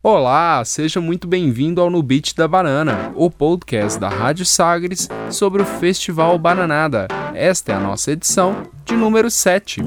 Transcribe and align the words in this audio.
Olá, 0.00 0.64
seja 0.64 1.00
muito 1.00 1.26
bem-vindo 1.26 1.80
ao 1.80 1.90
No 1.90 2.00
Beat 2.04 2.32
da 2.36 2.46
Banana, 2.46 3.12
o 3.16 3.28
podcast 3.28 3.98
da 3.98 4.08
Rádio 4.08 4.46
Sagres 4.46 5.08
sobre 5.28 5.60
o 5.60 5.64
Festival 5.64 6.38
Bananada. 6.38 7.08
Esta 7.34 7.72
é 7.72 7.74
a 7.74 7.80
nossa 7.80 8.12
edição 8.12 8.62
de 8.84 8.94
número 8.94 9.28
7. 9.28 9.80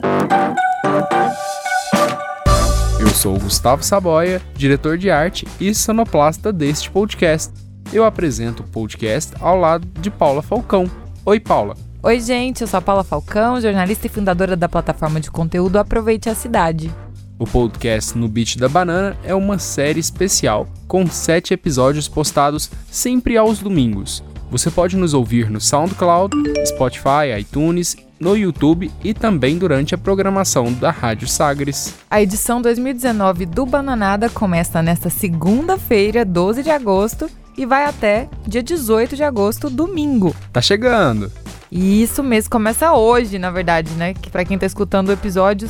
Eu 2.99 3.09
sou 3.11 3.39
Gustavo 3.39 3.83
Saboia, 3.83 4.41
diretor 4.53 4.97
de 4.97 5.09
arte 5.09 5.47
e 5.61 5.73
sonoplasta 5.73 6.51
deste 6.51 6.91
podcast. 6.91 7.53
Eu 7.93 8.03
apresento 8.03 8.63
o 8.63 8.67
podcast 8.67 9.33
ao 9.39 9.57
lado 9.57 9.87
de 10.01 10.11
Paula 10.11 10.41
Falcão. 10.41 10.91
Oi, 11.25 11.39
Paula. 11.39 11.73
Oi, 12.03 12.19
gente, 12.19 12.59
eu 12.59 12.67
sou 12.67 12.79
a 12.79 12.81
Paula 12.81 13.05
Falcão, 13.05 13.61
jornalista 13.61 14.07
e 14.07 14.09
fundadora 14.09 14.57
da 14.57 14.67
plataforma 14.67 15.21
de 15.21 15.31
conteúdo 15.31 15.77
Aproveite 15.77 16.29
a 16.29 16.35
Cidade. 16.35 16.93
O 17.41 17.47
podcast 17.47 18.15
No 18.15 18.27
Beat 18.27 18.59
da 18.59 18.69
Banana 18.69 19.17
é 19.23 19.33
uma 19.33 19.57
série 19.57 19.99
especial 19.99 20.67
com 20.87 21.07
sete 21.07 21.55
episódios 21.55 22.07
postados 22.07 22.69
sempre 22.87 23.35
aos 23.35 23.57
domingos. 23.57 24.23
Você 24.51 24.69
pode 24.69 24.95
nos 24.95 25.15
ouvir 25.15 25.49
no 25.49 25.59
SoundCloud, 25.59 26.35
Spotify, 26.67 27.39
iTunes, 27.39 27.97
no 28.19 28.37
YouTube 28.37 28.91
e 29.03 29.11
também 29.11 29.57
durante 29.57 29.95
a 29.95 29.97
programação 29.97 30.71
da 30.71 30.91
Rádio 30.91 31.27
Sagres. 31.27 31.95
A 32.11 32.21
edição 32.21 32.61
2019 32.61 33.47
do 33.47 33.65
Bananada 33.65 34.29
começa 34.29 34.83
nesta 34.83 35.09
segunda-feira, 35.09 36.23
12 36.23 36.61
de 36.61 36.69
agosto, 36.69 37.27
e 37.57 37.65
vai 37.65 37.85
até 37.85 38.29
dia 38.47 38.61
18 38.61 39.15
de 39.15 39.23
agosto, 39.23 39.67
domingo. 39.67 40.35
Tá 40.53 40.61
chegando! 40.61 41.31
E 41.71 42.03
isso 42.03 42.21
mesmo, 42.21 42.51
começa 42.51 42.93
hoje, 42.93 43.39
na 43.39 43.49
verdade, 43.49 43.89
né? 43.93 44.13
Que 44.13 44.29
para 44.29 44.45
quem 44.45 44.59
tá 44.59 44.67
escutando 44.67 45.09
o 45.09 45.13
episódio, 45.13 45.67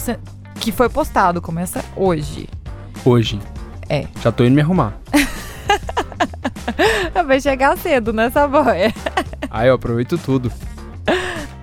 que 0.62 0.72
foi 0.72 0.88
postado. 0.88 1.42
Começa 1.42 1.84
hoje. 1.96 2.48
Hoje. 3.04 3.40
É. 3.90 4.06
Já 4.22 4.32
tô 4.32 4.46
indo 4.46 4.54
me 4.54 4.62
arrumar. 4.62 4.94
Vai 7.26 7.42
chegar 7.42 7.78
cedo 7.78 8.14
nessa 8.14 8.48
boia. 8.48 8.94
Aí 9.50 9.68
eu 9.68 9.74
aproveito 9.74 10.18
tudo. 10.18 10.52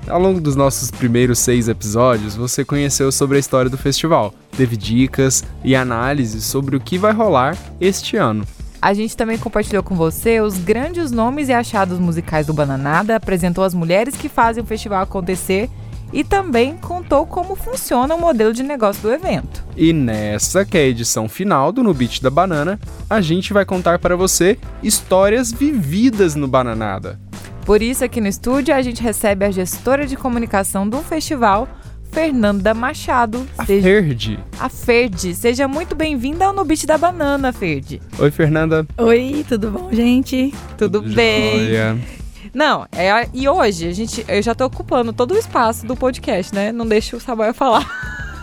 Ao 0.09 0.21
longo 0.21 0.41
dos 0.41 0.57
nossos 0.57 0.91
primeiros 0.91 1.39
seis 1.39 1.69
episódios, 1.69 2.35
você 2.35 2.65
conheceu 2.65 3.13
sobre 3.13 3.37
a 3.37 3.41
história 3.41 3.71
do 3.71 3.77
festival, 3.77 4.35
teve 4.57 4.77
dicas 4.77 5.45
e 5.63 5.77
análises 5.77 6.45
sobre 6.45 6.77
o 6.77 6.81
que 6.81 6.99
vai 6.99 7.13
rolar 7.13 7.57
este 7.81 8.17
ano. 8.17 8.45
A 8.81 8.95
gente 8.95 9.17
também 9.17 9.37
compartilhou 9.37 9.83
com 9.83 9.95
você 9.95 10.41
os 10.41 10.57
grandes 10.57 11.11
nomes 11.11 11.49
e 11.49 11.53
achados 11.53 11.99
musicais 11.99 12.47
do 12.47 12.55
Bananada, 12.55 13.17
apresentou 13.17 13.65
as 13.65 13.75
mulheres 13.75 14.17
que 14.17 14.29
fazem 14.29 14.63
o 14.63 14.67
festival 14.67 15.03
acontecer 15.03 15.69
e 16.13 16.25
também 16.25 16.77
contou 16.77 17.27
como 17.27 17.55
funciona 17.55 18.15
o 18.15 18.21
modelo 18.21 18.53
de 18.53 18.63
negócio 18.63 19.03
do 19.03 19.13
evento. 19.13 19.65
E 19.77 19.93
nessa, 19.93 20.65
que 20.65 20.77
é 20.77 20.83
a 20.83 20.87
edição 20.87 21.29
final 21.29 21.71
do 21.73 21.83
No 21.83 21.95
Beat 21.95 22.23
da 22.23 22.31
Banana, 22.31 22.79
a 23.09 23.21
gente 23.21 23.53
vai 23.53 23.65
contar 23.65 23.99
para 23.99 24.17
você 24.17 24.59
histórias 24.83 25.53
vividas 25.53 26.35
no 26.35 26.49
Bananada. 26.49 27.19
Por 27.65 27.83
isso, 27.83 28.03
aqui 28.03 28.21
no 28.21 28.29
estúdio, 28.29 28.75
a 28.75 28.81
gente 28.81 29.03
recebe 29.03 29.45
a 29.45 29.51
gestora 29.51 30.07
de 30.07 30.17
comunicação 30.17 30.89
do 30.89 30.99
festival, 30.99 31.69
Fernanda 32.11 32.73
Machado. 32.73 33.47
A 33.59 33.67
Seja... 33.67 33.83
Ferdi. 33.83 34.39
A 34.59 34.69
Ferdi. 34.71 35.35
Seja 35.35 35.69
muito 35.69 35.95
bem-vinda 35.95 36.47
ao 36.47 36.55
No 36.55 36.65
Beat 36.65 36.87
da 36.87 36.97
Banana, 36.97 37.53
Ferdi. 37.53 38.01
Oi, 38.19 38.31
Fernanda. 38.31 38.87
Oi, 38.97 39.45
tudo 39.47 39.71
bom, 39.71 39.91
gente? 39.93 40.55
Tudo, 40.79 41.03
tudo 41.03 41.15
bem? 41.15 41.67
Joia. 41.67 42.18
Não, 42.59 42.89
é, 42.91 43.29
e 43.33 43.49
hoje 43.49 43.87
a 43.87 43.93
gente, 43.93 44.25
eu 44.27 44.43
já 44.43 44.53
tô 44.53 44.65
ocupando 44.65 45.13
todo 45.13 45.33
o 45.33 45.39
espaço 45.39 45.87
do 45.87 45.95
podcast, 45.95 46.53
né? 46.53 46.73
Não 46.73 46.85
deixa 46.85 47.17
o 47.17 47.21
Saboia 47.21 47.55
falar. 47.55 47.87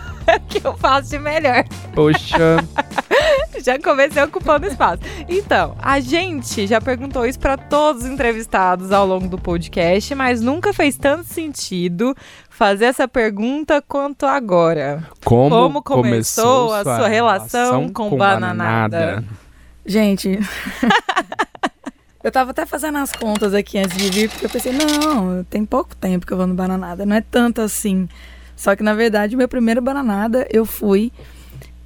que 0.48 0.66
eu 0.66 0.74
faço 0.74 1.10
de 1.10 1.18
melhor. 1.18 1.66
Poxa. 1.94 2.56
já 3.62 3.78
comecei 3.78 4.22
ocupando 4.22 4.66
espaço. 4.66 5.02
Então, 5.28 5.76
a 5.82 6.00
gente 6.00 6.66
já 6.66 6.80
perguntou 6.80 7.26
isso 7.26 7.38
para 7.38 7.58
todos 7.58 8.04
os 8.04 8.08
entrevistados 8.08 8.90
ao 8.90 9.06
longo 9.06 9.28
do 9.28 9.36
podcast, 9.36 10.14
mas 10.14 10.40
nunca 10.40 10.72
fez 10.72 10.96
tanto 10.96 11.24
sentido 11.24 12.16
fazer 12.48 12.86
essa 12.86 13.06
pergunta 13.06 13.82
quanto 13.86 14.24
agora. 14.24 15.06
Como, 15.26 15.50
Como 15.50 15.82
começou, 15.82 16.68
começou 16.68 16.74
a 16.74 16.82
sua 16.84 17.08
relação, 17.08 17.60
relação 17.60 17.88
com, 17.90 18.08
com 18.08 18.16
bananada? 18.16 18.98
bananada? 18.98 19.24
Gente, 19.84 20.40
Eu 22.26 22.32
tava 22.32 22.50
até 22.50 22.66
fazendo 22.66 22.98
as 22.98 23.12
contas 23.12 23.54
aqui 23.54 23.78
antes 23.78 23.96
de 23.96 24.10
vir, 24.10 24.28
porque 24.28 24.46
eu 24.46 24.50
pensei, 24.50 24.72
não, 24.72 25.44
tem 25.44 25.64
pouco 25.64 25.94
tempo 25.94 26.26
que 26.26 26.32
eu 26.32 26.36
vou 26.36 26.48
no 26.48 26.54
Bananada, 26.54 27.06
não 27.06 27.14
é 27.14 27.20
tanto 27.20 27.60
assim. 27.60 28.08
Só 28.56 28.74
que, 28.74 28.82
na 28.82 28.94
verdade, 28.94 29.36
meu 29.36 29.46
primeiro 29.46 29.80
Bananada 29.80 30.44
eu 30.50 30.66
fui 30.66 31.12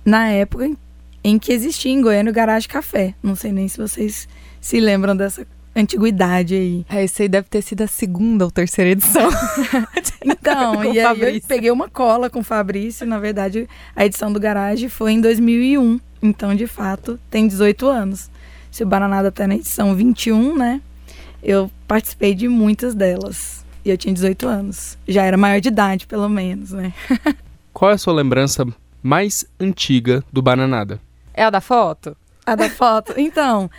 na 0.03 0.31
época 0.31 0.71
em 1.23 1.39
que 1.39 1.53
existia 1.53 1.93
em 1.93 2.01
Goiânia 2.01 2.31
o 2.31 2.35
Garage 2.35 2.67
Café. 2.67 3.15
Não 3.23 3.37
sei 3.37 3.53
nem 3.53 3.69
se 3.69 3.77
vocês 3.77 4.27
se 4.59 4.81
lembram 4.81 5.15
dessa 5.15 5.47
antiguidade 5.77 6.55
aí. 6.55 6.87
É, 6.89 7.05
esse 7.05 7.21
aí 7.21 7.29
deve 7.29 7.47
ter 7.51 7.61
sido 7.61 7.83
a 7.83 7.87
segunda 7.87 8.47
ou 8.47 8.51
terceira 8.51 8.93
edição. 8.93 9.29
então, 10.25 10.83
e 10.91 11.01
aí 11.01 11.21
eu 11.21 11.43
peguei 11.47 11.71
uma 11.71 11.91
cola 11.91 12.31
com 12.31 12.39
o 12.39 12.45
Fabrício. 12.45 13.07
Na 13.07 13.19
verdade, 13.19 13.69
a 13.95 14.07
edição 14.07 14.33
do 14.33 14.41
Garage 14.41 14.89
foi 14.89 15.13
em 15.13 15.21
2001. 15.21 16.01
Então, 16.23 16.55
de 16.55 16.67
fato, 16.67 17.21
tem 17.31 17.47
18 17.47 17.87
anos 17.87 18.31
se 18.71 18.83
o 18.83 18.87
Bananada 18.87 19.31
tá 19.33 19.47
na 19.47 19.55
edição 19.55 19.95
21, 19.95 20.57
né? 20.57 20.81
Eu 21.43 21.71
participei 21.89 22.35
de 22.35 22.49
muitas 22.49 22.95
delas. 22.95 23.65
E 23.85 23.91
eu 23.91 23.97
tinha 23.97 24.13
18 24.13 24.47
anos. 24.47 24.99
Já 25.09 25.25
era 25.25 25.37
maior 25.37 25.61
de 25.61 25.69
idade, 25.69 26.07
pelo 26.07 26.29
menos, 26.29 26.71
né? 26.71 26.93
Qual 27.73 27.91
é 27.91 27.95
a 27.95 27.99
sua 27.99 28.13
lembrança 28.13 28.67
mais 29.03 29.45
antiga 29.59 30.23
do 30.33 30.43
Bananada? 30.43 31.01
É 31.33 31.45
a 31.45 31.51
da 31.51 31.61
foto? 31.61 32.17
A 32.45 32.55
da 32.55 32.69
foto. 32.69 33.15
Então, 33.19 33.71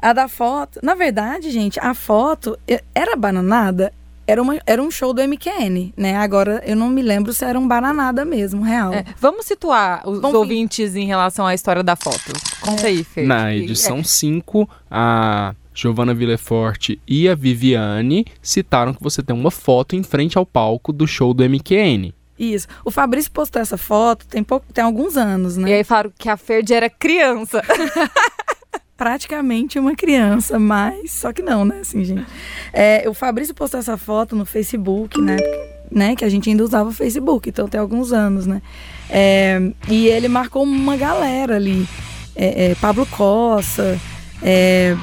a 0.00 0.12
da 0.12 0.28
foto. 0.28 0.78
Na 0.82 0.94
verdade, 0.94 1.50
gente, 1.50 1.80
a 1.80 1.92
foto 1.92 2.58
era 2.94 3.16
bananada 3.16 3.92
era, 4.28 4.42
uma, 4.42 4.58
era 4.66 4.82
um 4.82 4.90
show 4.90 5.14
do 5.14 5.26
MQN, 5.26 5.94
né? 5.96 6.14
Agora 6.16 6.62
eu 6.66 6.76
não 6.76 6.90
me 6.90 7.00
lembro 7.00 7.32
se 7.32 7.46
era 7.46 7.58
um 7.58 7.66
bananada 7.66 8.26
mesmo, 8.26 8.62
real. 8.62 8.92
É, 8.92 9.02
vamos 9.18 9.46
situar 9.46 10.06
os 10.06 10.20
Bom, 10.20 10.34
ouvintes 10.34 10.94
em 10.94 11.06
relação 11.06 11.46
à 11.46 11.54
história 11.54 11.82
da 11.82 11.96
foto. 11.96 12.34
Conta 12.60 12.82
é. 12.82 12.88
aí, 12.88 13.02
Fê. 13.02 13.22
Na 13.22 13.54
edição 13.54 14.04
5, 14.04 14.62
é. 14.62 14.66
a 14.90 15.54
Giovanna 15.72 16.12
Villeforte 16.12 17.00
e 17.08 17.26
a 17.26 17.34
Viviane 17.34 18.26
citaram 18.42 18.92
que 18.92 19.02
você 19.02 19.22
tem 19.22 19.34
uma 19.34 19.50
foto 19.50 19.96
em 19.96 20.02
frente 20.02 20.36
ao 20.36 20.44
palco 20.44 20.92
do 20.92 21.06
show 21.06 21.32
do 21.32 21.42
MQN. 21.48 22.12
Isso. 22.38 22.68
O 22.84 22.90
Fabrício 22.90 23.32
postou 23.32 23.62
essa 23.62 23.78
foto 23.78 24.26
tem, 24.26 24.44
pouco, 24.44 24.66
tem 24.72 24.84
alguns 24.84 25.16
anos, 25.16 25.56
né? 25.56 25.70
E 25.70 25.72
aí 25.72 25.84
falaram 25.84 26.12
que 26.16 26.28
a 26.28 26.36
Ferdi 26.36 26.74
era 26.74 26.90
criança. 26.90 27.62
praticamente 28.98 29.78
uma 29.78 29.94
criança, 29.94 30.58
mas 30.58 31.12
só 31.12 31.32
que 31.32 31.40
não, 31.40 31.64
né? 31.64 31.78
Assim, 31.80 32.04
gente. 32.04 32.26
É, 32.72 33.08
o 33.08 33.14
Fabrício 33.14 33.54
postou 33.54 33.78
essa 33.78 33.96
foto 33.96 34.34
no 34.34 34.44
Facebook, 34.44 35.20
né? 35.20 35.36
né? 35.88 36.16
Que 36.16 36.24
a 36.24 36.28
gente 36.28 36.50
ainda 36.50 36.64
usava 36.64 36.88
o 36.88 36.92
Facebook, 36.92 37.48
então 37.48 37.68
tem 37.68 37.80
alguns 37.80 38.12
anos, 38.12 38.44
né? 38.44 38.60
É, 39.08 39.70
e 39.88 40.08
ele 40.08 40.26
marcou 40.26 40.64
uma 40.64 40.96
galera 40.96 41.54
ali. 41.54 41.88
É, 42.34 42.72
é 42.72 42.74
Pablo 42.74 43.06
Costa, 43.06 43.98
é, 44.42 44.96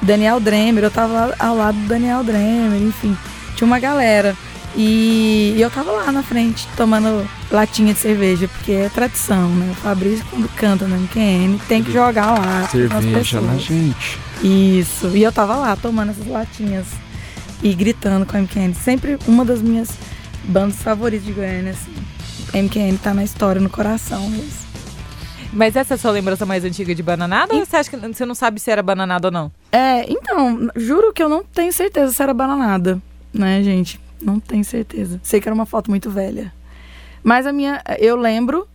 Daniel 0.00 0.40
Dremer, 0.40 0.84
eu 0.84 0.90
tava 0.90 1.34
ao 1.38 1.54
lado 1.54 1.76
do 1.76 1.86
Daniel 1.86 2.24
Dremer, 2.24 2.80
enfim. 2.82 3.16
Tinha 3.54 3.66
uma 3.66 3.78
galera. 3.78 4.34
E, 4.74 5.54
eu 5.58 5.70
tava 5.70 5.92
lá 5.92 6.10
na 6.10 6.22
frente, 6.22 6.66
tomando 6.76 7.28
latinha 7.50 7.92
de 7.92 8.00
cerveja, 8.00 8.48
porque 8.48 8.72
é 8.72 8.88
tradição, 8.88 9.48
né? 9.50 9.70
O 9.70 9.74
Fabrício, 9.74 10.24
quando 10.30 10.48
canta 10.54 10.86
no 10.86 10.96
MQN, 10.96 11.58
tem 11.68 11.82
que 11.82 11.92
jogar 11.92 12.38
lá. 12.38 12.68
Cerveja 12.68 13.40
na 13.40 13.56
gente. 13.56 14.18
Isso. 14.42 15.08
E 15.14 15.22
eu 15.22 15.32
tava 15.32 15.56
lá, 15.56 15.76
tomando 15.76 16.10
essas 16.10 16.26
latinhas 16.26 16.86
e 17.62 17.74
gritando 17.74 18.24
com 18.24 18.36
a 18.36 18.40
MQN. 18.40 18.74
Sempre 18.74 19.18
uma 19.26 19.44
das 19.44 19.60
minhas 19.60 19.90
bandas 20.44 20.76
favoritas 20.82 21.26
de 21.26 21.32
Goiânia, 21.32 21.72
assim. 21.72 21.92
MQN 22.54 22.96
tá 22.96 23.14
na 23.14 23.24
história, 23.24 23.60
no 23.60 23.70
coração 23.70 24.28
mesmo. 24.28 24.62
Mas 25.52 25.76
essa 25.76 25.94
é 25.94 25.96
a 25.96 25.98
sua 25.98 26.10
lembrança 26.10 26.46
mais 26.46 26.64
antiga 26.64 26.94
de 26.94 27.02
bananada? 27.02 27.54
E... 27.54 27.58
Ou 27.58 27.66
você 27.66 27.76
acha 27.76 27.90
que 27.90 27.96
você 27.96 28.24
não 28.24 28.34
sabe 28.34 28.58
se 28.58 28.70
era 28.70 28.82
bananada 28.82 29.28
ou 29.28 29.32
não? 29.32 29.52
É, 29.70 30.10
então, 30.10 30.70
juro 30.76 31.12
que 31.12 31.22
eu 31.22 31.28
não 31.28 31.44
tenho 31.44 31.72
certeza 31.72 32.10
se 32.10 32.22
era 32.22 32.32
bananada, 32.32 33.00
né, 33.34 33.62
gente? 33.62 34.00
Não 34.22 34.38
tenho 34.38 34.64
certeza. 34.64 35.20
Sei 35.22 35.40
que 35.40 35.48
era 35.48 35.54
uma 35.54 35.66
foto 35.66 35.90
muito 35.90 36.10
velha. 36.10 36.52
Mas 37.22 37.46
a 37.46 37.52
minha. 37.52 37.82
Eu 37.98 38.16
lembro 38.16 38.66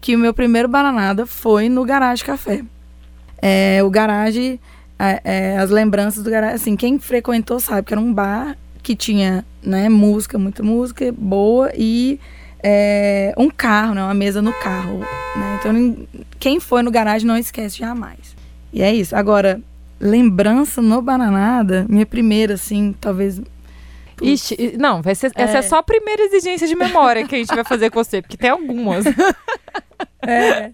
que 0.00 0.14
o 0.14 0.18
meu 0.18 0.32
primeiro 0.32 0.68
bananada 0.68 1.26
foi 1.26 1.68
no 1.68 1.84
Garage 1.84 2.24
Café. 2.24 2.62
É, 3.40 3.82
o 3.82 3.90
garage. 3.90 4.60
É, 4.98 5.20
é, 5.24 5.58
as 5.58 5.70
lembranças 5.70 6.22
do 6.24 6.30
garage. 6.30 6.54
Assim, 6.54 6.76
quem 6.76 6.98
frequentou 6.98 7.60
sabe 7.60 7.86
que 7.86 7.94
era 7.94 8.00
um 8.00 8.12
bar 8.12 8.56
que 8.82 8.96
tinha 8.96 9.44
né, 9.62 9.88
música, 9.88 10.38
muita 10.38 10.62
música 10.62 11.12
boa 11.16 11.70
e 11.76 12.18
é, 12.62 13.34
um 13.36 13.50
carro, 13.50 13.94
né, 13.94 14.02
uma 14.02 14.14
mesa 14.14 14.42
no 14.42 14.52
carro. 14.52 14.98
Né? 14.98 15.58
Então, 15.60 16.06
quem 16.38 16.58
foi 16.58 16.82
no 16.82 16.90
garagem 16.90 17.26
não 17.26 17.36
esquece 17.36 17.78
jamais. 17.78 18.36
E 18.72 18.82
é 18.82 18.92
isso. 18.92 19.14
Agora, 19.14 19.60
lembrança 20.00 20.80
no 20.80 21.00
Bananada, 21.02 21.86
minha 21.88 22.06
primeira, 22.06 22.54
assim, 22.54 22.94
talvez 23.00 23.40
Ixi, 24.24 24.76
não, 24.78 25.02
vai 25.02 25.14
ser, 25.14 25.32
é. 25.34 25.42
essa 25.42 25.58
é 25.58 25.62
só 25.62 25.76
a 25.76 25.82
primeira 25.82 26.22
exigência 26.22 26.66
de 26.66 26.74
memória 26.74 27.26
que 27.26 27.34
a 27.34 27.38
gente 27.38 27.54
vai 27.54 27.64
fazer 27.64 27.90
com 27.90 28.02
você, 28.02 28.22
porque 28.22 28.36
tem 28.36 28.50
algumas. 28.50 29.04
É. 30.20 30.72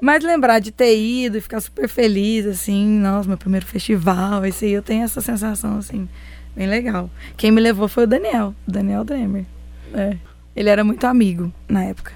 Mas 0.00 0.22
lembrar 0.22 0.58
de 0.58 0.70
ter 0.70 0.96
ido 0.96 1.36
e 1.36 1.40
ficar 1.40 1.60
super 1.60 1.88
feliz, 1.88 2.46
assim, 2.46 2.86
nossa, 2.98 3.28
meu 3.28 3.36
primeiro 3.36 3.66
festival, 3.66 4.44
esse 4.44 4.64
aí 4.64 4.72
eu 4.72 4.82
tenho 4.82 5.04
essa 5.04 5.20
sensação, 5.20 5.78
assim, 5.78 6.08
bem 6.54 6.66
legal. 6.66 7.10
Quem 7.36 7.50
me 7.50 7.60
levou 7.60 7.88
foi 7.88 8.04
o 8.04 8.06
Daniel, 8.06 8.54
o 8.66 8.70
Daniel 8.70 9.04
Dremer. 9.04 9.44
É. 9.92 10.16
Ele 10.54 10.68
era 10.68 10.84
muito 10.84 11.04
amigo 11.04 11.52
na 11.68 11.84
época. 11.84 12.12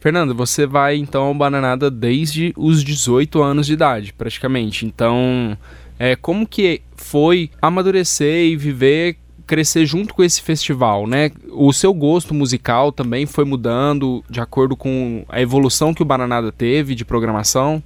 Fernando, 0.00 0.34
você 0.34 0.66
vai 0.66 0.96
então 0.96 1.24
ao 1.24 1.34
Bananada 1.34 1.90
desde 1.90 2.52
os 2.56 2.84
18 2.84 3.42
anos 3.42 3.66
de 3.66 3.72
idade, 3.72 4.12
praticamente. 4.12 4.86
Então, 4.86 5.58
é, 5.98 6.14
como 6.14 6.46
que 6.46 6.82
foi 6.94 7.50
amadurecer 7.60 8.46
e 8.46 8.56
viver, 8.56 9.16
crescer 9.46 9.86
junto 9.86 10.14
com 10.14 10.22
esse 10.22 10.42
festival, 10.42 11.06
né? 11.06 11.30
O 11.50 11.72
seu 11.72 11.94
gosto 11.94 12.34
musical 12.34 12.90
também 12.90 13.26
foi 13.26 13.44
mudando 13.44 14.24
de 14.28 14.40
acordo 14.40 14.76
com 14.76 15.24
a 15.28 15.40
evolução 15.40 15.94
que 15.94 16.02
o 16.02 16.04
Bananada 16.04 16.50
teve 16.50 16.94
de 16.94 17.04
programação? 17.04 17.82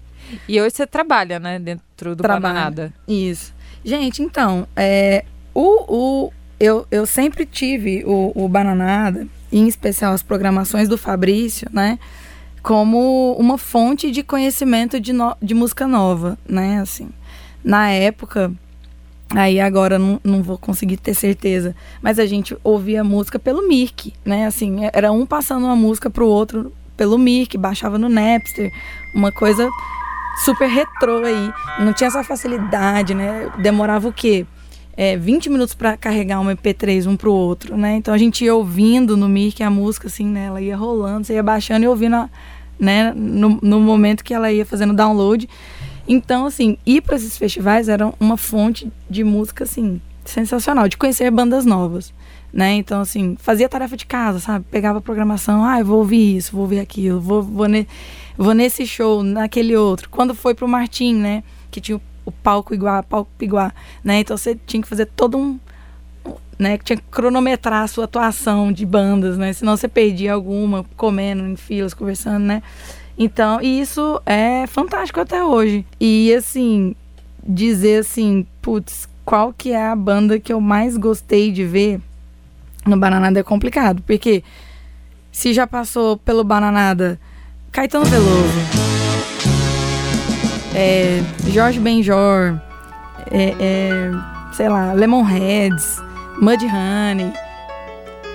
E 0.49 0.61
hoje 0.61 0.77
você 0.77 0.87
trabalha, 0.87 1.39
né, 1.39 1.59
dentro 1.59 2.15
do 2.15 2.23
Trabalho. 2.23 2.55
Bananada. 2.55 2.93
Isso. 3.07 3.53
Gente, 3.85 4.23
então, 4.23 4.67
é, 4.77 5.25
o, 5.55 5.95
o, 6.27 6.33
eu, 6.59 6.87
eu 6.91 7.07
sempre 7.07 7.45
tive 7.47 8.05
o, 8.05 8.33
o 8.35 8.49
Bananada 8.49 9.27
em 9.53 9.67
especial 9.67 10.13
as 10.13 10.23
programações 10.23 10.89
do 10.89 10.97
Fabrício, 10.97 11.69
né? 11.73 11.99
Como 12.63 13.35
uma 13.39 13.57
fonte 13.57 14.11
de 14.11 14.23
conhecimento 14.23 15.01
de, 15.01 15.13
no, 15.13 15.35
de 15.43 15.55
música 15.55 15.87
nova, 15.87 16.39
né? 16.47 16.81
Assim, 16.81 17.09
na 17.65 17.91
época, 17.91 18.53
aí 19.35 19.61
agora 19.61 19.99
não, 19.99 20.21
não 20.25 20.43
vou 20.43 20.59
conseguir 20.59 20.97
ter 20.97 21.15
certeza, 21.15 21.75
mas 22.03 22.19
a 22.19 22.27
gente 22.27 22.57
ouvia 22.65 23.05
música 23.05 23.39
pelo 23.39 23.67
Mirk, 23.67 24.13
né? 24.25 24.47
Assim, 24.47 24.81
era 24.93 25.13
um 25.13 25.25
passando 25.25 25.65
uma 25.67 25.77
música 25.77 26.11
pro 26.11 26.27
outro 26.27 26.73
pelo 26.97 27.19
Mirk, 27.19 27.57
baixava 27.57 27.99
no 27.99 28.09
Napster, 28.09 28.71
uma 29.15 29.33
coisa 29.33 29.69
super 30.45 30.69
retrô 30.69 31.25
aí. 31.25 31.53
Não 31.79 31.93
tinha 31.93 32.09
essa 32.09 32.23
facilidade, 32.23 33.15
né? 33.15 33.51
Demorava 33.59 34.09
o 34.09 34.13
quê? 34.13 34.47
é, 35.01 35.17
20 35.17 35.49
minutos 35.49 35.73
para 35.73 35.97
carregar 35.97 36.41
um 36.41 36.47
MP3 36.47 37.07
um 37.07 37.17
pro 37.17 37.33
outro, 37.33 37.75
né? 37.75 37.97
Então 37.97 38.13
a 38.13 38.19
gente 38.19 38.45
ia 38.45 38.55
ouvindo 38.55 39.17
no 39.17 39.31
Mirk 39.31 39.63
a 39.63 39.71
música, 39.71 40.09
assim, 40.09 40.27
né? 40.27 40.45
Ela 40.45 40.61
ia 40.61 40.77
rolando, 40.77 41.27
você 41.27 41.33
ia 41.33 41.43
baixando 41.43 41.87
e 41.87 41.89
ouvindo, 41.89 42.17
a, 42.17 42.29
né? 42.79 43.11
No, 43.17 43.59
no 43.63 43.81
momento 43.81 44.23
que 44.23 44.35
ela 44.35 44.53
ia 44.53 44.67
fazendo 44.67 44.93
download. 44.93 45.49
Então, 46.13 46.47
assim, 46.47 46.77
ir 46.85 47.03
para 47.03 47.17
esses 47.17 47.39
festivais 47.39 47.89
era 47.89 48.13
uma 48.19 48.37
fonte 48.37 48.91
de 49.09 49.23
música, 49.23 49.65
assim, 49.65 50.01
sensacional, 50.25 50.89
de 50.89 50.97
conhecer 50.97 51.31
bandas 51.31 51.65
novas, 51.65 52.13
né? 52.53 52.73
Então, 52.73 53.01
assim, 53.01 53.37
fazia 53.39 53.69
tarefa 53.69 53.97
de 53.97 54.07
casa, 54.07 54.41
sabe? 54.41 54.65
Pegava 54.71 54.99
a 54.99 55.03
programação, 55.03 55.65
ah, 55.65 55.83
vou 55.83 55.99
ouvir 55.99 56.37
isso, 56.37 56.53
vou 56.53 56.63
ouvir 56.63 56.81
aquilo, 56.81 57.21
vou, 57.21 57.43
vou, 57.43 57.67
ne 57.67 57.87
vou 58.37 58.55
nesse 58.55 58.87
show, 58.87 59.23
naquele 59.23 59.77
outro. 59.77 60.09
Quando 60.11 60.35
foi 60.35 60.55
pro 60.55 60.67
Martim, 60.67 61.15
né? 61.15 61.45
Que 61.71 61.81
tinha 61.81 61.97
o 61.97 62.03
o 62.25 62.33
palco 62.33 62.73
igual, 62.73 63.03
palco 63.03 63.31
igual, 63.41 63.71
né? 64.03 64.21
Então 64.21 64.37
você 64.37 64.59
tinha 64.67 64.83
que 64.83 64.89
fazer 64.89 65.07
todo 65.07 65.37
um, 65.37 65.59
né, 66.59 66.79
tinha 66.79 66.97
que 66.97 67.03
cronometrar 67.11 67.83
a 67.83 67.87
sua 67.87 68.05
atuação 68.05 68.73
de 68.73 68.87
bandas, 68.87 69.37
né? 69.37 69.53
Senão 69.53 69.77
você 69.77 69.89
perdia 69.89 70.33
alguma 70.33 70.85
comendo 70.97 71.45
em 71.47 71.57
filas, 71.57 71.95
conversando, 71.95 72.45
né? 72.45 72.63
Então, 73.23 73.61
e 73.61 73.83
isso 73.83 74.19
é 74.25 74.67
fantástico 74.67 75.21
até 75.21 75.45
hoje. 75.45 75.85
E 76.01 76.35
assim, 76.35 76.97
dizer 77.47 77.99
assim, 77.99 78.47
putz, 78.63 79.07
qual 79.27 79.53
que 79.53 79.73
é 79.73 79.89
a 79.89 79.95
banda 79.95 80.41
que 80.41 80.51
eu 80.51 80.59
mais 80.59 80.97
gostei 80.97 81.53
de 81.53 81.63
ver 81.63 82.01
no 82.87 82.97
Bananada 82.97 83.39
é 83.39 83.43
complicado, 83.43 84.03
porque 84.07 84.43
se 85.31 85.53
já 85.53 85.67
passou 85.67 86.17
pelo 86.17 86.43
Bananada 86.43 87.21
Caetano 87.71 88.07
Veloso, 88.07 88.59
é, 90.75 91.21
Jorge 91.53 91.79
Benjor, 91.79 92.59
é, 93.31 93.55
é, 93.61 94.11
sei 94.55 94.71
lá, 94.71 94.95
Lemonheads, 94.95 96.03
Mudhoney, 96.41 97.35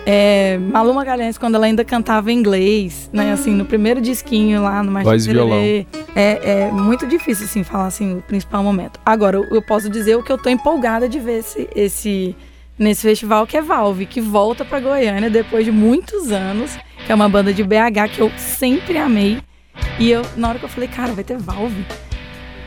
é, 0.05 0.57
Maluma 0.57 1.03
Galhães 1.03 1.37
quando 1.37 1.55
ela 1.55 1.65
ainda 1.65 1.83
cantava 1.83 2.31
em 2.31 2.37
inglês, 2.37 3.09
né? 3.11 3.31
Assim, 3.31 3.51
no 3.51 3.65
primeiro 3.65 3.99
disquinho 3.99 4.61
lá 4.61 4.83
no 4.83 4.91
Voz 5.03 5.25
violão. 5.25 5.57
É, 5.57 5.85
é 6.15 6.71
muito 6.71 7.07
difícil, 7.07 7.45
assim, 7.45 7.63
falar 7.63 7.87
assim, 7.87 8.17
o 8.17 8.21
principal 8.21 8.63
momento. 8.63 8.99
Agora, 9.05 9.37
eu 9.37 9.61
posso 9.61 9.89
dizer 9.89 10.15
o 10.15 10.23
que 10.23 10.31
eu 10.31 10.37
tô 10.37 10.49
empolgada 10.49 11.09
de 11.09 11.19
ver 11.19 11.39
esse, 11.39 11.67
esse 11.75 12.35
nesse 12.77 13.01
festival, 13.01 13.47
que 13.47 13.57
é 13.57 13.61
Valve, 13.61 14.05
que 14.05 14.21
volta 14.21 14.63
pra 14.63 14.79
Goiânia 14.79 15.29
depois 15.29 15.65
de 15.65 15.71
muitos 15.71 16.31
anos, 16.31 16.77
que 17.05 17.11
é 17.11 17.15
uma 17.15 17.29
banda 17.29 17.53
de 17.53 17.63
BH 17.63 18.13
que 18.13 18.19
eu 18.19 18.31
sempre 18.37 18.97
amei. 18.97 19.41
E 19.99 20.11
eu, 20.11 20.21
na 20.35 20.49
hora 20.49 20.59
que 20.59 20.65
eu 20.65 20.69
falei, 20.69 20.87
cara, 20.87 21.13
vai 21.13 21.23
ter 21.23 21.37
Valve 21.37 21.85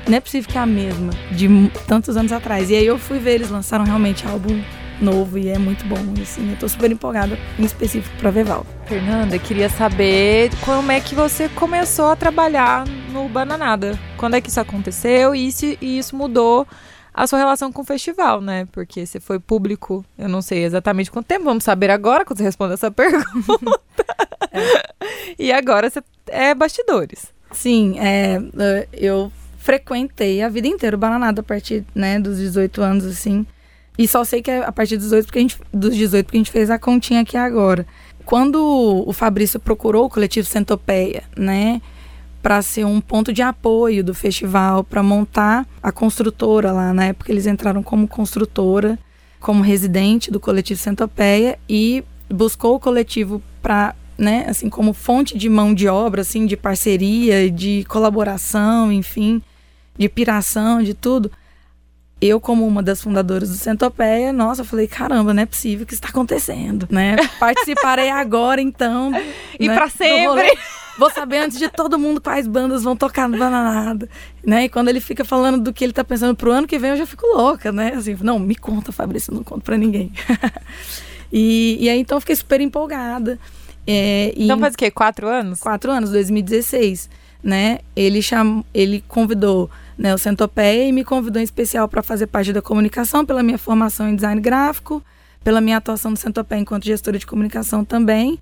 não 0.09 0.17
é 0.17 0.21
possível 0.21 0.51
que 0.51 0.57
é 0.57 0.61
a 0.61 0.67
mesma 0.67 1.13
de 1.31 1.49
tantos 1.87 2.17
anos 2.17 2.33
atrás. 2.33 2.71
E 2.71 2.75
aí 2.75 2.87
eu 2.87 2.99
fui 2.99 3.19
ver, 3.19 3.35
eles 3.35 3.51
lançaram 3.51 3.85
realmente 3.85 4.27
álbum 4.27 4.59
novo 5.01 5.39
e 5.39 5.49
é 5.49 5.59
muito 5.59 5.85
bom. 5.87 5.97
E, 6.17 6.23
assim, 6.23 6.51
eu 6.51 6.57
tô 6.57 6.69
super 6.69 6.91
empolgada, 6.91 7.39
em 7.59 7.65
específico, 7.65 8.17
pra 8.19 8.31
ver 8.31 8.45
Val. 8.45 8.67
Fernanda, 8.87 9.39
queria 9.39 9.69
saber 9.69 10.51
como 10.65 10.91
é 10.91 11.01
que 11.01 11.15
você 11.15 11.49
começou 11.49 12.11
a 12.11 12.17
trabalhar 12.17 12.87
no 13.13 13.29
Bananada. 13.29 13.99
Quando 14.17 14.35
é 14.35 14.41
que 14.41 14.49
isso 14.49 14.61
aconteceu 14.61 15.35
e 15.35 15.47
isso, 15.49 15.67
e 15.81 15.99
isso 15.99 16.17
mudou 16.17 16.67
a 17.13 17.27
sua 17.27 17.39
relação 17.39 17.73
com 17.73 17.83
o 17.83 17.85
festival, 17.85 18.41
né? 18.41 18.69
Porque 18.71 19.05
você 19.05 19.19
foi 19.19 19.41
público, 19.41 20.05
eu 20.17 20.29
não 20.29 20.41
sei 20.41 20.65
exatamente 20.65 21.11
quanto 21.11 21.27
tempo, 21.27 21.45
vamos 21.45 21.65
saber 21.65 21.91
agora 21.91 22.25
quando 22.25 22.39
você 22.39 22.45
responde 22.45 22.75
essa 22.75 22.91
pergunta. 22.93 23.81
é. 24.53 24.89
E 25.39 25.53
agora 25.53 25.91
você 25.91 26.01
é 26.29 26.55
bastidores. 26.55 27.33
Sim, 27.51 27.99
é, 27.99 28.41
eu 28.93 29.33
frequentei 29.59 30.43
a 30.43 30.49
vida 30.49 30.69
inteira 30.69 30.97
o 30.97 30.99
Bananada 30.99 31.41
a 31.41 31.45
partir, 31.45 31.85
né, 31.95 32.19
dos 32.21 32.39
18 32.39 32.81
anos, 32.83 33.05
assim. 33.05 33.47
E 33.99 34.07
só 34.07 34.23
sei 34.23 34.41
que 34.41 34.51
é 34.51 34.65
a 34.65 34.71
partir 34.71 34.97
dos 34.97 35.07
18 35.07 35.27
porque 35.27 35.39
a 35.41 35.43
gente, 35.43 35.59
dos 35.75 35.97
18 35.97 36.25
porque 36.25 36.37
a 36.37 36.41
gente 36.41 36.53
fez 36.53 36.71
a 36.71 36.79
continha 36.79 37.23
aqui 37.23 37.37
agora. 37.37 37.85
Quando 38.25 38.63
o 39.07 39.13
Fabrício 39.13 39.59
procurou 39.59 40.05
o 40.07 40.09
coletivo 40.09 40.47
Centopeia, 40.47 41.25
né, 41.37 41.83
para 42.41 42.63
ser 42.63 42.85
um 42.85 43.01
ponto 43.01 43.33
de 43.33 43.43
apoio 43.43 44.05
do 44.05 44.15
festival, 44.15 44.85
para 44.85 45.03
montar 45.03 45.67
a 45.83 45.91
construtora 45.91 46.71
lá, 46.71 46.95
na 46.95 47.07
época 47.07 47.33
eles 47.33 47.47
entraram 47.47 47.83
como 47.83 48.07
construtora, 48.07 48.99
como 49.41 49.63
residente 49.63 50.31
do 50.31 50.39
coletivo 50.39 50.79
Centopeia 50.79 51.59
e 51.69 52.05
buscou 52.31 52.77
o 52.77 52.81
coletivo 52.81 53.43
para 53.61 53.95
né, 54.17 54.47
assim 54.49 54.69
como 54.69 54.93
fonte 54.93 55.39
de 55.39 55.49
mão 55.49 55.73
de 55.73 55.87
obra, 55.89 56.23
assim, 56.23 56.45
de 56.45 56.57
parceria, 56.57 57.49
de 57.49 57.85
colaboração, 57.89 58.93
enfim, 58.93 59.41
de 59.97 60.09
piração, 60.09 60.83
de 60.83 60.93
tudo. 60.93 61.31
Eu, 62.21 62.41
como 62.41 62.67
uma 62.67 62.83
das 62.83 63.01
fundadoras 63.01 63.49
do 63.49 63.55
Centopeia, 63.55 64.33
nossa, 64.33 64.63
eu 64.63 64.65
falei, 64.65 64.89
caramba, 64.89 65.33
não 65.33 65.43
é 65.43 65.47
possível 65.47 65.87
que 65.87 65.93
isso 65.93 66.03
está 66.03 66.09
acontecendo, 66.09 66.89
né? 66.91 67.15
Participarei 67.39 68.11
agora, 68.11 68.61
então. 68.61 69.13
e 69.59 69.69
né, 69.69 69.75
para 69.75 69.89
sempre. 69.89 70.53
Vou 70.99 71.11
saber 71.13 71.39
antes 71.39 71.57
de 71.57 71.69
todo 71.69 71.97
mundo 71.97 72.21
quais 72.21 72.49
bandas 72.49 72.83
vão 72.83 72.97
tocar 72.97 73.29
no 73.29 73.39
Bananada, 73.39 74.09
né? 74.45 74.65
E 74.65 74.69
quando 74.69 74.89
ele 74.89 75.01
fica 75.01 75.25
falando 75.25 75.63
do 75.63 75.73
que 75.73 75.85
ele 75.85 75.93
está 75.93 76.03
pensando 76.03 76.35
pro 76.35 76.51
ano 76.51 76.67
que 76.67 76.77
vem, 76.77 76.91
eu 76.91 76.97
já 76.97 77.07
fico 77.07 77.25
louca, 77.25 77.71
né? 77.71 77.93
Assim, 77.95 78.17
não, 78.21 78.37
me 78.37 78.57
conta, 78.57 78.91
Fabrício, 78.91 79.33
não 79.33 79.45
conto 79.45 79.63
para 79.63 79.77
ninguém. 79.77 80.11
e, 81.33 81.79
e 81.81 81.89
aí, 81.89 82.01
então, 82.01 82.17
eu 82.17 82.21
fiquei 82.21 82.35
super 82.35 82.61
empolgada. 82.61 83.39
É, 83.87 84.35
então 84.37 84.59
faz 84.59 84.75
o 84.75 84.77
quê? 84.77 84.91
Quatro 84.91 85.29
anos? 85.29 85.61
Quatro 85.61 85.93
anos, 85.93 86.11
2016, 86.11 87.09
né? 87.45 87.79
Ele, 87.95 88.21
cham... 88.21 88.65
ele 88.75 89.05
convidou 89.07 89.71
né, 89.99 90.15
o 90.15 90.19
Centopeia 90.19 90.89
e 90.89 90.93
me 90.93 91.05
convidou 91.05 91.41
em 91.41 91.45
especial 91.45 91.89
para 91.89 92.03
fazer 92.03 92.29
parte 92.29 92.53
da 92.53 92.63
comunicação 92.63 93.27
pela 93.27 93.43
minha 93.43 93.59
formação 93.59 94.09
em 94.09 94.15
design 94.15 94.41
gráfico, 94.41 95.03
pela 95.43 95.61
minha 95.61 95.77
atuação 95.77 96.13
no 96.13 96.17
Centopeia 96.17 96.61
enquanto 96.61 96.85
gestora 96.85 97.19
de 97.19 97.27
comunicação 97.27 97.85
também. 97.85 98.39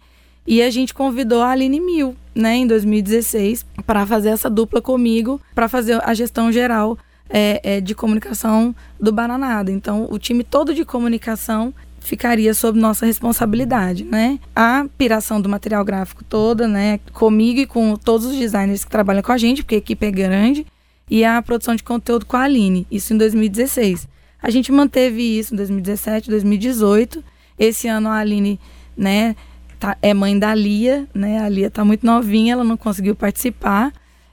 E 0.46 0.62
a 0.62 0.70
gente 0.70 0.94
convidou 0.94 1.42
a 1.42 1.50
Aline 1.50 1.80
Mil, 1.80 2.14
né, 2.34 2.56
em 2.56 2.66
2016, 2.66 3.64
para 3.86 4.06
fazer 4.06 4.28
essa 4.28 4.50
dupla 4.50 4.80
comigo, 4.80 5.40
para 5.54 5.66
fazer 5.66 6.00
a 6.04 6.14
gestão 6.14 6.52
geral 6.52 6.96
é, 7.28 7.60
é, 7.64 7.80
de 7.80 7.94
comunicação 7.94 8.74
do 9.00 9.10
Bananada. 9.10 9.72
Então, 9.72 10.06
o 10.10 10.18
time 10.18 10.44
todo 10.44 10.72
de 10.72 10.84
comunicação 10.84 11.74
ficaria 11.98 12.54
sob 12.54 12.78
nossa 12.78 13.04
responsabilidade, 13.04 14.04
né? 14.04 14.38
A 14.54 14.86
piração 14.96 15.40
do 15.40 15.48
material 15.48 15.84
gráfico 15.84 16.22
toda, 16.22 16.68
né, 16.68 17.00
comigo 17.12 17.58
e 17.58 17.66
com 17.66 17.96
todos 17.96 18.26
os 18.26 18.36
designers 18.36 18.84
que 18.84 18.90
trabalham 18.90 19.22
com 19.22 19.32
a 19.32 19.38
gente, 19.38 19.64
porque 19.64 19.74
a 19.74 19.78
equipe 19.78 20.06
é 20.06 20.10
grande, 20.12 20.64
e 21.10 21.24
a 21.24 21.40
produção 21.40 21.74
de 21.74 21.82
conteúdo 21.82 22.26
com 22.26 22.36
a 22.36 22.42
Aline, 22.42 22.86
isso 22.90 23.14
em 23.14 23.18
2016. 23.18 24.08
A 24.42 24.50
gente 24.50 24.70
manteve 24.70 25.22
isso 25.22 25.54
em 25.54 25.56
2017, 25.56 26.30
2018. 26.30 27.24
Esse 27.58 27.88
ano 27.88 28.08
a 28.08 28.18
Aline, 28.18 28.60
né, 28.96 29.34
tá, 29.78 29.96
é 30.02 30.12
mãe 30.12 30.38
da 30.38 30.54
Lia, 30.54 31.06
né? 31.14 31.40
A 31.40 31.48
Lia 31.48 31.70
tá 31.70 31.84
muito 31.84 32.04
novinha, 32.04 32.52
ela 32.52 32.64
não 32.64 32.76
conseguiu 32.76 33.14
participar. 33.14 33.92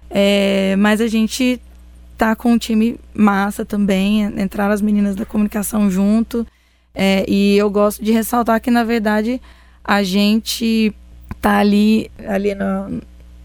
É, 0.10 0.75
mas 0.77 1.01
a 1.01 1.08
gente 1.08 1.60
tá 2.18 2.36
com 2.36 2.53
um 2.53 2.58
time 2.58 3.00
massa 3.13 3.65
também. 3.65 4.24
Entraram 4.24 4.74
as 4.74 4.82
meninas 4.82 5.15
da 5.15 5.25
comunicação 5.25 5.89
junto. 5.89 6.46
É, 6.94 7.25
e 7.27 7.58
eu 7.58 7.70
gosto 7.70 8.03
de 8.03 8.12
ressaltar 8.12 8.62
que, 8.62 8.70
na 8.70 8.84
verdade, 8.84 9.42
a 9.84 10.03
gente 10.03 10.94
tá 11.42 11.58
ali, 11.58 12.12
ali 12.27 12.53
no, 12.53 13.01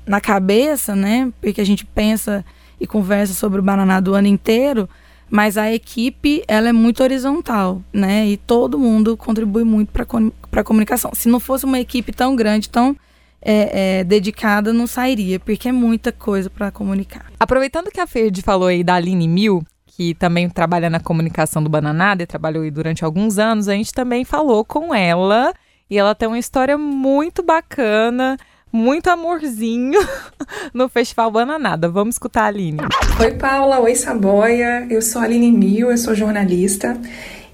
na 0.07 0.21
cabeça, 0.21 0.95
né? 0.95 1.33
Porque 1.41 1.61
a 1.61 1.67
gente 1.67 1.85
pensa 1.87 2.45
e 2.81 2.87
conversa 2.87 3.35
sobre 3.35 3.61
o 3.61 3.63
Bananada 3.63 4.11
o 4.11 4.15
ano 4.15 4.29
inteiro, 4.29 4.89
mas 5.31 5.59
a 5.59 5.73
equipe 5.73 6.43
ela 6.49 6.69
é 6.69 6.73
muito 6.73 7.03
horizontal, 7.03 7.83
né? 7.93 8.27
E 8.27 8.37
todo 8.37 8.79
mundo 8.79 9.17
contribui 9.17 9.65
muito 9.65 9.91
para 9.93 10.61
a 10.61 10.65
comunicação. 10.65 11.11
Se 11.15 11.29
não 11.29 11.39
fosse 11.39 11.65
uma 11.65 11.79
equipe 11.79 12.13
tão 12.13 12.35
grande, 12.35 12.69
tão 12.69 12.97
é, 13.41 14.01
é, 14.01 14.05
dedicada, 14.05 14.73
não 14.73 14.87
sairia, 14.87 15.39
porque 15.39 15.69
é 15.69 15.73
muita 15.73 16.13
coisa 16.13 16.49
para 16.49 16.71
comunicar. 16.71 17.27
Aproveitando 17.39 17.91
que 17.91 18.01
a 18.01 18.07
Ferdi 18.07 18.43
falou 18.43 18.69
aí 18.69 18.83
da 18.83 18.95
Aline 18.95 19.29
Mil, 19.29 19.63
que 19.87 20.15
também 20.15 20.49
trabalha 20.49 20.89
na 20.89 21.01
comunicação 21.01 21.63
do 21.63 21.69
Bananada 21.69 22.23
e 22.23 22.27
trabalhou 22.27 22.63
aí 22.63 22.71
durante 22.71 23.05
alguns 23.05 23.39
anos, 23.39 23.69
a 23.69 23.75
gente 23.75 23.93
também 23.93 24.25
falou 24.25 24.65
com 24.65 24.95
ela 24.95 25.53
e 25.91 25.99
ela 25.99 26.15
tem 26.15 26.29
uma 26.29 26.39
história 26.39 26.77
muito 26.79 27.43
bacana 27.43 28.37
muito 28.73 29.09
amorzinho 29.09 30.01
no 30.73 30.89
Festival 30.89 31.31
Bananada. 31.31 31.89
Vamos 31.89 32.15
escutar 32.15 32.43
a 32.43 32.47
Aline. 32.47 32.81
Oi, 33.21 33.31
Paula. 33.33 33.81
Oi, 33.81 33.95
Saboia. 33.95 34.87
Eu 34.91 35.03
sou 35.03 35.21
a 35.21 35.25
Aline 35.25 35.51
Mil, 35.53 35.91
eu 35.91 35.99
sou 35.99 36.15
jornalista. 36.15 36.99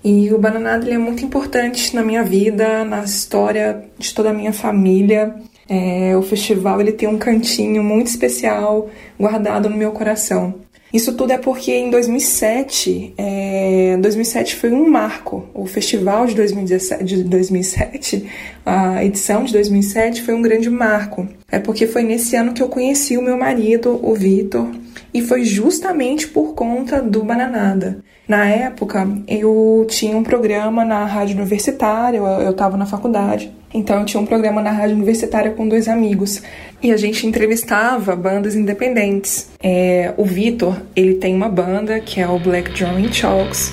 E 0.02 0.32
o 0.32 0.38
Bananada 0.38 0.90
é 0.90 0.98
muito 0.98 1.24
importante 1.24 1.94
na 1.96 2.02
minha 2.02 2.22
vida, 2.22 2.84
na 2.84 3.04
história 3.04 3.84
de 3.98 4.12
toda 4.12 4.30
a 4.30 4.34
minha 4.34 4.52
família. 4.52 5.34
É, 5.66 6.14
o 6.16 6.22
festival 6.22 6.80
ele 6.80 6.92
tem 6.92 7.08
um 7.08 7.16
cantinho 7.16 7.82
muito 7.82 8.08
especial 8.08 8.90
guardado 9.18 9.70
no 9.70 9.76
meu 9.76 9.92
coração. 9.92 10.63
Isso 10.94 11.12
tudo 11.16 11.32
é 11.32 11.38
porque 11.38 11.72
em 11.72 11.90
2007, 11.90 13.14
é, 13.18 13.96
2007 14.00 14.54
foi 14.54 14.70
um 14.70 14.88
marco. 14.88 15.44
O 15.52 15.66
festival 15.66 16.24
de, 16.24 16.36
2017, 16.36 17.02
de 17.02 17.24
2007, 17.24 18.30
a 18.64 19.04
edição 19.04 19.42
de 19.42 19.52
2007 19.54 20.22
foi 20.22 20.34
um 20.34 20.40
grande 20.40 20.70
marco. 20.70 21.28
É 21.50 21.58
porque 21.58 21.88
foi 21.88 22.04
nesse 22.04 22.36
ano 22.36 22.52
que 22.52 22.62
eu 22.62 22.68
conheci 22.68 23.18
o 23.18 23.22
meu 23.22 23.36
marido, 23.36 23.98
o 24.00 24.14
Vitor, 24.14 24.70
e 25.12 25.20
foi 25.20 25.42
justamente 25.42 26.28
por 26.28 26.54
conta 26.54 27.02
do 27.02 27.24
Bananada. 27.24 27.98
Na 28.26 28.46
época, 28.46 29.06
eu 29.28 29.86
tinha 29.88 30.16
um 30.16 30.22
programa 30.22 30.84
na 30.84 31.04
rádio 31.04 31.36
universitária, 31.36 32.16
eu 32.16 32.50
estava 32.50 32.74
na 32.76 32.86
faculdade, 32.86 33.52
então 33.72 34.00
eu 34.00 34.06
tinha 34.06 34.20
um 34.20 34.24
programa 34.24 34.62
na 34.62 34.70
rádio 34.70 34.96
universitária 34.96 35.50
com 35.50 35.68
dois 35.68 35.88
amigos 35.88 36.42
e 36.82 36.90
a 36.90 36.96
gente 36.96 37.26
entrevistava 37.26 38.16
bandas 38.16 38.54
independentes. 38.54 39.50
É, 39.62 40.14
o 40.16 40.24
Vitor, 40.24 40.80
ele 40.96 41.14
tem 41.14 41.34
uma 41.34 41.50
banda 41.50 42.00
que 42.00 42.18
é 42.18 42.26
o 42.26 42.38
Black 42.38 42.72
Drawing 42.72 43.12
Chalks. 43.12 43.72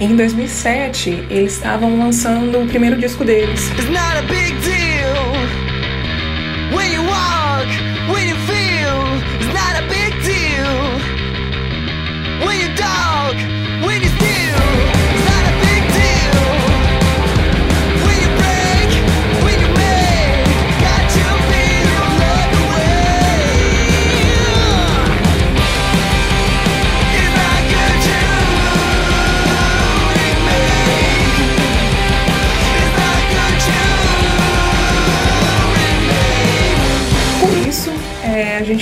Em 0.00 0.16
2007, 0.16 1.10
eles 1.30 1.52
estavam 1.52 1.96
lançando 1.96 2.60
o 2.60 2.66
primeiro 2.66 2.96
disco 2.96 3.24
deles. 3.24 3.70
It's 3.72 3.88
not 3.88 4.16
a 4.18 4.22
big 4.22 4.52
deal 4.62 5.01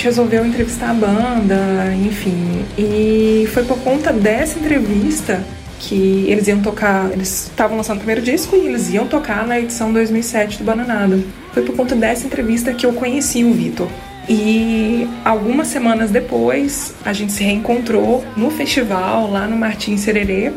gente 0.00 0.04
resolveu 0.04 0.46
entrevistar 0.46 0.90
a 0.90 0.94
banda, 0.94 1.94
enfim. 1.94 2.64
E 2.78 3.46
foi 3.52 3.64
por 3.64 3.78
conta 3.80 4.10
dessa 4.12 4.58
entrevista 4.58 5.44
que 5.78 6.24
eles 6.26 6.48
iam 6.48 6.60
tocar, 6.60 7.10
eles 7.12 7.48
estavam 7.48 7.76
lançando 7.76 7.96
o 7.96 8.00
primeiro 8.00 8.22
disco 8.22 8.56
e 8.56 8.66
eles 8.66 8.90
iam 8.90 9.06
tocar 9.06 9.46
na 9.46 9.58
edição 9.58 9.92
2007 9.92 10.58
do 10.58 10.64
Bananada. 10.64 11.18
Foi 11.52 11.62
por 11.62 11.76
conta 11.76 11.94
dessa 11.94 12.26
entrevista 12.26 12.72
que 12.72 12.86
eu 12.86 12.94
conheci 12.94 13.44
o 13.44 13.52
Vitor. 13.52 13.88
E 14.26 15.06
algumas 15.22 15.68
semanas 15.68 16.10
depois, 16.10 16.94
a 17.04 17.12
gente 17.12 17.32
se 17.32 17.44
reencontrou 17.44 18.24
no 18.36 18.50
festival 18.50 19.30
lá 19.30 19.46
no 19.46 19.56
Martins 19.56 20.00
Sererê 20.00 20.52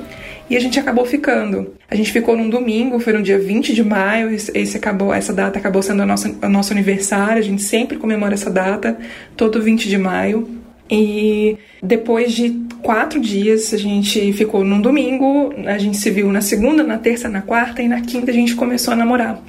e 0.50 0.58
a 0.58 0.60
gente 0.60 0.80
acabou 0.80 1.06
ficando. 1.06 1.74
A 1.90 1.96
gente 1.96 2.12
ficou 2.12 2.36
num 2.36 2.50
domingo, 2.50 3.00
foi 3.00 3.14
no 3.14 3.22
dia 3.22 3.40
20 3.40 3.74
de 3.74 3.84
maio, 3.84 4.30
esse 4.32 4.78
acabou, 4.78 5.14
essa 5.14 5.34
data 5.34 5.58
acabou 5.58 5.82
sendo 5.82 6.02
a 6.02 6.06
nossa, 6.06 6.36
o 6.42 6.50
nosso 6.50 6.74
aniversário, 6.74 7.38
a 7.38 7.44
gente 7.44 7.62
sempre 7.62 7.98
comemora 7.98 8.34
essa 8.34 8.50
data, 8.50 8.98
todo 9.38 9.62
20 9.62 9.88
de 9.88 9.98
maio. 9.98 10.50
E 10.90 11.58
depois 11.82 12.34
de 12.34 12.50
quatro 12.82 13.20
dias, 13.20 13.74
a 13.74 13.78
gente 13.78 14.34
ficou 14.34 14.64
num 14.64 14.82
domingo, 14.82 15.54
a 15.66 15.78
gente 15.78 15.98
se 15.98 16.10
viu 16.12 16.32
na 16.32 16.42
segunda, 16.42 16.84
na 16.84 16.98
terça, 16.98 17.30
na 17.30 17.42
quarta 17.42 17.82
e 17.82 17.88
na 17.88 18.02
quinta 18.02 18.30
a 18.30 18.34
gente 18.34 18.54
começou 18.56 18.94
a 18.94 18.98
namorar. 18.98 19.42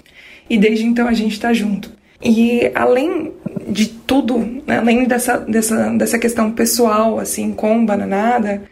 E 0.49 0.57
desde 0.57 0.87
então 0.87 1.09
a 1.09 1.13
gente 1.13 1.39
tá 1.39 1.53
junto. 1.53 1.93
E 2.23 2.71
além 2.75 3.33
de 3.69 3.87
tudo, 3.87 4.39
né, 4.67 4.79
além 4.79 5.05
dessa, 5.05 5.39
dessa, 5.39 5.91
dessa 5.91 6.19
questão 6.19 6.51
pessoal, 6.53 7.19
assim, 7.19 7.53
com 7.53 7.85
Bananada, 7.85 8.63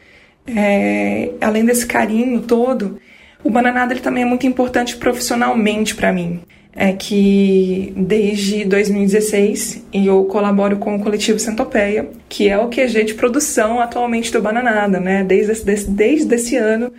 é, 0.46 1.30
além 1.40 1.64
desse 1.64 1.86
carinho 1.86 2.40
todo, 2.42 2.98
o 3.44 3.50
Bananada 3.50 3.92
ele 3.92 4.00
também 4.00 4.22
é 4.22 4.26
muito 4.26 4.46
importante 4.46 4.96
profissionalmente 4.96 5.94
para 5.94 6.12
mim. 6.12 6.40
É 6.74 6.92
que 6.92 7.92
desde 7.94 8.64
2016 8.64 9.84
eu 9.92 10.24
colaboro 10.24 10.78
com 10.78 10.96
o 10.96 11.00
coletivo 11.00 11.38
Centopeia, 11.38 12.08
que 12.30 12.48
é 12.48 12.56
o 12.56 12.68
QG 12.68 13.04
de 13.04 13.14
produção 13.14 13.78
atualmente 13.78 14.32
do 14.32 14.40
Bananada, 14.40 14.98
né? 14.98 15.22
Desde 15.22 15.52
esse, 15.52 15.90
desde 15.90 16.34
esse 16.34 16.56
ano 16.56 16.90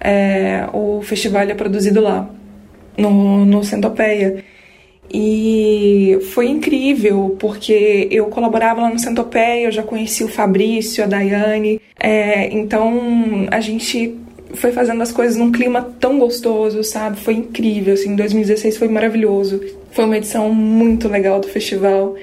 é, 0.00 0.66
o 0.72 1.02
festival 1.02 1.42
é 1.42 1.54
produzido 1.54 2.00
lá, 2.00 2.30
no, 2.96 3.44
no 3.44 3.62
Centopeia. 3.64 4.44
E 5.12 6.18
foi 6.34 6.48
incrível, 6.48 7.36
porque 7.38 8.08
eu 8.10 8.26
colaborava 8.26 8.82
lá 8.82 8.90
no 8.90 8.98
Centopeia, 8.98 9.66
eu 9.66 9.72
já 9.72 9.82
conheci 9.82 10.22
o 10.22 10.28
Fabrício, 10.28 11.02
a 11.02 11.06
Daiane, 11.06 11.80
é, 11.98 12.52
então 12.52 13.46
a 13.50 13.60
gente 13.60 14.18
foi 14.54 14.72
fazendo 14.72 15.02
as 15.02 15.12
coisas 15.12 15.36
num 15.36 15.52
clima 15.52 15.82
tão 16.00 16.18
gostoso, 16.18 16.82
sabe? 16.82 17.18
Foi 17.18 17.34
incrível, 17.34 17.94
assim, 17.94 18.16
2016 18.16 18.76
foi 18.76 18.88
maravilhoso. 18.88 19.60
Foi 19.92 20.04
uma 20.04 20.16
edição 20.16 20.52
muito 20.52 21.08
legal 21.08 21.40
do 21.40 21.48
festival 21.48 22.14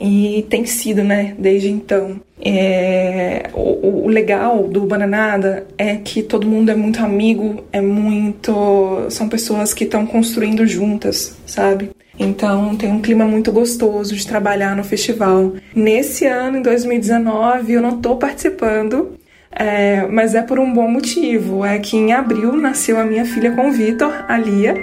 e 0.00 0.46
tem 0.48 0.64
sido, 0.64 1.04
né, 1.04 1.34
desde 1.38 1.68
então. 1.68 2.18
É, 2.42 3.50
o, 3.52 4.04
o, 4.04 4.08
legal 4.08 4.66
do 4.66 4.86
Bananada 4.86 5.66
é 5.76 5.96
que 5.96 6.22
todo 6.22 6.48
mundo 6.48 6.70
é 6.70 6.74
muito 6.74 7.04
amigo, 7.04 7.62
é 7.70 7.82
muito. 7.82 9.06
São 9.10 9.28
pessoas 9.28 9.74
que 9.74 9.84
estão 9.84 10.06
construindo 10.06 10.66
juntas, 10.66 11.36
sabe? 11.44 11.90
Então 12.18 12.74
tem 12.76 12.90
um 12.90 13.00
clima 13.00 13.26
muito 13.26 13.52
gostoso 13.52 14.16
de 14.16 14.26
trabalhar 14.26 14.74
no 14.74 14.82
festival. 14.82 15.52
Nesse 15.74 16.24
ano, 16.24 16.58
em 16.58 16.62
2019, 16.62 17.74
eu 17.74 17.82
não 17.82 17.96
estou 17.96 18.16
participando, 18.16 19.18
é, 19.50 20.06
mas 20.06 20.34
é 20.34 20.40
por 20.40 20.58
um 20.58 20.72
bom 20.72 20.88
motivo. 20.88 21.62
É 21.62 21.78
que 21.78 21.96
em 21.96 22.12
abril 22.12 22.54
nasceu 22.54 22.98
a 22.98 23.04
minha 23.04 23.26
filha 23.26 23.52
com 23.52 23.68
o 23.68 23.72
Vitor, 23.72 24.24
a 24.28 24.38
Lia. 24.38 24.74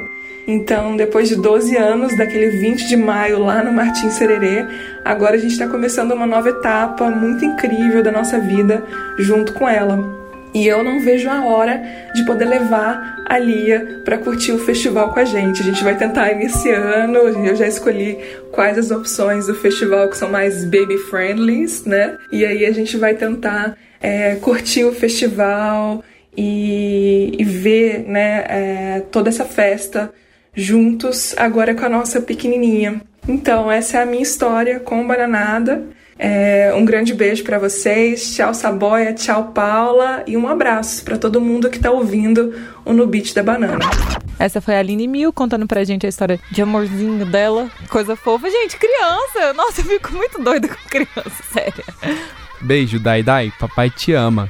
Então, 0.48 0.96
depois 0.96 1.28
de 1.28 1.36
12 1.36 1.76
anos, 1.76 2.16
daquele 2.16 2.50
20 2.52 2.88
de 2.88 2.96
maio 2.96 3.44
lá 3.44 3.62
no 3.62 3.74
Martins 3.74 4.14
Sererê, 4.14 4.66
agora 5.04 5.36
a 5.36 5.38
gente 5.38 5.52
está 5.52 5.68
começando 5.68 6.14
uma 6.14 6.26
nova 6.26 6.50
etapa 6.50 7.10
muito 7.10 7.44
incrível 7.44 8.02
da 8.02 8.14
nossa 8.14 8.40
vida 8.40 8.82
junto 9.20 9.52
com 9.54 9.68
ela. 9.68 10.26
E 10.54 10.66
eu 10.66 10.82
não 10.86 11.02
vejo 11.02 11.30
a 11.30 11.46
hora 11.46 11.84
de 12.16 12.24
poder 12.26 12.46
levar 12.46 13.26
a 13.28 13.38
Lia 13.38 14.02
para 14.06 14.18
curtir 14.18 14.54
o 14.54 14.58
festival 14.58 15.14
com 15.14 15.20
a 15.20 15.26
gente. 15.26 15.62
A 15.62 15.66
gente 15.66 15.84
vai 15.84 15.98
tentar 15.98 16.34
nesse 16.34 16.72
ano, 16.72 17.18
eu 17.18 17.56
já 17.56 17.68
escolhi 17.68 18.18
quais 18.54 18.78
as 18.78 18.90
opções 18.90 19.48
do 19.48 19.54
festival 19.54 20.10
que 20.10 20.18
são 20.18 20.30
mais 20.30 20.64
baby 20.64 20.98
friendly, 20.98 21.66
né? 21.86 22.18
E 22.32 22.46
aí 22.46 22.66
a 22.66 22.72
gente 22.72 22.96
vai 22.96 23.14
tentar 23.14 23.78
é, 24.02 24.36
curtir 24.36 24.86
o 24.86 24.94
festival 24.94 26.02
e, 26.36 27.34
e 27.38 27.44
ver 27.44 28.06
né, 28.08 28.46
é, 28.48 29.04
toda 29.12 29.28
essa 29.28 29.44
festa 29.44 30.12
juntos 30.58 31.36
agora 31.38 31.76
com 31.76 31.86
a 31.86 31.90
nossa 31.90 32.20
pequenininha. 32.20 33.00
Então, 33.28 33.72
essa 33.72 34.00
é 34.00 34.02
a 34.02 34.06
minha 34.06 34.24
história 34.24 34.80
com 34.80 35.06
Bananada. 35.06 35.86
É, 36.18 36.74
um 36.76 36.84
grande 36.84 37.14
beijo 37.14 37.44
para 37.44 37.60
vocês. 37.60 38.34
Tchau, 38.34 38.54
Saboia. 38.56 39.14
Tchau, 39.14 39.52
Paula. 39.54 40.24
E 40.26 40.36
um 40.36 40.48
abraço 40.48 41.04
para 41.06 41.18
todo 41.18 41.40
mundo 41.40 41.70
que 41.70 41.78
tá 41.78 41.92
ouvindo 41.92 42.56
o 42.84 42.92
No 42.92 43.06
Beat 43.06 43.36
da 43.36 43.44
Banana. 43.44 43.86
Essa 44.40 44.60
foi 44.60 44.76
a 44.76 44.80
Aline 44.80 45.08
Mil 45.08 45.32
contando 45.32 45.68
pra 45.68 45.84
gente 45.84 46.08
a 46.08 46.10
história 46.10 46.40
de 46.50 46.62
amorzinho 46.62 47.26
dela. 47.26 47.70
Coisa 47.90 48.16
fofa. 48.16 48.50
Gente, 48.50 48.78
criança! 48.78 49.54
Nossa, 49.56 49.82
eu 49.82 49.86
fico 49.86 50.14
muito 50.14 50.42
doida 50.42 50.68
com 50.68 50.90
criança, 50.90 51.44
sério. 51.54 51.84
Beijo, 52.62 53.00
Dai 53.00 53.22
Dai. 53.22 53.54
Papai 53.60 53.92
te 53.92 54.14
ama. 54.14 54.50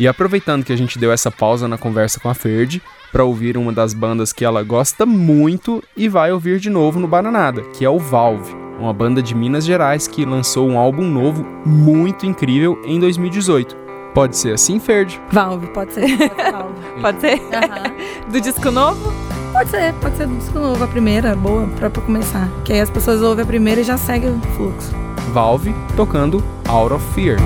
E 0.00 0.06
aproveitando 0.06 0.64
que 0.64 0.72
a 0.72 0.76
gente 0.76 0.98
deu 0.98 1.12
essa 1.12 1.30
pausa 1.30 1.68
na 1.68 1.76
conversa 1.76 2.20
com 2.20 2.28
a 2.30 2.34
Ferdi, 2.34 2.80
para 3.12 3.24
ouvir 3.24 3.56
uma 3.56 3.72
das 3.72 3.92
bandas 3.94 4.32
que 4.32 4.44
ela 4.44 4.62
gosta 4.62 5.04
muito 5.06 5.82
e 5.96 6.08
vai 6.08 6.32
ouvir 6.32 6.58
de 6.60 6.70
novo 6.70 6.98
no 7.00 7.08
Bananada, 7.08 7.62
que 7.74 7.84
é 7.84 7.90
o 7.90 7.98
Valve. 7.98 8.54
uma 8.80 8.92
banda 8.92 9.20
de 9.22 9.34
Minas 9.34 9.64
Gerais 9.64 10.06
que 10.06 10.24
lançou 10.24 10.68
um 10.68 10.78
álbum 10.78 11.04
novo 11.04 11.44
muito 11.66 12.24
incrível 12.26 12.80
em 12.84 13.00
2018. 13.00 13.76
Pode 14.14 14.36
ser 14.36 14.54
assim, 14.54 14.78
Ferdi? 14.80 15.20
Valve, 15.30 15.66
pode 15.68 15.92
ser. 15.92 16.06
Pode 16.18 16.34
ser 16.40 16.52
Valve. 16.52 16.74
Pode 17.00 17.20
ser? 17.20 17.40
Aham. 17.54 17.94
Do 18.32 18.40
disco 18.40 18.70
novo? 18.70 19.12
Pode 19.52 19.70
ser, 19.70 19.92
pode 19.94 20.16
ser 20.16 20.26
do 20.26 20.36
disco 20.36 20.58
novo, 20.58 20.82
a 20.84 20.86
primeira, 20.88 21.34
boa, 21.36 21.66
pra, 21.78 21.88
pra 21.90 22.02
começar. 22.02 22.48
Que 22.64 22.72
aí 22.72 22.80
as 22.80 22.90
pessoas 22.90 23.22
ouvem 23.22 23.44
a 23.44 23.46
primeira 23.46 23.80
e 23.80 23.84
já 23.84 23.96
seguem 23.96 24.30
o 24.30 24.40
fluxo. 24.56 24.92
Valve 25.32 25.74
tocando 25.96 26.42
Out 26.68 26.94
of 26.94 27.04
Fear. 27.14 27.38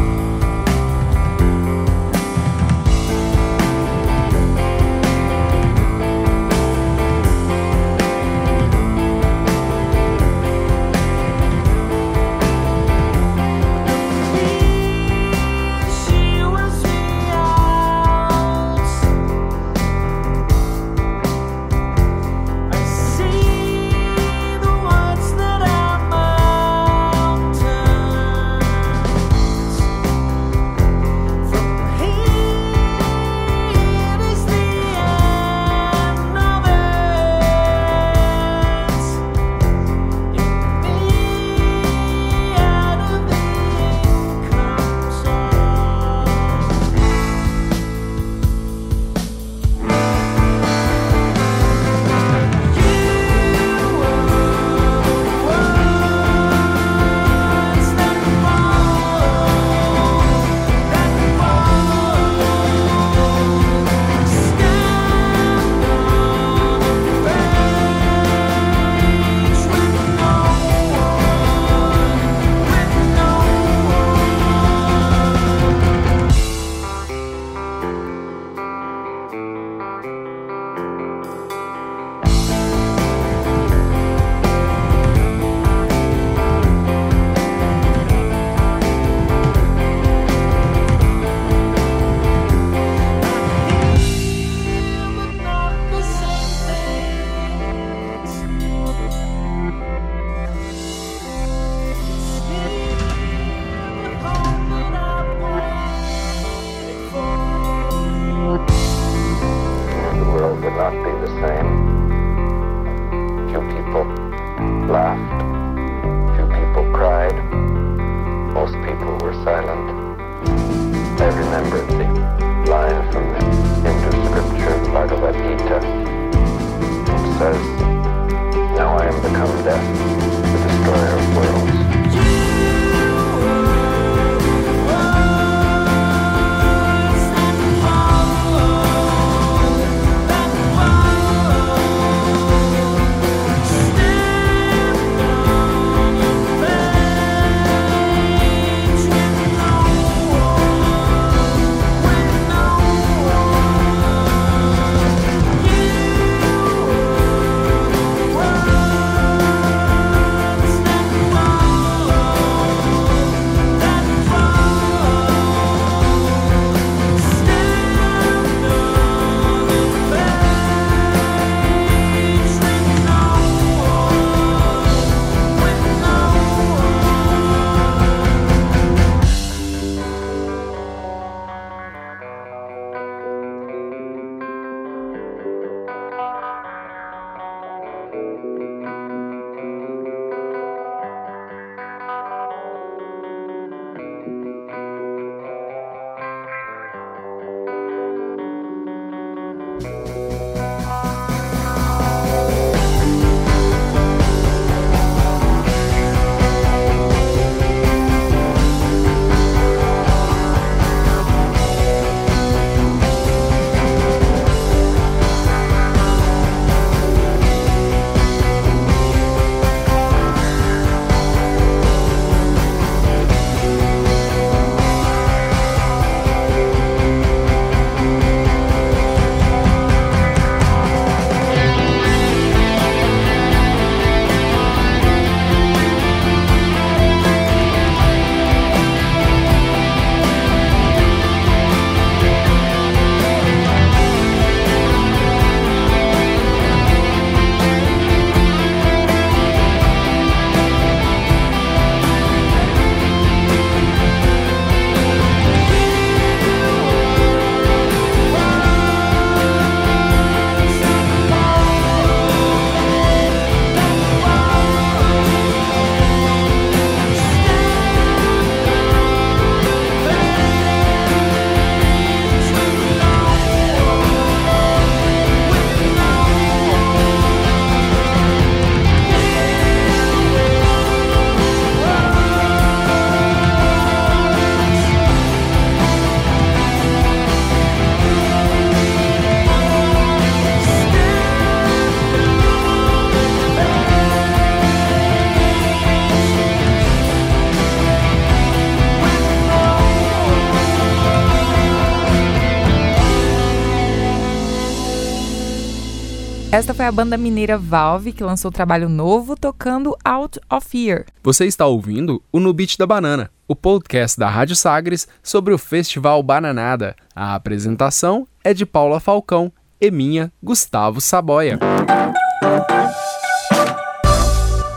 Esta 306.52 306.74
foi 306.74 306.84
a 306.84 306.92
banda 306.92 307.16
mineira 307.16 307.56
Valve 307.56 308.12
que 308.12 308.22
lançou 308.22 308.52
trabalho 308.52 308.86
novo 308.86 309.34
tocando 309.34 309.96
Out 310.04 310.38
of 310.50 310.68
Fear. 310.68 311.06
Você 311.22 311.46
está 311.46 311.64
ouvindo 311.64 312.22
o 312.30 312.38
No 312.38 312.52
Beat 312.52 312.76
da 312.76 312.86
Banana, 312.86 313.30
o 313.48 313.56
podcast 313.56 314.20
da 314.20 314.28
Rádio 314.28 314.54
Sagres 314.54 315.08
sobre 315.22 315.54
o 315.54 315.58
Festival 315.58 316.22
Bananada. 316.22 316.94
A 317.16 317.34
apresentação 317.34 318.28
é 318.44 318.52
de 318.52 318.66
Paula 318.66 319.00
Falcão 319.00 319.50
e 319.80 319.90
minha, 319.90 320.30
Gustavo 320.42 321.00
Saboia. 321.00 321.58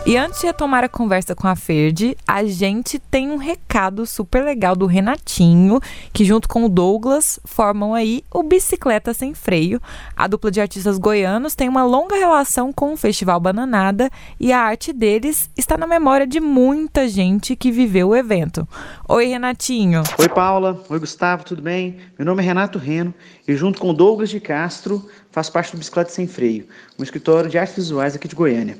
E 0.07 0.17
antes 0.17 0.39
de 0.39 0.45
retomar 0.45 0.83
a 0.83 0.87
conversa 0.87 1.33
com 1.33 1.47
a 1.47 1.55
Ferdi, 1.55 2.15
a 2.27 2.43
gente 2.43 2.99
tem 2.99 3.31
um 3.31 3.37
recado 3.37 4.05
super 4.05 4.43
legal 4.43 4.75
do 4.75 4.85
Renatinho, 4.85 5.79
que 6.13 6.23
junto 6.23 6.47
com 6.47 6.63
o 6.63 6.69
Douglas 6.69 7.39
formam 7.43 7.95
aí 7.95 8.23
o 8.31 8.43
Bicicleta 8.43 9.15
Sem 9.15 9.33
Freio. 9.33 9.81
A 10.15 10.27
dupla 10.27 10.51
de 10.51 10.61
artistas 10.61 10.99
goianos 10.99 11.55
tem 11.55 11.67
uma 11.67 11.83
longa 11.83 12.15
relação 12.15 12.71
com 12.71 12.93
o 12.93 12.97
Festival 12.97 13.39
Bananada 13.39 14.07
e 14.39 14.53
a 14.53 14.59
arte 14.59 14.93
deles 14.93 15.49
está 15.57 15.75
na 15.75 15.87
memória 15.87 16.27
de 16.27 16.39
muita 16.39 17.07
gente 17.07 17.55
que 17.55 17.71
viveu 17.71 18.09
o 18.09 18.15
evento. 18.15 18.67
Oi, 19.09 19.25
Renatinho. 19.25 20.03
Oi, 20.19 20.29
Paula. 20.29 20.83
Oi, 20.87 20.99
Gustavo, 20.99 21.43
tudo 21.43 21.63
bem? 21.63 21.97
Meu 22.15 22.27
nome 22.27 22.43
é 22.43 22.45
Renato 22.45 22.77
Reno 22.77 23.11
e, 23.47 23.55
junto 23.55 23.81
com 23.81 23.89
o 23.89 23.93
Douglas 23.93 24.29
de 24.29 24.39
Castro, 24.39 25.03
faço 25.31 25.51
parte 25.51 25.71
do 25.71 25.79
Bicicleta 25.79 26.11
Sem 26.11 26.27
Freio, 26.27 26.67
um 26.99 27.01
escritório 27.01 27.49
de 27.49 27.57
artes 27.57 27.75
visuais 27.75 28.15
aqui 28.15 28.27
de 28.27 28.35
Goiânia. 28.35 28.77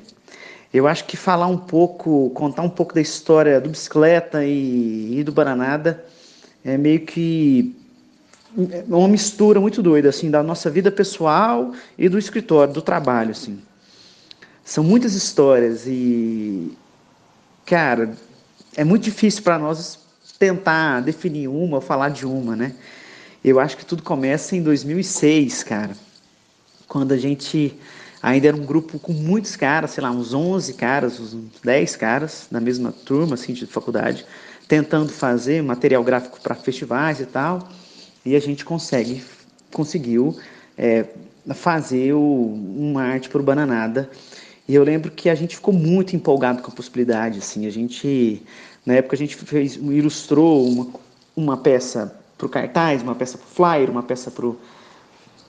Eu 0.72 0.86
acho 0.86 1.04
que 1.04 1.16
falar 1.16 1.46
um 1.46 1.56
pouco, 1.56 2.30
contar 2.30 2.62
um 2.62 2.68
pouco 2.68 2.94
da 2.94 3.00
história 3.00 3.60
do 3.60 3.68
bicicleta 3.68 4.44
e, 4.44 5.20
e 5.20 5.24
do 5.24 5.32
Bananada 5.32 6.04
é 6.64 6.76
meio 6.76 7.00
que 7.00 7.74
uma 8.88 9.06
mistura 9.06 9.60
muito 9.60 9.82
doida 9.82 10.08
assim 10.08 10.30
da 10.30 10.42
nossa 10.42 10.70
vida 10.70 10.90
pessoal 10.90 11.72
e 11.96 12.08
do 12.08 12.18
escritório, 12.18 12.72
do 12.72 12.82
trabalho 12.82 13.30
assim. 13.30 13.60
São 14.64 14.82
muitas 14.82 15.14
histórias 15.14 15.84
e 15.86 16.72
cara, 17.64 18.16
é 18.76 18.84
muito 18.84 19.04
difícil 19.04 19.42
para 19.42 19.58
nós 19.58 19.98
tentar 20.38 21.00
definir 21.00 21.48
uma 21.48 21.80
falar 21.80 22.08
de 22.08 22.26
uma, 22.26 22.56
né? 22.56 22.74
Eu 23.44 23.60
acho 23.60 23.76
que 23.76 23.86
tudo 23.86 24.02
começa 24.02 24.56
em 24.56 24.62
2006, 24.62 25.62
cara, 25.62 25.96
quando 26.88 27.12
a 27.12 27.16
gente 27.16 27.78
ainda 28.26 28.48
era 28.48 28.56
um 28.56 28.66
grupo 28.66 28.98
com 28.98 29.12
muitos 29.12 29.54
caras, 29.54 29.92
sei 29.92 30.02
lá, 30.02 30.10
uns 30.10 30.34
11 30.34 30.74
caras, 30.74 31.20
uns 31.20 31.60
10 31.62 31.94
caras 31.94 32.48
na 32.50 32.60
mesma 32.60 32.90
turma 32.90 33.34
assim 33.34 33.52
de 33.52 33.64
faculdade, 33.66 34.26
tentando 34.66 35.12
fazer 35.12 35.62
material 35.62 36.02
gráfico 36.02 36.40
para 36.40 36.56
festivais 36.56 37.20
e 37.20 37.26
tal, 37.26 37.68
e 38.24 38.34
a 38.34 38.40
gente 38.40 38.64
consegue 38.64 39.22
conseguiu 39.72 40.36
é, 40.76 41.04
fazer 41.54 42.14
o, 42.14 42.20
uma 42.76 43.04
arte 43.04 43.30
o 43.32 43.42
Bananada. 43.44 44.10
E 44.66 44.74
eu 44.74 44.82
lembro 44.82 45.12
que 45.12 45.30
a 45.30 45.34
gente 45.36 45.54
ficou 45.54 45.72
muito 45.72 46.16
empolgado 46.16 46.62
com 46.62 46.72
a 46.72 46.74
possibilidade, 46.74 47.38
assim, 47.38 47.64
a 47.64 47.70
gente 47.70 48.42
na 48.84 48.94
época 48.94 49.14
a 49.14 49.18
gente 49.18 49.36
fez 49.36 49.76
ilustrou 49.76 50.66
uma, 50.66 50.88
uma 51.36 51.56
peça 51.56 52.12
para 52.36 52.46
o 52.46 52.50
cartaz, 52.50 53.02
uma 53.02 53.14
peça 53.14 53.38
para 53.38 53.46
o 53.46 53.50
flyer, 53.50 53.88
uma 53.88 54.02
peça 54.02 54.32
para 54.32 54.46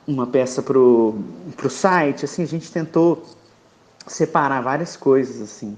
uma 0.08 0.26
peça 0.26 0.62
pro, 0.62 1.16
pro 1.58 1.70
site, 1.70 2.24
assim, 2.24 2.44
a 2.44 2.48
gente 2.48 2.72
tentou 2.72 3.26
separar 4.08 4.62
várias 4.62 4.96
coisas, 4.96 5.42
assim. 5.42 5.78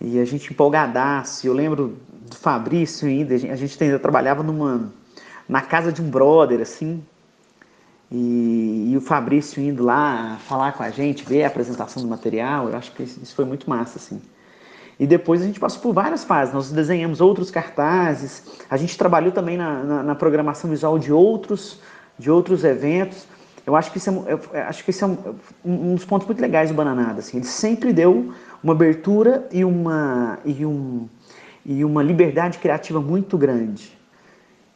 E 0.00 0.18
a 0.20 0.24
gente 0.24 0.52
empolgadaço, 0.52 1.46
eu 1.46 1.52
lembro 1.52 1.96
do 2.28 2.36
Fabrício 2.36 3.08
ainda, 3.08 3.34
a 3.34 3.56
gente 3.56 3.82
ainda 3.82 3.98
trabalhava 3.98 4.42
numa, 4.42 4.92
na 5.48 5.60
casa 5.60 5.92
de 5.92 6.00
um 6.00 6.08
brother, 6.08 6.60
assim, 6.60 7.02
e, 8.14 8.90
e, 8.92 8.96
o 8.96 9.00
Fabrício 9.00 9.62
indo 9.62 9.82
lá 9.82 10.36
falar 10.46 10.72
com 10.72 10.82
a 10.82 10.90
gente, 10.90 11.24
ver 11.24 11.44
a 11.44 11.46
apresentação 11.46 12.02
do 12.02 12.08
material, 12.08 12.68
eu 12.68 12.76
acho 12.76 12.92
que 12.92 13.02
isso 13.02 13.34
foi 13.34 13.46
muito 13.46 13.68
massa, 13.68 13.98
assim. 13.98 14.20
E 15.00 15.06
depois 15.06 15.40
a 15.40 15.46
gente 15.46 15.58
passou 15.58 15.80
por 15.80 15.94
várias 15.94 16.22
fases, 16.22 16.52
nós 16.52 16.70
desenhamos 16.70 17.22
outros 17.22 17.50
cartazes, 17.50 18.44
a 18.68 18.76
gente 18.76 18.98
trabalhou 18.98 19.32
também 19.32 19.56
na, 19.56 19.82
na, 19.82 20.02
na 20.02 20.14
programação 20.14 20.68
visual 20.68 20.98
de 20.98 21.10
outros, 21.10 21.80
de 22.18 22.30
outros 22.30 22.64
eventos, 22.64 23.26
eu 23.66 23.76
acho 23.76 23.92
que 23.92 23.98
isso 23.98 24.10
é, 24.10 24.32
eu 24.32 24.40
acho 24.64 24.84
que 24.84 24.90
isso 24.90 25.04
é 25.04 25.08
um, 25.08 25.16
um, 25.64 25.94
dos 25.94 26.04
pontos 26.04 26.26
muito 26.26 26.40
legais 26.40 26.70
do 26.70 26.74
Bananada. 26.74 27.20
Assim. 27.20 27.38
Ele 27.38 27.46
sempre 27.46 27.92
deu 27.92 28.32
uma 28.62 28.72
abertura 28.72 29.46
e 29.52 29.64
uma, 29.64 30.38
e, 30.44 30.64
um, 30.64 31.08
e 31.64 31.84
uma 31.84 32.02
liberdade 32.02 32.58
criativa 32.58 33.00
muito 33.00 33.38
grande. 33.38 33.96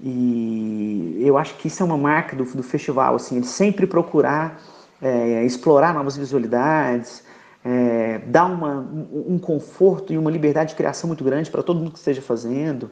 E 0.00 1.18
eu 1.20 1.38
acho 1.38 1.54
que 1.54 1.68
isso 1.68 1.82
é 1.82 1.86
uma 1.86 1.96
marca 1.96 2.36
do, 2.36 2.44
do 2.44 2.62
festival. 2.62 3.16
Assim, 3.16 3.36
ele 3.36 3.46
sempre 3.46 3.86
procurar 3.86 4.60
é, 5.00 5.44
explorar 5.44 5.94
novas 5.94 6.16
visualidades, 6.16 7.22
é, 7.64 8.18
dar 8.26 8.46
uma, 8.46 8.80
um 9.12 9.38
conforto 9.38 10.12
e 10.12 10.18
uma 10.18 10.30
liberdade 10.30 10.70
de 10.70 10.76
criação 10.76 11.08
muito 11.08 11.24
grande 11.24 11.50
para 11.50 11.62
todo 11.62 11.78
mundo 11.78 11.92
que 11.92 11.98
esteja 11.98 12.22
fazendo. 12.22 12.90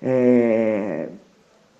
É, 0.00 1.08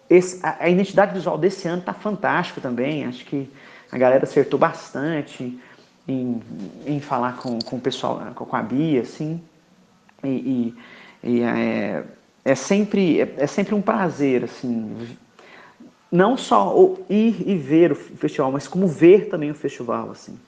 esse, 0.09 0.39
a, 0.45 0.65
a, 0.65 0.69
identidade 0.69 1.15
visual 1.15 1.37
desse 1.37 1.67
ano 1.69 1.81
está 1.81 1.93
fantástica 1.93 2.61
também. 2.61 3.05
Acho 3.05 3.25
que 3.25 3.51
a 3.91 3.99
galera 3.99 4.25
acertou 4.25 4.59
bastante 4.59 5.59
em, 6.07 6.41
em 6.87 7.01
falar 7.01 7.37
com, 7.39 7.59
com 7.59 7.77
o 7.77 7.81
pessoal, 7.81 8.21
com 8.35 8.57
a 8.57 8.63
Bia, 8.63 9.03
assim. 9.03 9.41
E, 10.23 10.29
e, 10.29 10.75
e 11.23 11.43
é, 11.43 12.05
é, 12.45 12.55
sempre, 12.55 13.21
é, 13.21 13.35
é, 13.39 13.47
sempre 13.47 13.75
um 13.75 13.83
prazer, 13.83 14.45
assim, 14.45 15.17
não 16.11 16.37
só 16.37 16.75
ir 17.11 17.43
e 17.47 17.57
ver 17.57 17.93
o 17.93 17.97
festival, 17.97 18.53
mas 18.53 18.69
como 18.69 18.87
ver 18.87 19.29
também 19.29 19.51
o 19.51 19.55
festival, 19.55 20.11
assim. 20.11 20.39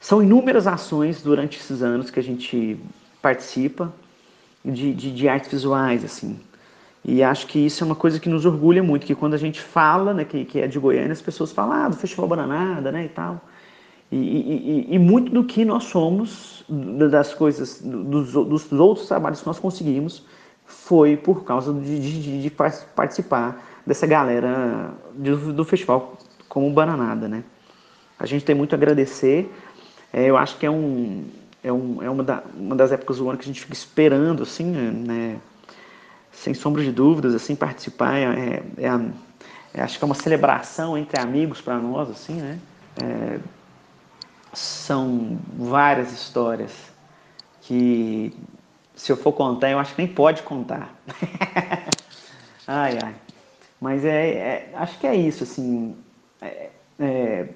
São 0.00 0.22
inúmeras 0.22 0.66
ações 0.66 1.22
durante 1.22 1.58
esses 1.58 1.82
anos 1.82 2.10
que 2.10 2.20
a 2.20 2.22
gente 2.22 2.78
participa 3.22 3.92
de, 4.64 4.92
de, 4.92 5.12
de 5.12 5.28
artes 5.28 5.50
visuais, 5.50 6.04
assim. 6.04 6.38
E 7.08 7.22
acho 7.22 7.46
que 7.46 7.60
isso 7.60 7.84
é 7.84 7.86
uma 7.86 7.94
coisa 7.94 8.18
que 8.18 8.28
nos 8.28 8.44
orgulha 8.44 8.82
muito, 8.82 9.06
que 9.06 9.14
quando 9.14 9.34
a 9.34 9.38
gente 9.38 9.60
fala, 9.60 10.12
né, 10.12 10.24
que, 10.24 10.44
que 10.44 10.58
é 10.58 10.66
de 10.66 10.76
Goiânia, 10.76 11.12
as 11.12 11.22
pessoas 11.22 11.52
falam, 11.52 11.72
ah, 11.72 11.88
do 11.88 11.96
Festival 11.96 12.26
Bananada, 12.26 12.90
né, 12.90 13.04
e 13.04 13.08
tal. 13.08 13.40
E, 14.10 14.16
e, 14.16 14.94
e, 14.94 14.98
muito 14.98 15.30
do 15.30 15.44
que 15.44 15.64
nós 15.64 15.84
somos, 15.84 16.64
das 16.68 17.32
coisas, 17.32 17.80
dos, 17.80 18.32
dos, 18.32 18.72
outros 18.72 19.06
trabalhos 19.06 19.40
que 19.40 19.46
nós 19.46 19.60
conseguimos, 19.60 20.24
foi 20.64 21.16
por 21.16 21.44
causa 21.44 21.72
de, 21.72 22.00
de, 22.00 22.42
de 22.42 22.50
participar 22.50 23.64
dessa 23.86 24.06
galera 24.06 24.92
do, 25.14 25.52
do, 25.52 25.64
festival 25.64 26.18
como 26.48 26.68
Bananada, 26.72 27.28
né. 27.28 27.44
A 28.18 28.26
gente 28.26 28.44
tem 28.44 28.54
muito 28.54 28.74
a 28.74 28.76
agradecer, 28.76 29.48
é, 30.12 30.24
eu 30.24 30.36
acho 30.36 30.58
que 30.58 30.66
é, 30.66 30.70
um, 30.70 31.24
é, 31.62 31.72
um, 31.72 32.02
é 32.02 32.10
uma, 32.10 32.24
da, 32.24 32.42
uma 32.56 32.74
das 32.74 32.90
épocas 32.90 33.18
do 33.18 33.28
ano 33.28 33.38
que 33.38 33.44
a 33.44 33.46
gente 33.46 33.60
fica 33.60 33.74
esperando, 33.74 34.42
assim, 34.42 34.64
né, 34.64 35.36
sem 36.36 36.52
sombra 36.54 36.82
de 36.82 36.92
dúvidas, 36.92 37.34
assim, 37.34 37.56
participar 37.56 38.16
é, 38.16 38.62
é, 38.76 38.88
a, 38.88 39.00
é 39.74 39.82
acho 39.82 39.98
que 39.98 40.04
é 40.04 40.06
uma 40.06 40.14
celebração 40.14 40.96
entre 40.96 41.20
amigos 41.20 41.60
para 41.60 41.78
nós, 41.78 42.10
assim, 42.10 42.34
né? 42.34 42.58
É, 43.02 43.38
são 44.52 45.38
várias 45.56 46.12
histórias 46.12 46.72
que, 47.62 48.32
se 48.94 49.10
eu 49.10 49.16
for 49.16 49.32
contar, 49.32 49.70
eu 49.70 49.78
acho 49.78 49.94
que 49.94 50.02
nem 50.02 50.12
pode 50.12 50.42
contar. 50.42 50.94
ai, 52.66 52.98
ai. 53.02 53.14
Mas 53.80 54.04
é, 54.04 54.30
é, 54.30 54.70
acho 54.74 54.98
que 54.98 55.06
é 55.06 55.14
isso, 55.14 55.42
assim, 55.42 55.96
é, 56.40 56.70
é, 56.98 57.48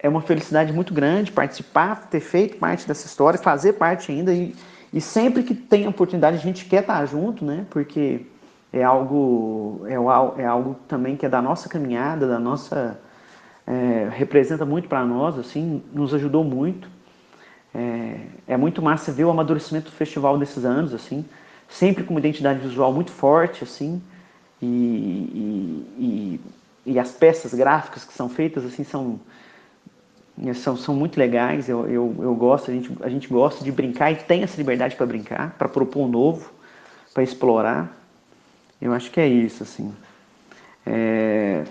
é 0.00 0.08
uma 0.08 0.20
felicidade 0.20 0.72
muito 0.72 0.92
grande 0.92 1.32
participar, 1.32 2.08
ter 2.08 2.20
feito 2.20 2.56
parte 2.58 2.86
dessa 2.86 3.06
história, 3.06 3.38
fazer 3.38 3.74
parte 3.74 4.12
ainda 4.12 4.32
e 4.32 4.54
e 4.92 5.00
sempre 5.00 5.42
que 5.42 5.54
tem 5.54 5.86
oportunidade, 5.86 6.36
a 6.36 6.40
gente 6.40 6.64
quer 6.64 6.80
estar 6.82 7.04
junto, 7.06 7.44
né? 7.44 7.64
Porque 7.70 8.26
é 8.72 8.82
algo, 8.82 9.82
é, 9.86 10.42
é 10.42 10.46
algo 10.46 10.76
também 10.88 11.16
que 11.16 11.24
é 11.24 11.28
da 11.28 11.40
nossa 11.40 11.68
caminhada, 11.68 12.26
da 12.26 12.38
nossa. 12.38 12.98
É, 13.66 14.08
representa 14.10 14.64
muito 14.64 14.88
para 14.88 15.04
nós, 15.04 15.38
assim, 15.38 15.82
nos 15.92 16.12
ajudou 16.12 16.42
muito. 16.42 16.88
É, 17.72 18.20
é, 18.48 18.56
muito 18.56 18.82
massa 18.82 19.12
ver 19.12 19.24
o 19.24 19.30
amadurecimento 19.30 19.90
do 19.90 19.96
festival 19.96 20.36
desses 20.36 20.64
anos, 20.64 20.92
assim, 20.92 21.24
sempre 21.68 22.02
com 22.02 22.14
uma 22.14 22.18
identidade 22.18 22.58
visual 22.58 22.92
muito 22.92 23.12
forte, 23.12 23.62
assim, 23.62 24.02
e, 24.60 24.66
e, 24.66 26.40
e, 26.84 26.92
e 26.94 26.98
as 26.98 27.12
peças 27.12 27.54
gráficas 27.54 28.04
que 28.04 28.12
são 28.12 28.28
feitas, 28.28 28.64
assim, 28.64 28.82
são 28.82 29.20
são, 30.54 30.76
são 30.76 30.94
muito 30.94 31.18
legais, 31.18 31.68
eu, 31.68 31.86
eu, 31.86 32.16
eu 32.20 32.34
gosto, 32.34 32.70
a 32.70 32.74
gente, 32.74 32.90
a 33.00 33.08
gente 33.08 33.28
gosta 33.28 33.64
de 33.64 33.70
brincar 33.70 34.10
e 34.10 34.16
tem 34.16 34.42
essa 34.42 34.56
liberdade 34.56 34.96
para 34.96 35.06
brincar, 35.06 35.54
para 35.58 35.68
propor 35.68 36.06
um 36.06 36.08
novo, 36.08 36.50
para 37.12 37.22
explorar. 37.22 37.96
Eu 38.80 38.92
acho 38.92 39.10
que 39.10 39.20
é 39.20 39.28
isso, 39.28 39.62
assim. 39.62 39.94
É, 40.86 41.64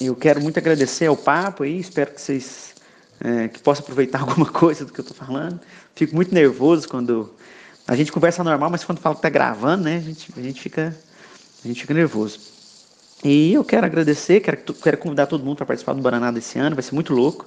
eu 0.00 0.14
quero 0.14 0.40
muito 0.40 0.58
agradecer 0.58 1.06
ao 1.06 1.16
papo 1.16 1.62
aí, 1.62 1.78
espero 1.78 2.12
que 2.12 2.20
vocês 2.20 2.74
é, 3.20 3.48
que 3.48 3.60
possam 3.60 3.82
aproveitar 3.82 4.20
alguma 4.22 4.46
coisa 4.46 4.84
do 4.84 4.92
que 4.92 5.00
eu 5.00 5.04
estou 5.04 5.16
falando. 5.16 5.60
Fico 5.94 6.14
muito 6.14 6.34
nervoso 6.34 6.88
quando 6.88 7.32
a 7.86 7.96
gente 7.96 8.12
conversa 8.12 8.44
normal, 8.44 8.70
mas 8.70 8.84
quando 8.84 8.98
fala 8.98 9.14
que 9.14 9.20
está 9.20 9.30
gravando, 9.30 9.84
né, 9.84 9.96
a 9.96 10.00
gente, 10.00 10.32
a 10.36 10.42
gente 10.42 10.60
fica 10.60 10.96
a 11.64 11.68
gente 11.68 11.80
fica 11.80 11.94
nervoso. 11.94 12.51
E 13.24 13.52
eu 13.52 13.64
quero 13.64 13.86
agradecer, 13.86 14.40
quero, 14.40 14.58
quero 14.74 14.98
convidar 14.98 15.26
todo 15.26 15.44
mundo 15.44 15.58
para 15.58 15.66
participar 15.66 15.92
do 15.92 16.02
Baraná 16.02 16.30
desse 16.30 16.58
ano, 16.58 16.74
vai 16.74 16.82
ser 16.82 16.94
muito 16.94 17.14
louco. 17.14 17.46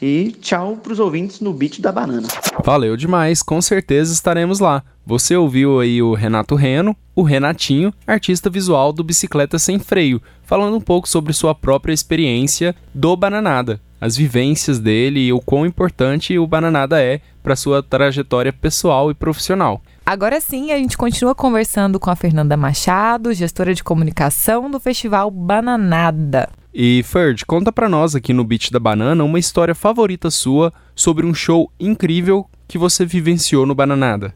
E 0.00 0.32
tchau 0.40 0.76
pros 0.76 0.98
ouvintes 0.98 1.40
no 1.40 1.52
Beat 1.52 1.80
da 1.80 1.92
Banana. 1.92 2.26
Valeu 2.64 2.96
demais, 2.96 3.42
com 3.42 3.60
certeza 3.60 4.14
estaremos 4.14 4.58
lá. 4.58 4.82
Você 5.04 5.36
ouviu 5.36 5.80
aí 5.80 6.00
o 6.00 6.14
Renato 6.14 6.54
Reno, 6.54 6.96
o 7.14 7.22
Renatinho, 7.22 7.92
artista 8.06 8.48
visual 8.48 8.92
do 8.92 9.04
Bicicleta 9.04 9.58
Sem 9.58 9.78
Freio, 9.78 10.22
falando 10.42 10.76
um 10.76 10.80
pouco 10.80 11.08
sobre 11.08 11.32
sua 11.32 11.54
própria 11.54 11.92
experiência 11.92 12.74
do 12.94 13.14
Bananada, 13.14 13.78
as 14.00 14.16
vivências 14.16 14.78
dele 14.78 15.20
e 15.20 15.32
o 15.32 15.40
quão 15.40 15.66
importante 15.66 16.38
o 16.38 16.46
Bananada 16.46 17.02
é 17.02 17.20
para 17.42 17.56
sua 17.56 17.82
trajetória 17.82 18.52
pessoal 18.52 19.10
e 19.10 19.14
profissional. 19.14 19.82
Agora 20.10 20.40
sim, 20.40 20.72
a 20.72 20.76
gente 20.76 20.98
continua 20.98 21.36
conversando 21.36 22.00
com 22.00 22.10
a 22.10 22.16
Fernanda 22.16 22.56
Machado, 22.56 23.32
gestora 23.32 23.72
de 23.72 23.84
comunicação 23.84 24.68
do 24.68 24.80
Festival 24.80 25.30
Bananada. 25.30 26.48
E 26.74 27.04
Ferd, 27.04 27.46
conta 27.46 27.70
pra 27.70 27.88
nós 27.88 28.16
aqui 28.16 28.32
no 28.32 28.42
Beat 28.42 28.72
da 28.72 28.80
Banana 28.80 29.22
uma 29.22 29.38
história 29.38 29.72
favorita 29.72 30.28
sua 30.28 30.72
sobre 30.96 31.24
um 31.24 31.32
show 31.32 31.70
incrível 31.78 32.44
que 32.66 32.76
você 32.76 33.06
vivenciou 33.06 33.64
no 33.64 33.72
Bananada. 33.72 34.34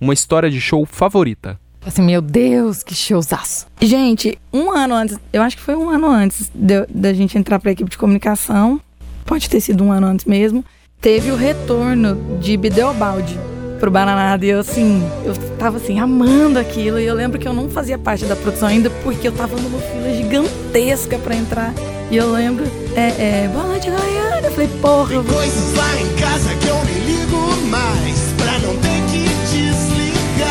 Uma 0.00 0.14
história 0.14 0.48
de 0.48 0.58
show 0.58 0.86
favorita. 0.86 1.60
Assim, 1.84 2.00
meu 2.00 2.22
Deus, 2.22 2.82
que 2.82 2.94
showzaço. 2.94 3.66
Gente, 3.78 4.38
um 4.50 4.70
ano 4.70 4.94
antes, 4.94 5.18
eu 5.34 5.42
acho 5.42 5.54
que 5.54 5.62
foi 5.62 5.76
um 5.76 5.90
ano 5.90 6.06
antes 6.06 6.50
da 6.54 7.12
gente 7.12 7.36
entrar 7.36 7.58
pra 7.58 7.72
equipe 7.72 7.90
de 7.90 7.98
comunicação, 7.98 8.80
pode 9.26 9.50
ter 9.50 9.60
sido 9.60 9.84
um 9.84 9.92
ano 9.92 10.06
antes 10.06 10.24
mesmo, 10.24 10.64
teve 10.98 11.30
o 11.30 11.36
retorno 11.36 12.38
de 12.40 12.56
Bideobaldi 12.56 13.49
pro 13.80 13.90
Bananada. 13.90 14.44
E 14.44 14.50
eu, 14.50 14.60
assim, 14.60 15.02
eu 15.24 15.34
tava 15.58 15.78
assim, 15.78 15.98
amando 15.98 16.58
aquilo. 16.58 17.00
E 17.00 17.06
eu 17.06 17.14
lembro 17.14 17.38
que 17.38 17.48
eu 17.48 17.52
não 17.52 17.68
fazia 17.68 17.98
parte 17.98 18.26
da 18.26 18.36
produção 18.36 18.68
ainda, 18.68 18.90
porque 19.02 19.26
eu 19.26 19.32
tava 19.32 19.56
numa 19.56 19.80
fila 19.80 20.14
gigantesca 20.14 21.18
pra 21.18 21.34
entrar. 21.34 21.72
E 22.10 22.16
eu 22.16 22.30
lembro, 22.30 22.64
é, 22.94 23.44
é, 23.44 23.50
boa 23.52 23.64
noite, 23.64 23.88
Goiânia. 23.90 24.46
Eu 24.46 24.52
falei, 24.52 24.68
porra, 24.80 25.22
vou 25.22 25.34
Coisas 25.34 25.74
lá 25.74 26.00
em 26.00 26.20
casa 26.20 26.54
que 26.56 26.68
eu 26.68 26.84
nem 26.84 26.98
ligo 27.06 27.66
mais 27.68 28.18
pra 28.36 28.58
não 28.58 28.76
ter 28.76 29.00
que 29.10 29.28
desligar. 29.48 30.50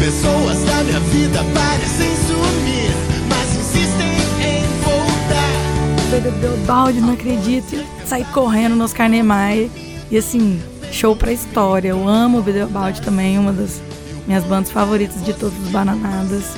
Pessoas 0.00 0.64
da 0.64 0.84
minha 0.84 1.00
vida 1.00 1.44
parecem 1.52 2.10
sumir, 2.26 2.90
mas 3.28 3.56
insistem 3.56 4.08
em 4.40 4.64
voltar. 4.82 6.40
Do 6.40 6.66
balde, 6.66 7.00
não 7.00 7.12
acredito. 7.12 7.84
Saí 8.06 8.24
correndo 8.26 8.74
nos 8.74 8.92
Carnemai. 8.92 9.70
E 10.10 10.16
assim, 10.16 10.58
show 10.92 11.14
pra 11.16 11.32
história. 11.32 11.88
Eu 11.88 12.08
amo 12.08 12.38
o 12.38 12.42
Bideobaldi 12.42 13.00
também, 13.02 13.38
uma 13.38 13.52
das 13.52 13.80
minhas 14.26 14.44
bandas 14.44 14.70
favoritas 14.70 15.22
de 15.24 15.32
todos 15.32 15.56
os 15.58 15.68
Bananadas. 15.70 16.54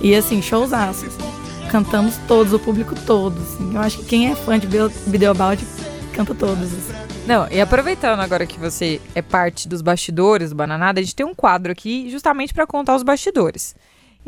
E 0.00 0.14
assim, 0.14 0.40
showzaço. 0.42 1.06
assim. 1.06 1.68
Cantamos 1.70 2.16
todos, 2.28 2.52
o 2.52 2.58
público 2.58 2.94
todo. 3.06 3.40
Assim. 3.40 3.74
Eu 3.74 3.80
acho 3.80 3.98
que 3.98 4.04
quem 4.04 4.30
é 4.30 4.34
fã 4.36 4.58
de 4.58 4.66
Bideo- 4.66 4.92
Bideobaldi 5.06 5.64
canta 6.12 6.34
todos. 6.34 6.64
assim. 6.72 7.06
Não, 7.26 7.48
e 7.50 7.60
aproveitando 7.60 8.20
agora 8.20 8.46
que 8.46 8.58
você 8.58 9.00
é 9.14 9.20
parte 9.20 9.68
dos 9.68 9.82
bastidores 9.82 10.50
do 10.50 10.56
Bananada, 10.56 11.00
a 11.00 11.02
gente 11.02 11.14
tem 11.16 11.26
um 11.26 11.34
quadro 11.34 11.72
aqui 11.72 12.08
justamente 12.08 12.54
para 12.54 12.66
contar 12.66 12.94
os 12.94 13.02
bastidores. 13.02 13.74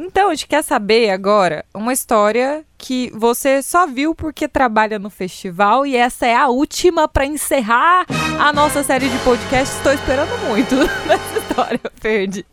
Então, 0.00 0.28
a 0.30 0.34
gente 0.34 0.46
quer 0.46 0.62
saber 0.62 1.10
agora 1.10 1.64
uma 1.74 1.92
história 1.92 2.64
que 2.78 3.10
você 3.14 3.60
só 3.60 3.84
viu 3.84 4.14
porque 4.14 4.46
trabalha 4.46 4.96
no 4.96 5.10
festival 5.10 5.84
e 5.84 5.96
essa 5.96 6.24
é 6.24 6.36
a 6.36 6.46
última 6.46 7.08
para 7.08 7.26
encerrar 7.26 8.06
a 8.38 8.52
nossa 8.52 8.84
série 8.84 9.08
de 9.08 9.18
podcasts. 9.18 9.76
Estou 9.76 9.92
esperando 9.92 10.30
muito 10.46 10.76
nessa 11.04 11.38
história, 11.40 11.80
Ferdi. 11.96 12.46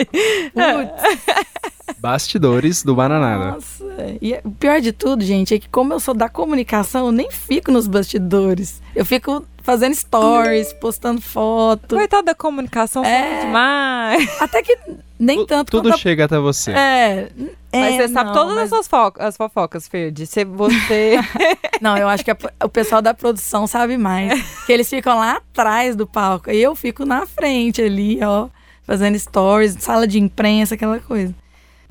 Bastidores 1.99 2.81
do 2.83 2.95
Bananada. 2.95 3.51
Nossa. 3.51 3.85
E 4.19 4.33
o 4.43 4.51
pior 4.51 4.81
de 4.81 4.91
tudo, 4.91 5.23
gente, 5.23 5.53
é 5.53 5.59
que 5.59 5.69
como 5.69 5.93
eu 5.93 5.99
sou 5.99 6.15
da 6.15 6.27
comunicação, 6.27 7.05
eu 7.05 7.11
nem 7.11 7.29
fico 7.29 7.71
nos 7.71 7.87
bastidores. 7.87 8.81
Eu 8.95 9.05
fico 9.05 9.45
fazendo 9.61 9.93
stories, 9.93 10.73
postando 10.73 11.21
foto. 11.21 11.95
Coitada 11.95 12.23
da 12.23 12.35
comunicação, 12.35 13.05
É. 13.05 13.41
é. 13.41 13.45
demais. 13.45 14.41
Até 14.41 14.63
que 14.63 14.75
nem 15.19 15.39
Tu- 15.39 15.45
tanto 15.47 15.71
Tudo 15.71 15.89
quanto 15.89 15.99
chega 15.99 16.25
até 16.25 16.37
você. 16.39 16.71
É, 16.71 17.27
Mas 17.73 17.93
é, 17.95 17.97
você 17.97 18.07
sabe 18.09 18.27
não, 18.29 18.33
todas 18.33 18.55
mas- 18.55 18.73
as 18.73 18.89
as 19.19 19.37
fofocas, 19.37 19.87
Ferdi. 19.87 20.25
Você, 20.25 20.43
você... 20.45 21.15
Não, 21.81 21.97
eu 21.97 22.07
acho 22.07 22.23
que 22.23 22.31
a- 22.31 22.37
o 22.63 22.69
pessoal 22.69 23.01
da 23.01 23.13
produção 23.13 23.67
sabe 23.67 23.97
mais. 23.97 24.41
Que 24.65 24.71
eles 24.71 24.89
ficam 24.89 25.17
lá 25.19 25.33
atrás 25.37 25.95
do 25.95 26.07
palco. 26.07 26.49
E 26.49 26.61
eu 26.61 26.73
fico 26.75 27.05
na 27.05 27.25
frente 27.25 27.81
ali, 27.81 28.19
ó, 28.23 28.47
fazendo 28.83 29.17
stories, 29.19 29.75
sala 29.79 30.07
de 30.07 30.19
imprensa, 30.19 30.75
aquela 30.75 30.99
coisa. 30.99 31.33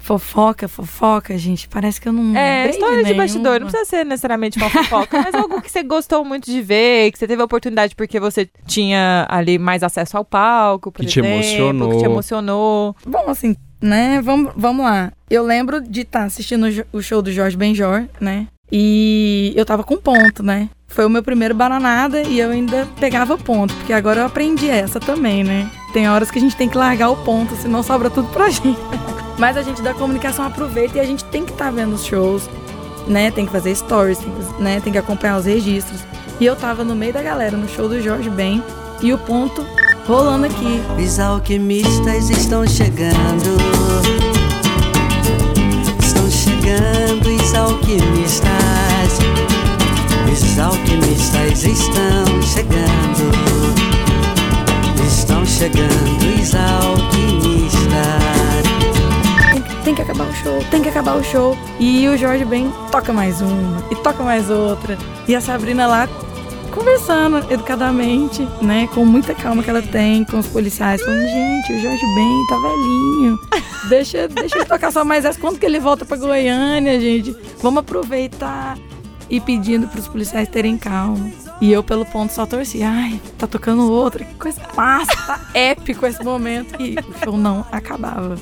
Fofoca, 0.04 0.68
fofoca, 0.68 1.36
gente. 1.38 1.66
Parece 1.66 1.98
que 1.98 2.06
eu 2.06 2.12
não. 2.12 2.36
É, 2.36 2.68
história 2.68 2.98
de 2.98 3.04
nenhuma. 3.04 3.22
bastidor. 3.22 3.58
Não 3.60 3.66
precisa 3.68 3.88
ser 3.88 4.04
necessariamente 4.04 4.58
uma 4.58 4.68
fofoca, 4.68 5.18
mas 5.22 5.34
algo 5.34 5.62
que 5.62 5.70
você 5.70 5.82
gostou 5.82 6.22
muito 6.24 6.44
de 6.50 6.60
ver, 6.60 7.10
que 7.10 7.18
você 7.18 7.26
teve 7.26 7.40
a 7.40 7.44
oportunidade 7.46 7.96
porque 7.96 8.20
você 8.20 8.46
tinha 8.66 9.26
ali 9.30 9.58
mais 9.58 9.82
acesso 9.82 10.18
ao 10.18 10.24
palco, 10.24 10.92
por 10.92 11.00
Que 11.00 11.06
te 11.06 11.20
exemplo, 11.20 11.36
emocionou. 11.36 11.90
Que 11.90 11.96
te 11.96 12.04
emocionou. 12.04 12.96
Bom, 13.06 13.24
assim, 13.30 13.56
né? 13.80 14.20
Vamos, 14.22 14.52
vamos 14.54 14.84
lá. 14.84 15.10
Eu 15.30 15.42
lembro 15.42 15.80
de 15.80 16.02
estar 16.02 16.24
assistindo 16.24 16.64
o 16.64 16.70
jo- 16.70 16.84
o 16.92 17.00
show 17.00 17.22
do 17.22 17.32
Jorge 17.32 17.56
Benjor, 17.56 18.04
né? 18.20 18.46
E 18.70 19.54
eu 19.56 19.64
tava 19.64 19.82
com 19.84 19.96
ponto, 19.96 20.42
né? 20.42 20.68
Foi 20.86 21.06
o 21.06 21.08
meu 21.10 21.22
primeiro 21.22 21.54
bananada 21.54 22.20
e 22.22 22.38
eu 22.38 22.50
ainda 22.50 22.86
pegava 23.00 23.38
ponto, 23.38 23.74
porque 23.76 23.92
agora 23.92 24.20
eu 24.20 24.26
aprendi 24.26 24.68
essa 24.68 25.00
também, 25.00 25.42
né? 25.42 25.70
Tem 25.94 26.08
horas 26.10 26.30
que 26.30 26.38
a 26.38 26.42
gente 26.42 26.56
tem 26.56 26.68
que 26.68 26.76
largar 26.76 27.08
o 27.10 27.16
ponto, 27.24 27.56
senão 27.56 27.82
sobra 27.82 28.10
tudo 28.10 28.28
pra 28.28 28.50
gente. 28.50 28.78
Mas 29.38 29.56
a 29.56 29.62
gente 29.62 29.82
da 29.82 29.92
comunicação 29.94 30.44
aproveita 30.44 30.98
e 30.98 31.00
a 31.00 31.04
gente 31.04 31.24
tem 31.24 31.44
que 31.44 31.52
estar 31.52 31.70
vendo 31.70 31.94
os 31.94 32.04
shows, 32.04 32.48
né? 33.06 33.30
Tem 33.30 33.46
que 33.46 33.52
fazer 33.52 33.74
stories, 33.74 34.18
tem 34.18 34.32
que, 34.32 34.62
né? 34.62 34.80
tem 34.80 34.92
que 34.92 34.98
acompanhar 34.98 35.38
os 35.38 35.44
registros. 35.44 36.00
E 36.40 36.44
eu 36.44 36.56
tava 36.56 36.84
no 36.84 36.94
meio 36.94 37.12
da 37.12 37.22
galera 37.22 37.56
no 37.56 37.68
show 37.68 37.88
do 37.88 38.00
Jorge 38.00 38.30
Ben 38.30 38.62
e 39.02 39.12
o 39.12 39.18
ponto 39.18 39.64
rolando 40.06 40.46
aqui. 40.46 40.80
Os 40.98 41.18
alquimistas 41.18 42.30
estão 42.30 42.66
chegando. 42.66 43.56
Estão 46.00 46.30
chegando 46.30 47.28
os 47.28 47.54
alquimistas. 47.54 48.48
Os 50.32 50.58
alquimistas 50.58 51.64
estão 51.64 52.42
chegando. 52.42 53.30
Estão 55.06 55.46
chegando 55.46 56.40
os 56.40 56.54
alquimistas. 56.54 57.33
Tem 59.84 59.94
que, 59.94 60.00
acabar 60.00 60.26
o 60.26 60.32
show, 60.32 60.64
tem 60.70 60.82
que 60.82 60.88
acabar 60.88 61.14
o 61.14 61.22
show. 61.22 61.56
E 61.78 62.08
o 62.08 62.16
Jorge 62.16 62.44
Ben 62.44 62.72
toca 62.90 63.12
mais 63.12 63.40
uma, 63.40 63.84
e 63.90 63.96
toca 63.96 64.22
mais 64.22 64.48
outra. 64.48 64.96
E 65.28 65.36
a 65.36 65.40
Sabrina 65.40 65.86
lá 65.86 66.08
conversando 66.74 67.38
educadamente, 67.52 68.48
né? 68.60 68.88
Com 68.92 69.04
muita 69.04 69.34
calma 69.34 69.62
que 69.62 69.70
ela 69.70 69.82
tem 69.82 70.24
com 70.24 70.38
os 70.38 70.46
policiais, 70.46 71.00
falando, 71.02 71.26
gente, 71.28 71.72
o 71.74 71.80
Jorge 71.80 72.04
Ben 72.14 72.46
tá 72.48 72.56
velhinho. 72.56 73.38
Deixa, 73.88 74.26
deixa 74.26 74.56
ele 74.56 74.64
tocar 74.64 74.90
só 74.90 75.04
mais 75.04 75.24
essa. 75.24 75.38
Quando 75.38 75.58
que 75.58 75.66
ele 75.66 75.78
volta 75.78 76.04
pra 76.04 76.16
Goiânia, 76.16 76.98
gente? 76.98 77.36
Vamos 77.62 77.80
aproveitar. 77.80 78.78
E 79.28 79.40
pedindo 79.40 79.86
pros 79.88 80.08
policiais 80.08 80.48
terem 80.48 80.76
calma. 80.76 81.30
E 81.60 81.72
eu, 81.72 81.82
pelo 81.82 82.04
ponto, 82.04 82.32
só 82.32 82.44
torci. 82.44 82.82
Ai, 82.82 83.20
tá 83.38 83.46
tocando 83.46 83.90
outra. 83.90 84.24
Que 84.24 84.34
coisa 84.34 84.60
massa. 84.76 85.16
Tá 85.26 85.40
épico 85.54 86.06
esse 86.06 86.22
momento. 86.22 86.80
E 86.80 86.96
o 86.98 87.24
show 87.24 87.36
não 87.36 87.64
acabava. 87.70 88.36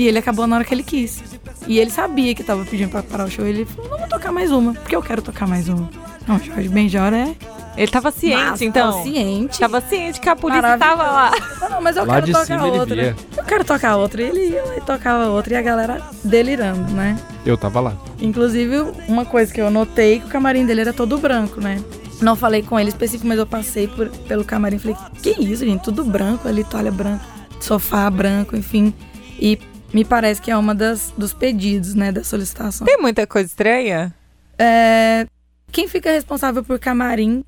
E 0.00 0.08
ele 0.08 0.18
acabou 0.18 0.46
na 0.46 0.56
hora 0.56 0.64
que 0.64 0.72
ele 0.72 0.82
quis. 0.82 1.22
E 1.66 1.78
ele 1.78 1.90
sabia 1.90 2.34
que 2.34 2.42
tava 2.42 2.64
pedindo 2.64 2.88
pra 2.90 3.02
parar 3.02 3.26
o 3.26 3.30
show. 3.30 3.44
Ele 3.46 3.66
falou, 3.66 3.90
não 3.90 3.98
vou 3.98 4.08
tocar 4.08 4.32
mais 4.32 4.50
uma, 4.50 4.72
porque 4.72 4.96
eu 4.96 5.02
quero 5.02 5.20
tocar 5.20 5.46
mais 5.46 5.68
uma. 5.68 5.90
Não, 6.26 6.36
o 6.36 6.42
Jorge 6.42 6.68
Benjor 6.70 7.12
é 7.12 7.34
Ele 7.76 7.90
tava 7.90 8.10
ciente, 8.10 8.36
massa, 8.44 8.64
então. 8.64 8.90
tava 8.92 9.02
ciente. 9.02 9.58
Tava 9.58 9.80
ciente 9.82 10.18
que 10.20 10.28
a 10.28 10.34
polícia 10.36 10.78
tava 10.78 11.02
lá. 11.02 11.32
Não, 11.60 11.68
não, 11.70 11.82
mas 11.82 11.96
eu 11.98 12.06
Lá 12.06 12.14
quero 12.14 12.26
de 12.26 12.32
tocar 12.32 12.46
cima 12.46 12.66
ele 12.68 12.78
outra. 12.78 12.94
via. 12.94 13.16
Eu 13.36 13.44
quero 13.44 13.64
tocar 13.64 13.96
outra. 13.96 14.22
E 14.22 14.24
ele 14.26 14.48
ia 14.50 14.64
lá 14.64 14.76
e 14.76 14.80
tocava 14.80 15.26
outra. 15.28 15.52
E 15.52 15.56
a 15.58 15.62
galera 15.62 16.00
delirando, 16.24 16.90
né? 16.92 17.18
Eu 17.44 17.58
tava 17.58 17.80
lá. 17.80 17.94
Inclusive, 18.22 18.76
uma 19.06 19.26
coisa 19.26 19.52
que 19.52 19.60
eu 19.60 19.70
notei 19.70 20.20
que 20.20 20.26
o 20.26 20.28
camarim 20.30 20.64
dele 20.64 20.80
era 20.80 20.92
todo 20.94 21.18
branco, 21.18 21.60
né? 21.60 21.78
Não 22.22 22.36
falei 22.36 22.62
com 22.62 22.80
ele 22.80 22.88
específico, 22.88 23.26
mas 23.28 23.38
eu 23.38 23.46
passei 23.46 23.86
por- 23.86 24.08
pelo 24.08 24.44
camarim 24.46 24.76
e 24.76 24.78
falei, 24.78 24.96
que 25.22 25.30
isso, 25.42 25.64
gente? 25.64 25.82
Tudo 25.82 26.04
branco 26.04 26.46
ali, 26.48 26.64
toalha 26.64 26.90
branca, 26.90 27.24
sofá 27.60 28.08
branco, 28.10 28.56
enfim. 28.56 28.92
E 29.38 29.58
me 29.92 30.04
parece 30.04 30.40
que 30.40 30.50
é 30.50 30.56
uma 30.56 30.74
das 30.74 31.12
dos 31.16 31.32
pedidos, 31.32 31.94
né, 31.94 32.12
da 32.12 32.22
solicitação. 32.24 32.86
Tem 32.86 32.98
muita 32.98 33.26
coisa 33.26 33.46
estranha? 33.48 34.14
É, 34.58 35.26
quem 35.72 35.88
fica 35.88 36.10
responsável 36.10 36.62
por 36.64 36.78
camarim 36.78 37.44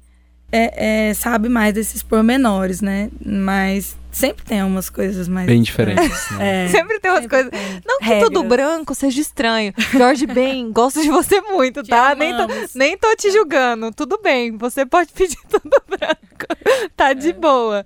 é, 0.51 1.09
é, 1.09 1.15
sabe 1.15 1.49
mais 1.49 1.73
desses 1.73 2.03
pormenores, 2.03 2.81
né? 2.83 3.11
Mas 3.25 3.97
sempre 4.11 4.45
tem 4.45 4.63
umas 4.63 4.91
coisas 4.91 5.27
mais. 5.27 5.47
Bem 5.47 5.63
diferentes. 5.63 6.31
né? 6.33 6.65
É, 6.67 6.69
Sempre 6.73 7.01
tem 7.01 7.11
umas 7.11 7.23
sempre 7.23 7.43
coisas. 7.43 7.51
tem. 7.51 7.81
Não 7.87 7.99
que 7.99 8.05
Regras. 8.05 8.25
tudo 8.29 8.45
branco 8.45 8.95
seja 8.95 9.21
estranho. 9.21 9.73
Jorge 9.93 10.27
Ben, 10.27 10.71
gosto 10.71 11.01
de 11.01 11.09
você 11.09 11.41
muito, 11.41 11.83
Te 11.83 11.89
tá? 11.89 12.15
Nem 12.15 12.37
tô, 12.37 12.47
nem 12.75 12.99
tô 12.99 13.17
te 13.17 13.31
julgando. 13.31 13.91
Tudo 13.93 14.21
bem, 14.23 14.57
você 14.59 14.85
pode 14.85 15.11
pedir 15.13 15.39
tudo 15.49 15.83
branco. 15.89 16.93
Tá 16.97 17.15
de 17.15 17.33
boa. 17.33 17.83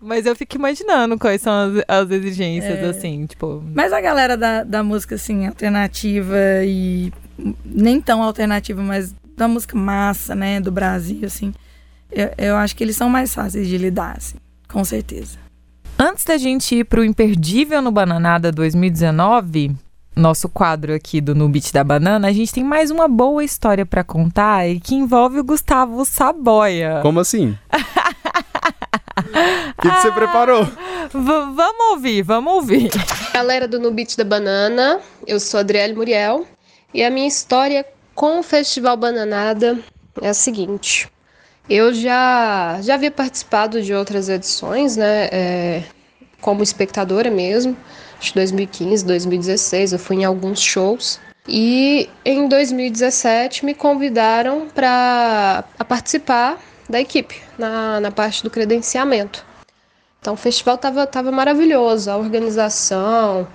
Mas 0.00 0.26
eu 0.26 0.36
fico 0.36 0.56
imaginando 0.56 1.18
quais 1.18 1.40
são 1.42 1.52
as, 1.52 1.84
as 1.88 2.10
exigências, 2.10 2.78
É. 2.78 2.84
assim, 2.88 3.26
tipo. 3.26 3.62
Mas 3.74 3.92
a 3.92 4.00
galera 4.00 4.36
da, 4.36 4.62
da 4.62 4.82
música, 4.82 5.16
assim, 5.16 5.46
alternativa 5.46 6.36
e 6.64 7.12
nem 7.64 8.00
tão 8.00 8.22
alternativa, 8.22 8.80
mas 8.82 9.14
da 9.36 9.46
música 9.48 9.76
massa, 9.76 10.34
né, 10.34 10.60
do 10.60 10.70
Brasil, 10.72 11.20
assim, 11.24 11.52
Eu, 12.10 12.30
eu 12.38 12.56
acho 12.56 12.74
que 12.74 12.82
eles 12.82 12.96
são 12.96 13.08
mais 13.08 13.34
fáceis 13.34 13.68
de 13.68 13.76
lidar, 13.76 14.16
assim, 14.16 14.36
com 14.68 14.84
certeza. 14.84 15.36
Antes 15.98 16.24
da 16.24 16.36
gente 16.38 16.74
ir 16.76 16.84
pro 16.84 17.04
Imperdível 17.04 17.82
no 17.82 17.90
Bananada 17.92 18.50
2019, 18.52 19.72
nosso 20.16 20.48
quadro 20.48 20.94
aqui 20.94 21.20
do 21.20 21.34
No 21.34 21.48
Beat 21.48 21.72
da 21.72 21.84
Banana, 21.84 22.28
a 22.28 22.32
gente 22.32 22.52
tem 22.52 22.64
mais 22.64 22.90
uma 22.90 23.06
boa 23.08 23.44
história 23.44 23.84
pra 23.84 24.02
contar 24.02 24.68
e 24.68 24.80
que 24.80 24.94
envolve 24.94 25.38
o 25.38 25.44
Gustavo 25.44 26.04
Saboia. 26.04 27.00
Como 27.02 27.20
assim? 27.20 27.56
O 29.18 29.82
que, 29.82 29.90
que 29.90 30.00
você 30.00 30.12
preparou? 30.12 30.64
V- 30.64 30.72
vamos 31.12 31.90
ouvir, 31.92 32.22
vamos 32.22 32.52
ouvir. 32.52 32.90
Galera 33.32 33.66
do 33.66 33.78
No 33.78 33.90
Beat 33.90 34.16
da 34.16 34.24
Banana, 34.24 35.00
eu 35.26 35.40
sou 35.40 35.58
a 35.58 35.60
Adriele 35.60 35.94
Muriel 35.94 36.46
e 36.92 37.02
a 37.04 37.10
minha 37.10 37.26
história 37.28 37.84
com 38.14 38.40
o 38.40 38.42
Festival 38.42 38.96
Bananada 38.96 39.78
é 40.20 40.28
a 40.28 40.34
seguinte. 40.34 41.08
Eu 41.68 41.92
já, 41.92 42.78
já 42.82 42.94
havia 42.94 43.10
participado 43.10 43.82
de 43.82 43.92
outras 43.92 44.28
edições, 44.28 44.96
né, 44.96 45.28
é, 45.30 45.82
como 46.40 46.62
espectadora 46.62 47.30
mesmo, 47.30 47.76
de 48.20 48.32
2015, 48.34 49.04
2016, 49.04 49.92
eu 49.92 49.98
fui 49.98 50.16
em 50.16 50.24
alguns 50.24 50.60
shows. 50.60 51.20
E 51.46 52.08
em 52.24 52.48
2017 52.48 53.64
me 53.64 53.74
convidaram 53.74 54.66
para 54.74 55.64
participar 55.88 56.58
da 56.88 57.00
equipe, 57.00 57.40
na, 57.58 58.00
na 58.00 58.10
parte 58.10 58.42
do 58.42 58.50
credenciamento. 58.50 59.44
Então 60.20 60.34
o 60.34 60.36
festival 60.36 60.74
estava 60.74 61.06
tava 61.06 61.30
maravilhoso, 61.30 62.10
a 62.10 62.16
organização, 62.16 63.46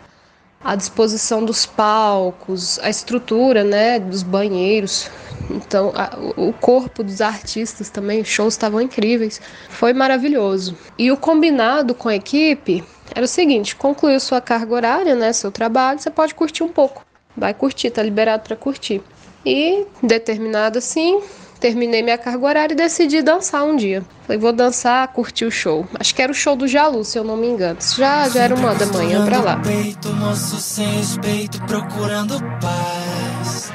a 0.63 0.75
disposição 0.75 1.43
dos 1.43 1.65
palcos, 1.65 2.79
a 2.79 2.89
estrutura, 2.89 3.63
né, 3.63 3.99
dos 3.99 4.23
banheiros. 4.23 5.09
Então 5.49 5.91
a- 5.93 6.17
o 6.37 6.53
corpo 6.53 7.03
dos 7.03 7.19
artistas 7.19 7.89
também, 7.89 8.21
os 8.21 8.27
shows 8.29 8.53
estavam 8.53 8.79
incríveis. 8.81 9.41
Foi 9.69 9.91
maravilhoso. 9.93 10.77
E 10.97 11.11
o 11.11 11.17
combinado 11.17 11.93
com 11.93 12.07
a 12.07 12.15
equipe 12.15 12.83
era 13.13 13.25
o 13.25 13.27
seguinte: 13.27 13.75
concluiu 13.75 14.19
sua 14.19 14.39
carga 14.39 14.73
horária, 14.73 15.15
né, 15.15 15.33
seu 15.33 15.51
trabalho, 15.51 15.99
você 15.99 16.09
pode 16.09 16.33
curtir 16.33 16.63
um 16.63 16.69
pouco. 16.69 17.03
Vai 17.35 17.53
curtir, 17.53 17.89
tá 17.89 18.01
liberado 18.01 18.43
para 18.43 18.55
curtir. 18.55 19.01
E 19.45 19.85
determinado 20.01 20.77
assim, 20.77 21.21
terminei 21.63 22.03
minha 22.03 22.17
carga 22.17 22.45
horária 22.45 22.73
e 22.73 22.75
decidi 22.75 23.21
dançar 23.21 23.63
um 23.63 23.77
dia. 23.77 24.03
Falei, 24.27 24.37
vou 24.37 24.51
dançar, 24.51 25.07
curtir 25.07 25.45
o 25.45 25.51
show. 25.51 25.87
Acho 25.97 26.13
que 26.13 26.21
era 26.21 26.29
o 26.29 26.35
show 26.35 26.57
do 26.57 26.67
Jalu, 26.67 27.05
se 27.05 27.17
eu 27.17 27.23
não 27.23 27.37
me 27.37 27.47
engano. 27.47 27.77
Já, 27.95 28.27
já 28.27 28.41
era 28.41 28.53
uma 28.53 28.75
da 28.75 28.85
manhã 28.87 29.25
pra 29.25 29.39
lá. 29.39 29.55
Peito, 29.63 30.09
moço 30.09 30.57
sem 30.57 30.85
respeito, 30.97 31.61
procurando 31.61 32.37
paz. 32.59 33.71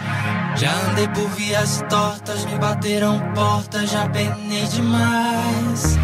Já 0.56 0.70
andei 0.90 1.08
por 1.08 1.30
vias 1.30 1.82
tortas, 1.88 2.44
me 2.44 2.58
bateram 2.58 3.18
portas, 3.34 3.90
já 3.90 4.06
penei 4.10 4.64
demais. 4.64 5.96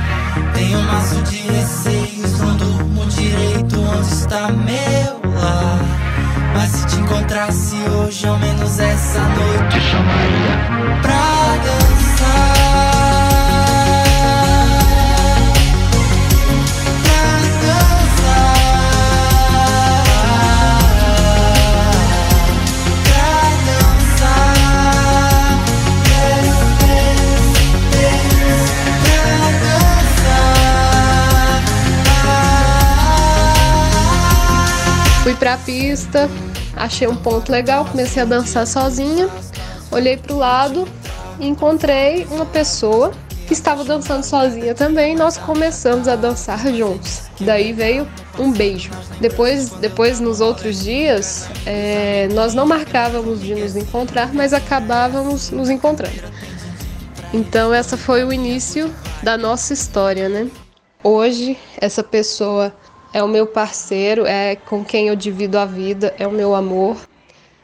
Tenho 0.55 0.79
um 0.79 0.83
maço 0.85 1.23
de 1.25 1.37
receios, 1.37 2.40
não 2.40 2.57
durmo 2.57 3.05
direito, 3.09 3.79
onde 3.79 4.09
está 4.09 4.49
meu 4.49 5.33
lar? 5.38 6.13
Mas 6.54 6.70
se 6.70 6.86
te 6.86 6.96
encontrasse 6.96 7.76
hoje, 7.76 8.26
ao 8.26 8.38
menos 8.38 8.78
essa 8.78 9.20
noite, 9.20 9.76
eu 9.76 9.82
chamaria 9.82 11.02
pra 11.02 11.56
dançar. 11.64 12.53
Fui 35.24 35.34
pra 35.34 35.56
pista, 35.56 36.28
achei 36.76 37.08
um 37.08 37.16
ponto 37.16 37.50
legal, 37.50 37.87
comecei 37.87 38.20
a 38.20 38.26
dançar 38.26 38.66
sozinha. 38.66 39.26
Olhei 39.90 40.18
pro 40.18 40.37
lado 40.37 40.87
e 41.40 41.46
encontrei 41.46 42.26
uma 42.30 42.44
pessoa 42.44 43.10
que 43.46 43.54
estava 43.54 43.82
dançando 43.84 44.22
sozinha 44.22 44.74
também. 44.74 45.16
Nós 45.16 45.38
começamos 45.38 46.08
a 46.08 46.14
dançar 46.14 46.70
juntos. 46.74 47.22
Daí 47.40 47.72
veio 47.72 48.06
um 48.38 48.52
beijo. 48.52 48.90
Depois, 49.18 49.70
depois 49.70 50.20
nos 50.20 50.42
outros 50.42 50.84
dias, 50.84 51.48
é, 51.64 52.28
nós 52.34 52.52
não 52.52 52.66
marcávamos 52.66 53.40
de 53.40 53.54
nos 53.54 53.76
encontrar, 53.76 54.30
mas 54.34 54.52
acabávamos 54.52 55.48
nos 55.48 55.70
encontrando. 55.70 56.20
Então 57.32 57.72
essa 57.72 57.96
foi 57.96 58.24
o 58.24 58.30
início 58.30 58.94
da 59.22 59.38
nossa 59.38 59.72
história, 59.72 60.28
né? 60.28 60.50
Hoje 61.02 61.56
essa 61.80 62.02
pessoa 62.02 62.74
é 63.14 63.22
o 63.22 63.29
meu 63.29 63.46
parceiro, 63.46 64.27
é 64.27 64.57
com 64.57 64.85
quem 64.85 65.07
eu 65.07 65.14
divido 65.14 65.57
a 65.57 65.64
vida, 65.64 66.12
é 66.18 66.27
o 66.27 66.33
meu 66.33 66.53
amor. 66.53 66.96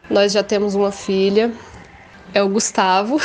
Nós 0.08 0.30
já 0.30 0.44
temos 0.44 0.76
uma 0.76 0.92
filha, 0.92 1.52
é 2.32 2.40
o 2.40 2.48
Gustavo. 2.48 3.18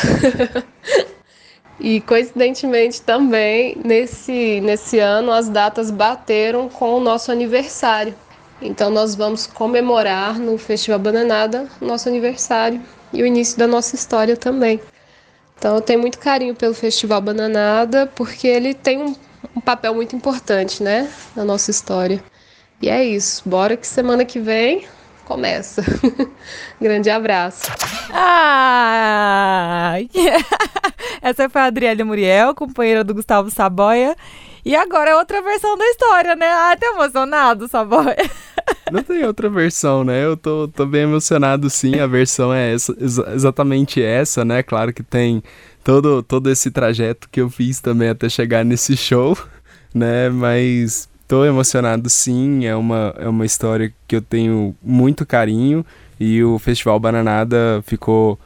e 1.79 2.01
coincidentemente 2.01 3.01
também 3.03 3.77
nesse 3.85 4.59
nesse 4.61 4.97
ano 4.97 5.31
as 5.31 5.49
datas 5.49 5.91
bateram 5.91 6.67
com 6.67 6.97
o 6.97 6.99
nosso 6.99 7.31
aniversário. 7.31 8.15
Então 8.59 8.89
nós 8.89 9.13
vamos 9.13 9.45
comemorar 9.45 10.39
no 10.39 10.57
Festival 10.57 10.97
Bananada 10.97 11.67
nosso 11.79 12.09
aniversário 12.09 12.81
e 13.13 13.21
o 13.21 13.27
início 13.27 13.55
da 13.55 13.67
nossa 13.67 13.93
história 13.95 14.35
também. 14.35 14.81
Então 15.59 15.75
eu 15.75 15.81
tenho 15.81 15.99
muito 15.99 16.17
carinho 16.17 16.55
pelo 16.55 16.73
Festival 16.73 17.21
Bananada, 17.21 18.07
porque 18.15 18.47
ele 18.47 18.73
tem 18.73 19.01
um, 19.01 19.15
um 19.55 19.61
papel 19.61 19.93
muito 19.93 20.15
importante, 20.15 20.81
né, 20.81 21.09
na 21.35 21.43
nossa 21.43 21.71
história. 21.71 22.23
E 22.81 22.89
é 22.89 23.03
isso. 23.03 23.41
Bora 23.47 23.75
que 23.77 23.87
semana 23.87 24.23
que 24.25 24.39
vem 24.39 24.85
começa. 25.25 25.81
Grande 26.79 27.09
abraço. 27.09 27.63
Ai! 28.11 30.09
Essa 31.21 31.49
foi 31.49 31.61
a 31.61 31.65
Adriele 31.65 32.03
Muriel, 32.03 32.53
companheira 32.53 33.03
do 33.03 33.13
Gustavo 33.13 33.49
Saboia. 33.49 34.15
E 34.63 34.75
agora 34.75 35.11
é 35.11 35.15
outra 35.15 35.41
versão 35.41 35.77
da 35.77 35.85
história, 35.85 36.35
né? 36.35 36.47
Ah, 36.47 36.75
tá 36.79 36.87
emocionado, 36.87 37.67
Saboia. 37.67 38.15
Não 38.91 39.01
tem 39.03 39.23
outra 39.25 39.47
versão, 39.49 40.03
né? 40.03 40.23
Eu 40.25 40.35
tô, 40.35 40.67
tô 40.67 40.85
bem 40.85 41.03
emocionado 41.03 41.69
sim. 41.69 41.99
A 41.99 42.07
versão 42.07 42.53
é 42.53 42.73
essa- 42.73 42.95
exa- 42.99 43.31
exatamente 43.33 44.01
essa, 44.01 44.43
né? 44.43 44.63
Claro 44.63 44.91
que 44.93 45.03
tem 45.03 45.43
todo, 45.85 46.23
todo 46.23 46.49
esse 46.49 46.71
trajeto 46.71 47.29
que 47.31 47.39
eu 47.39 47.47
fiz 47.47 47.79
também 47.79 48.09
até 48.09 48.27
chegar 48.27 48.65
nesse 48.65 48.97
show, 48.97 49.37
né? 49.93 50.29
Mas 50.29 51.07
tô 51.27 51.45
emocionado 51.45 52.09
sim. 52.09 52.65
É 52.65 52.75
uma, 52.75 53.13
é 53.17 53.29
uma 53.29 53.45
história 53.45 53.93
que 54.07 54.15
eu 54.15 54.21
tenho 54.21 54.75
muito 54.83 55.25
carinho. 55.25 55.85
E 56.19 56.43
o 56.43 56.57
Festival 56.57 56.99
Bananada 56.99 57.83
ficou 57.85 58.39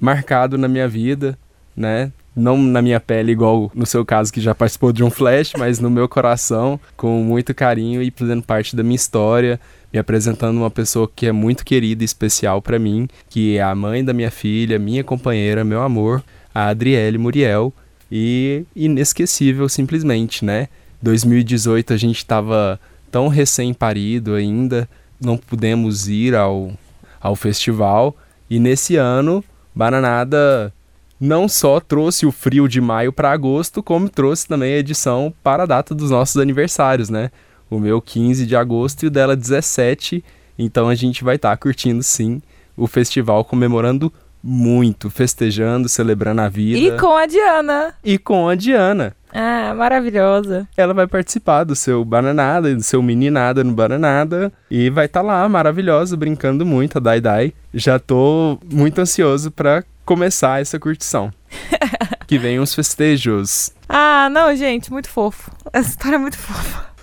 marcado 0.00 0.56
na 0.56 0.66
minha 0.66 0.88
vida, 0.88 1.38
né? 1.76 2.10
Não 2.34 2.56
na 2.56 2.80
minha 2.80 3.00
pele, 3.00 3.32
igual 3.32 3.70
no 3.74 3.84
seu 3.84 4.04
caso, 4.04 4.32
que 4.32 4.40
já 4.40 4.54
participou 4.54 4.92
de 4.92 5.04
um 5.04 5.10
flash, 5.10 5.52
mas 5.58 5.78
no 5.78 5.90
meu 5.90 6.08
coração, 6.08 6.80
com 6.96 7.22
muito 7.22 7.54
carinho 7.54 8.02
e 8.02 8.10
fazendo 8.14 8.42
parte 8.42 8.74
da 8.74 8.82
minha 8.82 8.96
história, 8.96 9.60
me 9.92 9.98
apresentando 9.98 10.56
uma 10.56 10.70
pessoa 10.70 11.10
que 11.14 11.26
é 11.26 11.32
muito 11.32 11.64
querida 11.64 12.04
e 12.04 12.06
especial 12.06 12.62
pra 12.62 12.78
mim, 12.78 13.08
que 13.28 13.58
é 13.58 13.62
a 13.62 13.74
mãe 13.74 14.04
da 14.04 14.14
minha 14.14 14.30
filha, 14.30 14.78
minha 14.78 15.02
companheira, 15.02 15.64
meu 15.64 15.82
amor, 15.82 16.22
a 16.56 16.68
Adriele 16.68 17.18
Muriel, 17.18 17.70
e 18.10 18.64
inesquecível 18.74 19.68
simplesmente, 19.68 20.42
né? 20.42 20.68
2018 21.02 21.92
a 21.92 21.98
gente 21.98 22.24
tava 22.24 22.80
tão 23.10 23.28
recém-parido 23.28 24.34
ainda, 24.34 24.88
não 25.20 25.36
pudemos 25.36 26.08
ir 26.08 26.34
ao, 26.34 26.72
ao 27.20 27.36
festival, 27.36 28.16
e 28.48 28.58
nesse 28.58 28.96
ano, 28.96 29.44
Bananada 29.74 30.72
não 31.20 31.46
só 31.46 31.78
trouxe 31.78 32.24
o 32.24 32.32
frio 32.32 32.66
de 32.66 32.80
maio 32.80 33.12
para 33.12 33.32
agosto, 33.32 33.82
como 33.82 34.08
trouxe 34.08 34.48
também 34.48 34.72
a 34.72 34.78
edição 34.78 35.34
para 35.42 35.64
a 35.64 35.66
data 35.66 35.94
dos 35.94 36.10
nossos 36.10 36.38
aniversários, 36.38 37.10
né? 37.10 37.30
O 37.68 37.78
meu 37.78 38.00
15 38.00 38.46
de 38.46 38.56
agosto 38.56 39.02
e 39.02 39.08
o 39.08 39.10
dela 39.10 39.36
17. 39.36 40.24
Então 40.58 40.88
a 40.88 40.94
gente 40.94 41.22
vai 41.22 41.36
estar 41.36 41.54
curtindo 41.58 42.02
sim 42.02 42.40
o 42.74 42.86
festival 42.86 43.44
comemorando 43.44 44.10
muito, 44.48 45.10
festejando, 45.10 45.88
celebrando 45.88 46.40
a 46.40 46.48
vida. 46.48 46.78
E 46.78 46.96
com 46.96 47.16
a 47.16 47.26
Diana. 47.26 47.94
E 48.04 48.16
com 48.16 48.48
a 48.48 48.54
Diana. 48.54 49.12
Ah, 49.34 49.74
maravilhosa. 49.74 50.68
Ela 50.76 50.94
vai 50.94 51.06
participar 51.08 51.64
do 51.64 51.74
seu 51.74 52.04
Bananada, 52.04 52.72
do 52.72 52.82
seu 52.82 53.02
Meninada 53.02 53.64
no 53.64 53.72
Bananada. 53.72 54.52
E 54.70 54.88
vai 54.88 55.06
estar 55.06 55.20
lá, 55.20 55.46
maravilhosa, 55.48 56.16
brincando 56.16 56.64
muito, 56.64 56.98
a 56.98 57.00
Dai 57.00 57.20
Dai. 57.20 57.52
Já 57.74 57.98
tô 57.98 58.58
muito 58.72 59.00
ansioso 59.00 59.50
para 59.50 59.82
começar 60.04 60.60
essa 60.60 60.78
curtição. 60.78 61.32
que 62.26 62.38
vem 62.38 62.60
os 62.60 62.72
festejos. 62.72 63.72
Ah, 63.88 64.28
não, 64.30 64.54
gente, 64.54 64.92
muito 64.92 65.08
fofo. 65.08 65.50
Essa 65.72 65.90
história 65.90 66.16
é 66.16 66.18
muito 66.18 66.38
fofa. 66.38 66.95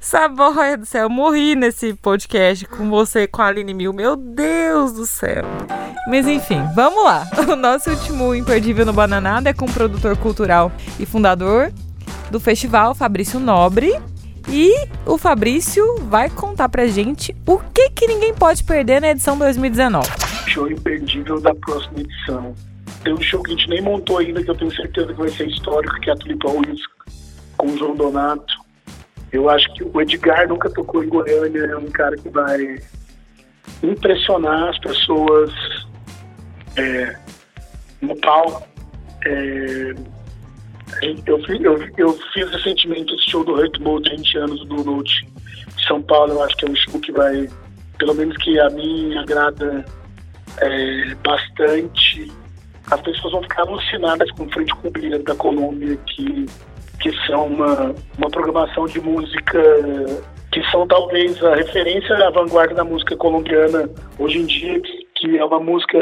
Saboia 0.00 0.76
do 0.76 0.86
céu, 0.86 1.08
morri 1.08 1.54
nesse 1.54 1.94
podcast 1.94 2.64
com 2.66 2.88
você, 2.88 3.26
com 3.26 3.42
a 3.42 3.46
Aline 3.46 3.74
Mil. 3.74 3.92
Meu 3.92 4.16
Deus 4.16 4.92
do 4.92 5.06
céu. 5.06 5.44
Mas 6.08 6.26
enfim, 6.26 6.60
vamos 6.74 7.04
lá. 7.04 7.26
O 7.50 7.56
nosso 7.56 7.90
último 7.90 8.34
imperdível 8.34 8.86
no 8.86 8.92
Bananada 8.92 9.50
é 9.50 9.52
com 9.52 9.66
o 9.66 9.72
produtor 9.72 10.16
cultural 10.16 10.72
e 10.98 11.04
fundador 11.04 11.72
do 12.30 12.38
festival, 12.38 12.94
Fabrício 12.94 13.40
Nobre. 13.40 13.92
E 14.48 14.88
o 15.06 15.18
Fabrício 15.18 15.96
vai 16.08 16.30
contar 16.30 16.68
pra 16.68 16.86
gente 16.86 17.36
o 17.46 17.58
que 17.58 17.90
que 17.90 18.06
ninguém 18.06 18.34
pode 18.34 18.64
perder 18.64 19.00
na 19.00 19.10
edição 19.10 19.36
2019. 19.36 20.08
Show 20.46 20.70
imperdível 20.70 21.40
da 21.40 21.54
próxima 21.54 22.00
edição. 22.00 22.54
Tem 23.04 23.12
um 23.12 23.20
show 23.20 23.42
que 23.42 23.52
a 23.52 23.56
gente 23.56 23.68
nem 23.68 23.80
montou 23.80 24.18
ainda, 24.18 24.42
que 24.42 24.50
eu 24.50 24.54
tenho 24.54 24.74
certeza 24.74 25.12
que 25.12 25.18
vai 25.20 25.28
ser 25.28 25.48
histórico, 25.48 26.00
que 26.00 26.10
é 26.10 26.12
a 26.12 26.16
Tulipa 26.16 26.50
Ruiz 26.50 26.80
com 27.56 27.68
o 27.68 27.78
João 27.78 27.94
Donato. 27.94 28.59
Eu 29.32 29.48
acho 29.48 29.72
que 29.74 29.84
o 29.84 30.00
Edgar 30.00 30.48
nunca 30.48 30.68
tocou 30.70 31.04
em 31.04 31.08
Goiânia, 31.08 31.66
é 31.66 31.76
um 31.76 31.90
cara 31.90 32.16
que 32.16 32.28
vai 32.28 32.78
impressionar 33.82 34.70
as 34.70 34.78
pessoas 34.78 35.52
é, 36.76 37.16
no 38.00 38.16
palco. 38.16 38.66
É, 39.24 39.94
eu, 41.26 41.38
eu, 41.60 41.88
eu 41.96 42.12
fiz 42.32 42.50
recentemente 42.50 43.14
esse 43.14 43.30
show 43.30 43.44
do 43.44 43.52
Hurt 43.52 43.78
Mode, 43.78 44.10
20 44.10 44.38
anos 44.38 44.66
do 44.66 44.82
Note 44.84 45.26
em 45.78 45.82
São 45.86 46.02
Paulo. 46.02 46.32
Eu 46.32 46.42
acho 46.42 46.56
que 46.56 46.66
é 46.66 46.70
um 46.70 46.76
show 46.76 47.00
que 47.00 47.12
vai, 47.12 47.48
pelo 47.98 48.14
menos 48.14 48.36
que 48.38 48.58
a 48.58 48.68
mim 48.70 49.16
agrada 49.16 49.84
é, 50.58 51.14
bastante. 51.24 52.30
As 52.90 53.00
pessoas 53.02 53.32
vão 53.32 53.42
ficar 53.42 53.62
alucinadas 53.62 54.30
com 54.32 54.44
o 54.44 54.50
Frente 54.50 54.74
Cumbrida 54.74 55.18
da 55.20 55.34
Colômbia, 55.36 55.96
que, 56.06 56.46
que 57.00 57.10
são 57.26 57.46
uma, 57.46 57.94
uma 58.18 58.30
programação 58.30 58.86
de 58.86 59.00
música 59.00 59.60
que 60.52 60.62
são 60.70 60.86
talvez 60.86 61.42
a 61.44 61.54
referência 61.54 62.14
à 62.26 62.30
vanguarda 62.30 62.74
da 62.74 62.84
música 62.84 63.16
colombiana 63.16 63.88
hoje 64.18 64.38
em 64.38 64.46
dia, 64.46 64.80
que- 64.80 65.38
é 65.38 65.44
uma 65.44 65.60
música 65.60 65.98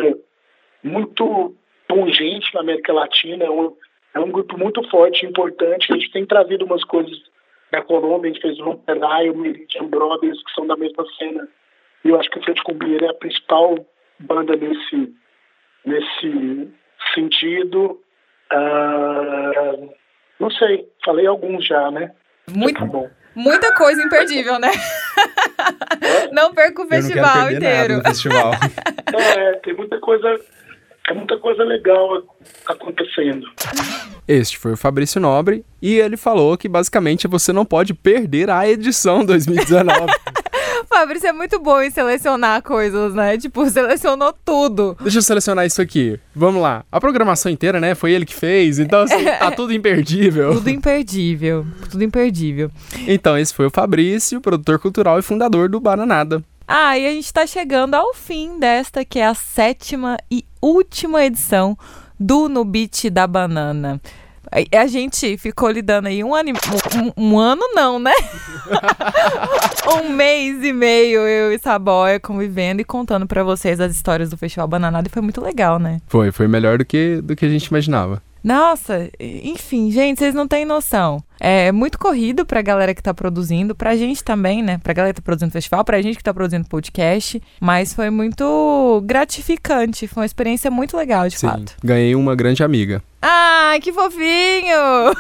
muito 0.83 1.55
pungente 1.89 2.55
na 2.55 2.61
América 2.61 2.93
Latina, 2.93 3.45
é 3.45 3.51
um, 3.51 3.75
é 4.15 4.21
um 4.21 4.31
grupo 4.31 4.57
muito 4.59 4.83
forte 4.91 5.27
importante. 5.27 5.93
A 5.93 5.97
gente 5.97 6.11
tem 6.13 6.25
trazido 6.25 6.65
umas 6.65 6.85
coisas 6.85 7.17
da 7.73 7.83
Colômbia, 7.83 8.31
a 8.31 8.33
gente 8.33 8.43
fez 8.43 8.59
o 8.61 8.65
Romperai, 8.65 9.29
o 9.29 9.37
Meridian 9.37 9.87
Brothers, 9.87 10.43
que 10.45 10.53
são 10.55 10.67
da 10.67 10.77
mesma 10.77 11.05
cena. 11.19 11.49
E 12.05 12.09
eu 12.09 12.19
acho 12.19 12.31
que 12.31 12.39
o 12.39 12.43
Frente 12.45 12.63
Cumbira 12.63 13.07
é 13.07 13.11
a 13.11 13.15
principal 13.15 13.75
banda 14.21 14.55
nesse, 14.57 15.13
nesse 15.85 16.69
sentido. 17.15 18.01
Ah, 18.51 19.75
não 20.41 20.51
sei, 20.51 20.87
falei 21.05 21.27
alguns 21.27 21.67
já, 21.67 21.91
né? 21.91 22.11
Muito, 22.51 22.79
Tá 22.81 22.87
bom. 22.87 23.09
muita 23.35 23.75
coisa 23.75 24.03
imperdível, 24.03 24.59
né? 24.59 24.71
Não 26.33 26.53
perca 26.55 26.83
o 26.83 26.85
Eu 26.85 26.89
não 26.89 26.89
quero 26.89 27.03
festival 27.03 27.51
inteiro. 27.53 27.95
nada 27.95 27.97
no 27.97 28.03
festival. 28.05 28.53
É, 29.15 29.53
tem 29.65 29.75
muita 29.75 29.99
coisa, 30.01 30.41
tem 31.07 31.17
muita 31.17 31.39
coisa 31.39 31.63
legal 31.65 32.23
acontecendo. 32.67 33.47
Este 34.27 34.59
foi 34.59 34.73
o 34.73 34.77
Fabrício 34.77 35.21
Nobre 35.21 35.65
e 35.81 35.95
ele 35.99 36.17
falou 36.17 36.57
que 36.57 36.69
basicamente 36.69 37.27
você 37.27 37.53
não 37.53 37.65
pode 37.65 37.95
perder 37.95 38.51
a 38.51 38.69
edição 38.69 39.25
2019. 39.25 40.13
Fabrício 40.89 41.29
é 41.29 41.33
muito 41.33 41.59
bom 41.61 41.81
em 41.81 41.91
selecionar 41.91 42.63
coisas, 42.63 43.15
né? 43.15 43.37
Tipo, 43.37 43.69
selecionou 43.69 44.35
tudo. 44.45 44.97
Deixa 45.01 45.19
eu 45.19 45.23
selecionar 45.23 45.67
isso 45.67 45.81
aqui. 45.81 46.19
Vamos 46.35 46.63
lá. 46.63 46.85
A 46.91 47.01
programação 47.01 47.51
inteira, 47.51 47.81
né? 47.81 47.95
Foi 47.95 48.13
ele 48.13 48.25
que 48.25 48.35
fez, 48.35 48.79
então 48.79 49.01
assim, 49.03 49.25
tá 49.39 49.51
tudo 49.51 49.73
imperdível. 49.73 50.55
Tudo 50.55 50.71
imperdível. 50.71 51.67
Tudo 51.91 52.05
imperdível. 52.05 52.71
Então, 53.07 53.39
esse 53.39 53.55
foi 53.55 53.67
o 53.67 53.71
Fabrício, 53.71 54.41
produtor 54.41 54.79
cultural 54.79 55.19
e 55.19 55.23
fundador 55.23 55.69
do 55.69 55.81
Bananada. 55.81 56.43
Ah, 56.67 56.99
e 56.99 57.07
a 57.07 57.11
gente 57.11 57.33
tá 57.33 57.47
chegando 57.47 57.95
ao 57.95 58.13
fim 58.13 58.59
desta, 58.59 59.05
que 59.05 59.19
é 59.19 59.27
a 59.27 59.35
sétima 59.35 60.19
e 60.31 60.45
última 60.61 61.25
edição 61.25 61.77
do 62.21 62.49
No 62.49 62.65
Beat 62.65 63.09
da 63.11 63.27
Banana. 63.27 64.01
A- 64.51 64.87
gente 64.87 65.37
ficou 65.37 65.71
lidando 65.71 66.09
aí 66.09 66.25
um 66.25 66.35
ano, 66.35 66.51
e- 66.51 66.53
um, 67.19 67.33
um 67.35 67.39
ano 67.39 67.63
não, 67.75 67.99
né? 67.99 68.13
um 70.03 70.11
mês 70.13 70.63
e 70.65 70.73
meio 70.73 71.21
eu 71.21 71.53
e 71.53 71.59
Saboia 71.59 72.19
convivendo 72.21 72.81
e 72.81 72.85
contando 72.85 73.27
pra 73.27 73.43
vocês 73.43 73.81
as 73.81 73.93
histórias 73.95 74.31
do 74.31 74.37
Festival 74.37 74.67
Bananada 74.69 75.09
e 75.09 75.11
foi 75.11 75.23
muito 75.23 75.41
legal, 75.41 75.79
né? 75.79 76.01
Foi, 76.07 76.33
foi 76.33 76.49
melhor 76.49 76.79
do 76.79 76.85
que, 76.85 77.21
do 77.23 77.37
que 77.37 77.45
a 77.45 77.49
gente 77.49 77.67
imaginava. 77.67 78.23
Nossa, 78.43 79.11
enfim, 79.19 79.91
gente, 79.91 80.19
vocês 80.21 80.33
não 80.35 80.47
têm 80.47 80.65
noção. 80.65 81.23
É 81.41 81.73
muito 81.73 81.99
corrido 81.99 82.47
pra 82.47 82.63
galera 82.63 82.95
que 82.95 83.03
tá 83.03 83.13
produzindo, 83.13 83.75
pra 83.75 83.97
gente 83.97 84.23
também, 84.23 84.63
né? 84.63 84.79
Pra 84.83 84.93
galera 84.95 85.13
que 85.13 85.21
tá 85.21 85.25
produzindo 85.25 85.53
festival, 85.53 85.85
pra 85.85 86.01
gente 86.01 86.17
que 86.17 86.23
tá 86.23 86.33
produzindo 86.33 86.67
podcast. 86.69 87.43
Mas 87.61 87.93
foi 87.93 88.11
muito 88.11 89.03
gratificante. 89.05 90.07
Foi 90.07 90.23
uma 90.23 90.27
experiência 90.27 90.71
muito 90.71 90.97
legal, 90.97 91.29
de 91.29 91.37
Sim, 91.37 91.49
fato. 91.49 91.75
ganhei 91.83 92.15
uma 92.15 92.35
grande 92.37 92.63
amiga. 92.63 93.03
Ai, 93.21 93.81
que 93.81 93.93
fofinho! 93.93 95.13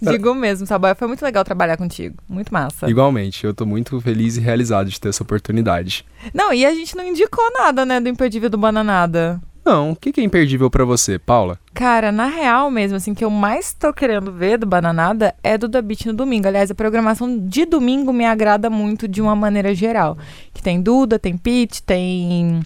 Digo 0.02 0.34
mesmo, 0.34 0.66
Saboia, 0.66 0.94
foi 0.94 1.06
muito 1.06 1.22
legal 1.22 1.44
trabalhar 1.44 1.76
contigo. 1.76 2.16
Muito 2.28 2.52
massa. 2.52 2.90
Igualmente, 2.90 3.44
eu 3.44 3.54
tô 3.54 3.64
muito 3.64 4.00
feliz 4.00 4.36
e 4.36 4.40
realizado 4.40 4.90
de 4.90 5.00
ter 5.00 5.08
essa 5.08 5.22
oportunidade. 5.22 6.04
Não, 6.34 6.52
e 6.52 6.66
a 6.66 6.74
gente 6.74 6.96
não 6.96 7.06
indicou 7.06 7.44
nada, 7.52 7.84
né, 7.86 8.00
do 8.00 8.08
Imperdível 8.08 8.50
do 8.50 8.58
Bananada. 8.58 9.40
Não, 9.64 9.92
o 9.92 9.96
que, 9.96 10.12
que 10.12 10.20
é 10.20 10.24
imperdível 10.24 10.68
pra 10.68 10.84
você, 10.84 11.18
Paula? 11.18 11.58
Cara, 11.72 12.10
na 12.10 12.26
real 12.26 12.70
mesmo, 12.70 12.96
assim, 12.96 13.14
que 13.14 13.24
eu 13.24 13.30
mais 13.30 13.72
tô 13.72 13.92
querendo 13.92 14.32
ver 14.32 14.58
do 14.58 14.66
Bananada 14.66 15.34
é 15.42 15.56
do 15.56 15.68
The 15.68 15.80
Beat 15.80 16.06
no 16.06 16.12
domingo. 16.12 16.48
Aliás, 16.48 16.70
a 16.70 16.74
programação 16.74 17.38
de 17.38 17.64
domingo 17.64 18.12
me 18.12 18.26
agrada 18.26 18.68
muito 18.68 19.06
de 19.06 19.22
uma 19.22 19.36
maneira 19.36 19.74
geral. 19.74 20.18
Que 20.52 20.62
tem 20.62 20.82
Duda, 20.82 21.18
tem 21.18 21.36
Pete, 21.36 21.82
tem 21.82 22.60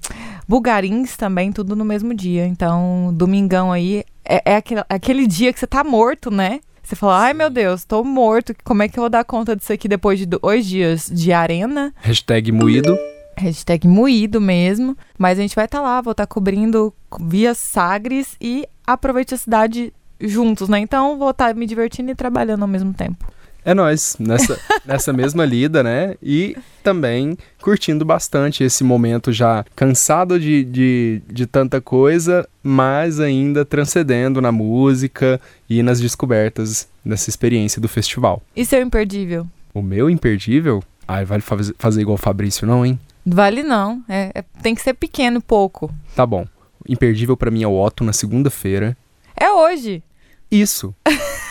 Bugarins 0.49 1.17
também, 1.17 1.53
tudo 1.53 1.77
no 1.77 1.85
mesmo 1.85 2.15
dia. 2.15 2.47
Então, 2.47 3.13
domingão 3.15 3.71
aí 3.71 4.03
é, 4.25 4.53
é 4.53 4.57
aquele, 4.57 4.83
aquele 4.89 5.27
dia 5.27 5.53
que 5.53 5.61
você 5.61 5.67
tá 5.67 5.85
morto, 5.85 6.31
né? 6.31 6.61
Você 6.83 6.95
fala, 6.95 7.19
ai 7.21 7.35
meu 7.35 7.51
Deus, 7.51 7.85
tô 7.85 8.05
morto, 8.05 8.55
como 8.63 8.81
é 8.81 8.89
que 8.89 8.97
eu 8.97 9.03
vou 9.03 9.11
dar 9.11 9.25
conta 9.25 9.57
disso 9.57 9.73
aqui 9.73 9.89
depois 9.89 10.21
de 10.21 10.27
dois 10.27 10.65
dias 10.65 11.11
de 11.13 11.33
arena? 11.33 11.93
Hashtag 11.97 12.53
moído. 12.53 12.97
Hashtag 13.37 13.87
moído 13.87 14.41
mesmo. 14.41 14.97
Mas 15.19 15.39
a 15.39 15.43
gente 15.43 15.55
vai 15.55 15.67
estar 15.67 15.81
lá, 15.81 16.01
vou 16.01 16.13
estar 16.13 16.27
cobrindo 16.27 16.93
via 17.21 17.55
Sagres 17.55 18.37
e 18.41 18.67
aproveite 18.87 19.35
a 19.35 19.39
cidade 19.39 19.93
juntos, 20.21 20.69
né? 20.69 20.79
Então 20.79 21.19
vou 21.19 21.31
estar 21.31 21.55
me 21.55 21.67
divertindo 21.67 22.11
e 22.11 22.15
trabalhando 22.15 22.63
ao 22.63 22.69
mesmo 22.69 22.93
tempo. 22.95 23.27
É 23.65 23.75
nós 23.75 24.17
nessa, 24.21 24.59
nessa 24.87 25.13
mesma 25.13 25.45
lida, 25.45 25.83
né? 25.83 26.15
E 26.23 26.57
também 26.85 27.37
curtindo 27.61 28.05
bastante 28.05 28.63
esse 28.63 28.85
momento 28.85 29.33
já 29.33 29.65
cansado 29.75 30.39
de, 30.39 30.63
de, 30.65 31.23
de 31.27 31.47
tanta 31.47 31.81
coisa, 31.81 32.49
mas 32.63 33.19
ainda 33.19 33.65
transcendendo 33.65 34.41
na 34.41 34.53
música 34.53 35.41
e 35.69 35.83
nas 35.83 36.01
descobertas 36.01 36.89
dessa 37.05 37.29
experiência 37.29 37.81
do 37.83 37.89
festival. 37.89 38.41
E 38.55 38.65
seu 38.65 38.81
imperdível? 38.81 39.47
O 39.75 39.83
meu 39.83 40.09
imperdível? 40.09 40.81
Ai, 41.07 41.25
vale 41.25 41.43
faz- 41.43 41.73
fazer 41.77 42.01
igual 42.03 42.15
o 42.15 42.19
Fabrício, 42.19 42.67
não, 42.69 42.87
hein? 42.87 42.99
Vale 43.27 43.63
não. 43.65 44.03
É, 44.09 44.31
é- 44.35 44.45
tem 44.63 44.75
que 44.75 44.81
ser 44.81 44.95
pequeno, 44.95 45.41
pouco. 45.41 45.91
Tá 46.15 46.25
bom. 46.25 46.47
Imperdível 46.89 47.37
pra 47.37 47.51
mim 47.51 47.65
é 47.65 47.67
o 47.67 47.77
Otto 47.77 48.05
na 48.05 48.13
segunda-feira. 48.13 48.97
É 49.37 49.51
hoje. 49.51 50.03
Isso. 50.51 50.95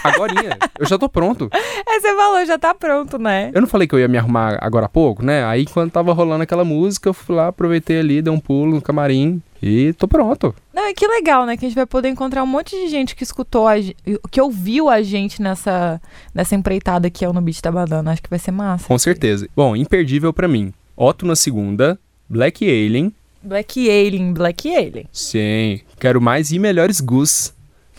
Agorinha. 0.02 0.58
eu 0.80 0.88
já 0.88 0.98
tô 0.98 1.10
pronto. 1.10 1.50
É, 1.52 2.00
você 2.00 2.16
falou, 2.16 2.46
já 2.46 2.58
tá 2.58 2.74
pronto, 2.74 3.18
né? 3.18 3.52
Eu 3.54 3.60
não 3.60 3.68
falei 3.68 3.88
que 3.88 3.94
eu 3.94 4.00
ia 4.00 4.08
me 4.08 4.18
arrumar 4.18 4.58
agora 4.62 4.86
há 4.86 4.90
pouco, 4.90 5.24
né? 5.24 5.44
Aí 5.44 5.66
quando 5.66 5.92
tava 5.92 6.14
rolando 6.14 6.44
aquela 6.44 6.64
música, 6.64 7.10
eu 7.10 7.14
fui 7.14 7.36
lá, 7.36 7.48
aproveitei 7.48 8.00
ali, 8.00 8.22
dei 8.22 8.32
um 8.32 8.40
pulo 8.40 8.76
no 8.76 8.82
camarim 8.82 9.42
e 9.62 9.92
tô 9.94 10.08
pronto. 10.08 10.56
Não, 10.74 10.90
e 10.90 10.94
que 10.94 11.06
legal, 11.06 11.46
né? 11.46 11.58
Que 11.58 11.66
a 11.66 11.68
gente 11.68 11.76
vai 11.76 11.86
poder 11.86 12.08
encontrar 12.08 12.42
um 12.42 12.48
monte 12.48 12.76
de 12.76 12.88
gente 12.88 13.16
que 13.16 13.24
escutou, 13.24 13.68
a, 13.68 13.74
que 14.32 14.40
ouviu 14.40 14.90
a 14.90 15.02
gente 15.02 15.42
nessa, 15.42 16.02
nessa 16.34 16.56
empreitada 16.56 17.10
que 17.10 17.26
é 17.26 17.30
o 17.30 17.34
No 17.34 17.42
Beat 17.42 17.62
da 17.62 17.72
Banana. 17.72 18.14
Acho 18.14 18.24
que 18.24 18.30
vai 18.30 18.40
ser 18.40 18.52
massa. 18.52 18.88
Com 18.88 18.98
certeza. 18.98 19.50
Bom, 19.54 19.76
imperdível 19.76 20.32
pra 20.32 20.48
mim. 20.48 20.74
Otto 20.96 21.26
na 21.26 21.36
segunda, 21.36 22.00
Black 22.30 22.64
Alien. 22.64 23.14
Black 23.44 23.90
Alien, 23.90 24.34
Black 24.34 24.76
Alien. 24.76 25.06
Sim, 25.12 25.82
quero 26.00 26.22
mais 26.22 26.52
e 26.52 26.60
melhores 26.60 27.00
Gus. 27.00 27.54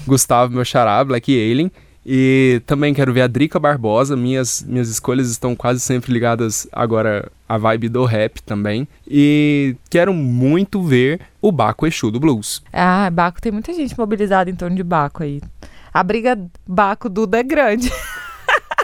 Gustavo, 0.06 0.54
meu 0.54 0.64
xará, 0.64 1.02
Black 1.04 1.32
Alien. 1.32 1.70
E 2.08 2.62
também 2.66 2.94
quero 2.94 3.12
ver 3.12 3.22
a 3.22 3.26
Drica 3.26 3.58
Barbosa. 3.58 4.16
Minhas, 4.16 4.64
minhas 4.66 4.88
escolhas 4.88 5.28
estão 5.28 5.56
quase 5.56 5.80
sempre 5.80 6.12
ligadas 6.12 6.68
agora 6.70 7.30
à 7.48 7.58
vibe 7.58 7.88
do 7.88 8.04
rap 8.04 8.40
também. 8.42 8.86
E 9.06 9.74
quero 9.90 10.14
muito 10.14 10.82
ver 10.82 11.20
o 11.42 11.50
Baco 11.50 11.86
Exu 11.86 12.10
do 12.10 12.20
Blues. 12.20 12.62
Ah, 12.72 13.10
Baco, 13.10 13.40
tem 13.40 13.50
muita 13.50 13.72
gente 13.72 13.98
mobilizada 13.98 14.48
em 14.48 14.54
torno 14.54 14.76
de 14.76 14.84
Baco 14.84 15.24
aí. 15.24 15.40
A 15.92 16.02
briga 16.02 16.38
Baco-Duda 16.66 17.38
é 17.38 17.42
grande. 17.42 17.90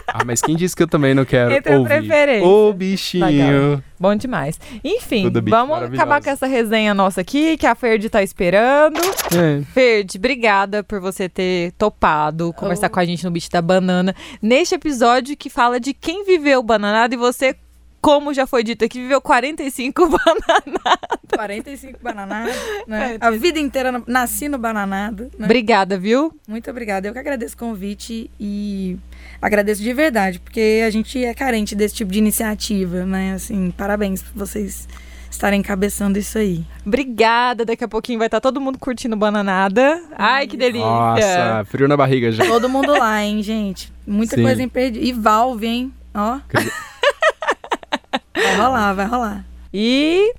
Ah, 0.07 0.23
mas 0.25 0.41
quem 0.41 0.55
disse 0.55 0.75
que 0.75 0.83
eu 0.83 0.87
também 0.87 1.13
não 1.13 1.25
quero 1.25 1.51
Entre 1.53 1.75
ouvir? 1.75 1.87
preferência. 1.87 2.47
Ô, 2.47 2.73
bichinho. 2.73 3.25
Legal. 3.25 3.83
Bom 3.99 4.15
demais. 4.15 4.59
Enfim, 4.83 5.31
vamos 5.49 5.83
acabar 5.83 6.21
com 6.21 6.29
essa 6.29 6.45
resenha 6.45 6.93
nossa 6.93 7.21
aqui, 7.21 7.55
que 7.57 7.65
a 7.65 7.73
Ferdi 7.73 8.09
tá 8.09 8.21
esperando. 8.21 8.99
É. 8.99 9.61
Ferdi, 9.73 10.17
obrigada 10.17 10.83
por 10.83 10.99
você 10.99 11.29
ter 11.29 11.71
topado 11.73 12.51
conversar 12.53 12.89
com 12.89 12.99
a 12.99 13.05
gente 13.05 13.23
no 13.23 13.31
Beat 13.31 13.49
da 13.49 13.61
Banana. 13.61 14.13
Neste 14.41 14.75
episódio 14.75 15.37
que 15.37 15.49
fala 15.49 15.79
de 15.79 15.93
quem 15.93 16.25
viveu 16.25 16.61
bananada 16.61 17.13
e 17.13 17.17
você 17.17 17.55
como 18.03 18.33
já 18.33 18.45
foi 18.45 18.63
dito 18.65 18.83
aqui, 18.83 18.99
viveu 18.99 19.21
45 19.21 20.09
bananadas. 20.11 21.13
45 21.33 21.99
bananadas, 22.03 22.55
né? 22.85 23.17
É, 23.19 23.25
A 23.25 23.31
vida 23.31 23.57
inteira 23.59 23.91
na- 23.93 24.03
nasci 24.05 24.49
no 24.49 24.57
bananado. 24.57 25.31
Né? 25.39 25.45
Obrigada, 25.45 25.97
viu? 25.97 26.37
Muito 26.47 26.69
obrigada. 26.69 27.07
Eu 27.07 27.13
que 27.13 27.19
agradeço 27.19 27.55
o 27.55 27.57
convite 27.57 28.29
e 28.37 28.97
agradeço 29.41 29.81
de 29.81 29.93
verdade, 29.93 30.39
porque 30.39 30.83
a 30.85 30.89
gente 30.89 31.23
é 31.23 31.33
carente 31.33 31.73
desse 31.75 31.95
tipo 31.95 32.11
de 32.11 32.19
iniciativa, 32.19 33.05
né? 33.05 33.33
Assim, 33.35 33.71
parabéns 33.71 34.21
por 34.21 34.33
vocês 34.37 34.85
estarem 35.31 35.61
encabeçando 35.61 36.19
isso 36.19 36.37
aí. 36.37 36.63
Obrigada. 36.85 37.63
Daqui 37.65 37.83
a 37.85 37.87
pouquinho 37.87 38.19
vai 38.19 38.27
estar 38.27 38.41
todo 38.41 38.59
mundo 38.61 38.77
curtindo 38.77 39.15
bananada. 39.15 40.03
Ai, 40.17 40.45
que 40.45 40.57
delícia. 40.57 40.85
Nossa, 40.85 41.65
frio 41.71 41.87
na 41.87 41.95
barriga 41.97 42.31
já. 42.31 42.45
Todo 42.45 42.67
mundo 42.69 42.91
lá, 42.91 43.23
hein, 43.23 43.41
gente? 43.41 43.91
Muita 44.05 44.35
Sim. 44.35 44.43
coisa 44.43 44.61
imperdível. 44.61 45.07
E 45.07 45.11
Valve, 45.13 45.65
hein? 45.67 45.93
Ó. 46.13 46.39
vai 48.43 48.55
rolar, 48.55 48.93
vai 48.93 49.05
rolar. 49.05 49.45
E 49.73 50.33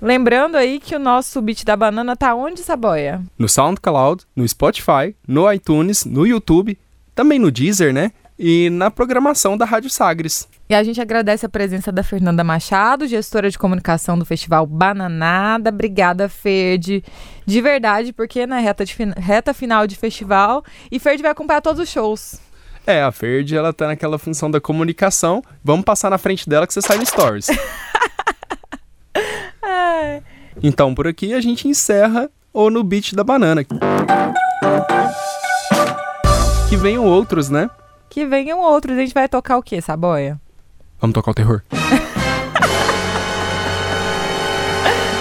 lembrando 0.00 0.56
aí 0.56 0.80
que 0.80 0.94
o 0.94 0.98
nosso 0.98 1.40
beat 1.40 1.64
da 1.64 1.76
banana 1.76 2.16
tá 2.16 2.34
onde, 2.34 2.60
Saboia? 2.62 3.22
No 3.38 3.48
SoundCloud, 3.48 4.24
no 4.34 4.46
Spotify, 4.48 5.14
no 5.26 5.50
iTunes, 5.52 6.04
no 6.04 6.26
YouTube, 6.26 6.78
também 7.14 7.38
no 7.38 7.50
Deezer, 7.50 7.92
né? 7.92 8.12
E 8.40 8.70
na 8.70 8.88
programação 8.88 9.56
da 9.58 9.64
Rádio 9.64 9.90
Sagres. 9.90 10.48
E 10.68 10.74
a 10.74 10.82
gente 10.84 11.00
agradece 11.00 11.44
a 11.44 11.48
presença 11.48 11.90
da 11.90 12.04
Fernanda 12.04 12.44
Machado, 12.44 13.04
gestora 13.08 13.50
de 13.50 13.58
comunicação 13.58 14.16
do 14.16 14.24
Festival 14.24 14.64
Bananada. 14.64 15.70
Obrigada, 15.70 16.28
Ferde. 16.28 17.02
De 17.44 17.60
verdade, 17.60 18.12
porque 18.12 18.46
na 18.46 18.58
reta, 18.58 18.84
de 18.84 18.94
fin- 18.94 19.12
reta 19.16 19.52
final 19.52 19.88
de 19.88 19.96
festival. 19.96 20.62
E 20.88 21.00
Ferde 21.00 21.20
vai 21.22 21.32
acompanhar 21.32 21.60
todos 21.62 21.82
os 21.82 21.88
shows. 21.88 22.38
É, 22.88 23.02
a 23.02 23.12
Ferdi, 23.12 23.54
ela 23.54 23.70
tá 23.70 23.86
naquela 23.86 24.18
função 24.18 24.50
da 24.50 24.62
comunicação. 24.62 25.44
Vamos 25.62 25.84
passar 25.84 26.08
na 26.08 26.16
frente 26.16 26.48
dela 26.48 26.66
que 26.66 26.72
você 26.72 26.80
sai 26.80 26.96
no 26.96 27.04
Stories. 27.04 27.48
Então, 30.60 30.92
por 30.92 31.06
aqui 31.06 31.34
a 31.34 31.40
gente 31.40 31.68
encerra 31.68 32.28
ou 32.52 32.68
no 32.68 32.82
Beat 32.82 33.14
da 33.14 33.22
Banana. 33.22 33.62
Que 36.68 36.76
venham 36.76 37.04
outros, 37.04 37.48
né? 37.48 37.70
Que 38.10 38.26
venham 38.26 38.58
outros. 38.58 38.96
A 38.96 39.00
gente 39.00 39.14
vai 39.14 39.28
tocar 39.28 39.56
o 39.56 39.62
quê, 39.62 39.80
Saboia? 39.80 40.40
Vamos 40.98 41.14
tocar 41.14 41.30
o 41.30 41.34
terror. 41.34 41.62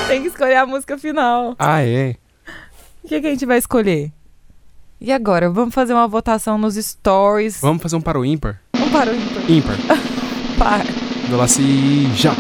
Tem 0.08 0.24
que 0.24 0.30
escolher 0.30 0.56
a 0.56 0.66
música 0.66 0.98
final. 0.98 1.56
Ah, 1.60 1.84
é. 1.84 2.16
O 3.04 3.08
que, 3.08 3.22
que 3.22 3.28
a 3.28 3.30
gente 3.30 3.46
vai 3.46 3.60
escolher? 3.60 4.12
E 5.00 5.12
agora? 5.12 5.50
Vamos 5.50 5.74
fazer 5.74 5.94
uma 5.94 6.08
votação 6.08 6.58
nos 6.58 6.76
stories. 6.76 7.60
Vamos 7.62 7.82
fazer 7.82 7.96
um 7.96 8.02
para 8.02 8.20
o 8.20 8.26
ímpar? 8.26 8.60
Vamos 8.74 8.92
para 8.92 9.12
o 9.12 9.16
ímpar. 9.16 9.52
Ímpar. 9.52 9.76
Par. 10.58 10.82
Do 11.30 11.38
Laci 11.38 12.08
já. 12.16 12.34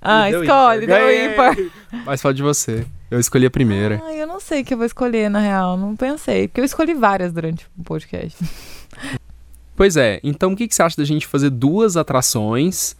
Ah, 0.00 0.28
Deu 0.28 0.42
escolhe, 0.42 0.86
deu 0.86 0.96
Ganhei. 0.96 1.32
ímpar. 1.32 1.56
Mas 2.04 2.20
fala 2.20 2.34
de 2.34 2.42
você. 2.42 2.84
Eu 3.08 3.20
escolhi 3.20 3.46
a 3.46 3.50
primeira. 3.50 4.00
Ai, 4.04 4.20
eu 4.20 4.26
não 4.26 4.40
sei 4.40 4.62
o 4.62 4.64
que 4.64 4.74
eu 4.74 4.78
vou 4.78 4.86
escolher, 4.86 5.30
na 5.30 5.38
real. 5.38 5.76
Não 5.76 5.94
pensei. 5.94 6.48
Porque 6.48 6.60
eu 6.60 6.64
escolhi 6.64 6.94
várias 6.94 7.32
durante 7.32 7.66
o 7.78 7.82
podcast. 7.84 8.36
Pois 9.74 9.96
é, 9.96 10.20
então 10.22 10.52
o 10.52 10.56
que, 10.56 10.68
que 10.68 10.74
você 10.74 10.82
acha 10.82 10.98
da 10.98 11.04
gente 11.04 11.26
fazer 11.26 11.48
duas 11.48 11.96
atrações 11.96 12.94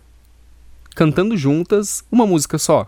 cantando 0.97 1.37
juntas 1.37 2.03
uma 2.11 2.27
música 2.27 2.57
só? 2.57 2.87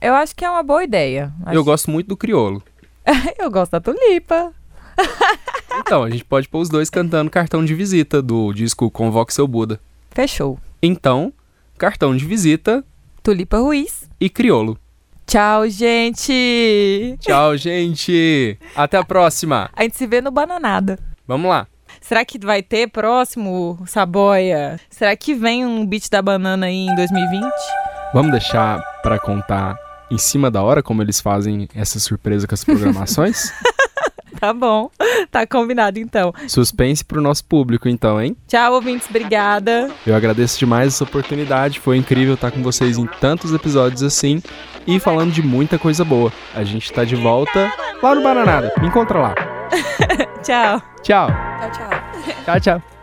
Eu 0.00 0.14
acho 0.14 0.34
que 0.36 0.44
é 0.44 0.48
uma 0.50 0.62
boa 0.62 0.84
ideia. 0.84 1.32
Eu 1.44 1.50
Acho- 1.50 1.64
gosto 1.64 1.90
muito 1.90 2.06
do 2.06 2.16
criolo. 2.16 2.62
eu 3.36 3.50
gosto 3.50 3.72
da 3.72 3.80
tulipa. 3.80 4.54
Então, 5.78 6.02
a 6.02 6.10
gente 6.10 6.24
pode 6.24 6.48
pôr 6.48 6.60
os 6.60 6.68
dois 6.68 6.90
cantando 6.90 7.30
cartão 7.30 7.64
de 7.64 7.74
visita 7.74 8.20
do 8.20 8.52
disco 8.52 8.90
Convoque 8.90 9.32
Seu 9.32 9.46
Buda. 9.46 9.80
Fechou. 10.10 10.58
Então, 10.82 11.32
cartão 11.78 12.16
de 12.16 12.24
visita 12.24 12.84
Tulipa 13.22 13.58
Ruiz. 13.58 14.08
e 14.20 14.28
criolo. 14.28 14.78
Tchau, 15.26 15.68
gente. 15.68 17.16
Tchau, 17.20 17.56
gente! 17.56 18.58
Até 18.74 18.96
a 18.96 19.04
próxima! 19.04 19.68
A 19.74 19.82
gente 19.82 19.96
se 19.96 20.06
vê 20.06 20.20
no 20.22 20.30
Bananada. 20.30 20.98
Vamos 21.26 21.50
lá! 21.50 21.66
Será 22.00 22.24
que 22.24 22.38
vai 22.38 22.62
ter 22.62 22.88
próximo 22.88 23.78
Saboia? 23.86 24.80
Será 24.88 25.14
que 25.16 25.34
vem 25.34 25.66
um 25.66 25.84
beat 25.86 26.08
da 26.10 26.22
banana 26.22 26.66
aí 26.66 26.86
em 26.86 26.94
2020? 26.94 27.44
Vamos 28.14 28.30
deixar 28.30 28.80
pra 29.02 29.18
contar 29.18 29.76
em 30.10 30.16
cima 30.16 30.50
da 30.50 30.62
hora 30.62 30.82
como 30.82 31.02
eles 31.02 31.20
fazem 31.20 31.68
essa 31.74 31.98
surpresa 31.98 32.46
com 32.46 32.54
as 32.54 32.64
programações? 32.64 33.52
Tá 34.38 34.52
bom. 34.52 34.90
Tá 35.30 35.46
combinado 35.46 35.98
então. 35.98 36.32
Suspense 36.46 37.04
pro 37.04 37.20
nosso 37.20 37.44
público, 37.44 37.88
então, 37.88 38.20
hein? 38.20 38.36
Tchau, 38.46 38.74
ouvintes. 38.74 39.08
Obrigada. 39.08 39.90
Eu 40.06 40.14
agradeço 40.14 40.58
demais 40.58 40.94
essa 40.94 41.04
oportunidade, 41.04 41.80
foi 41.80 41.96
incrível 41.96 42.34
estar 42.34 42.50
com 42.50 42.62
vocês 42.62 42.98
em 42.98 43.06
tantos 43.20 43.52
episódios 43.52 44.02
assim 44.02 44.42
e 44.86 44.98
falando 44.98 45.32
de 45.32 45.42
muita 45.42 45.78
coisa 45.78 46.04
boa. 46.04 46.32
A 46.54 46.64
gente 46.64 46.92
tá 46.92 47.04
de 47.04 47.16
volta 47.16 47.72
lá 48.02 48.14
no 48.14 48.22
Bananada. 48.22 48.72
Me 48.80 48.88
encontra 48.88 49.18
lá. 49.18 49.34
Tchau. 50.42 50.82
Tchau. 51.02 51.28
Tchau, 51.28 51.70
tchau. 51.70 51.90
Tchau, 52.44 52.60
tchau. 52.60 52.97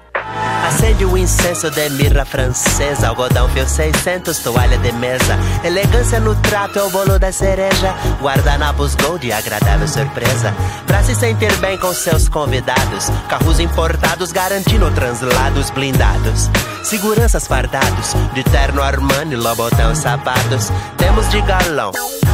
Acende 0.66 1.05
o 1.05 1.16
incenso 1.16 1.70
de 1.70 1.89
mirra 1.91 2.26
francesa, 2.26 3.09
algodão 3.09 3.47
fio 3.49 3.70
600, 3.70 4.39
toalha 4.39 4.80
de 4.80 4.91
mesa. 4.93 5.38
Elegância 5.63 6.20
no 6.20 6.34
trato 6.41 6.80
é 6.80 6.84
o 6.84 6.89
bolo 6.89 7.20
da 7.20 7.32
cereja. 7.32 7.93
Guardanapos 8.20 8.95
gold, 8.95 9.32
agradável 9.32 9.88
surpresa. 9.88 10.51
Pra 10.88 11.03
se 11.03 11.13
sentir 11.13 11.55
bem 11.57 11.78
com 11.78 11.93
seus 11.93 12.28
convidados. 12.28 13.11
Carros 13.30 13.59
importados 13.59 14.32
garantindo 14.32 14.89
translados 14.89 15.70
blindados. 15.70 16.49
Seguranças 16.84 17.45
fardados, 17.45 18.16
de 18.34 18.43
terno 18.43 18.82
Armani, 18.82 19.36
Lobotão 19.36 19.93
sapatos. 19.93 20.72
Temos 20.97 21.30
de 21.30 21.41
galão, 21.41 21.91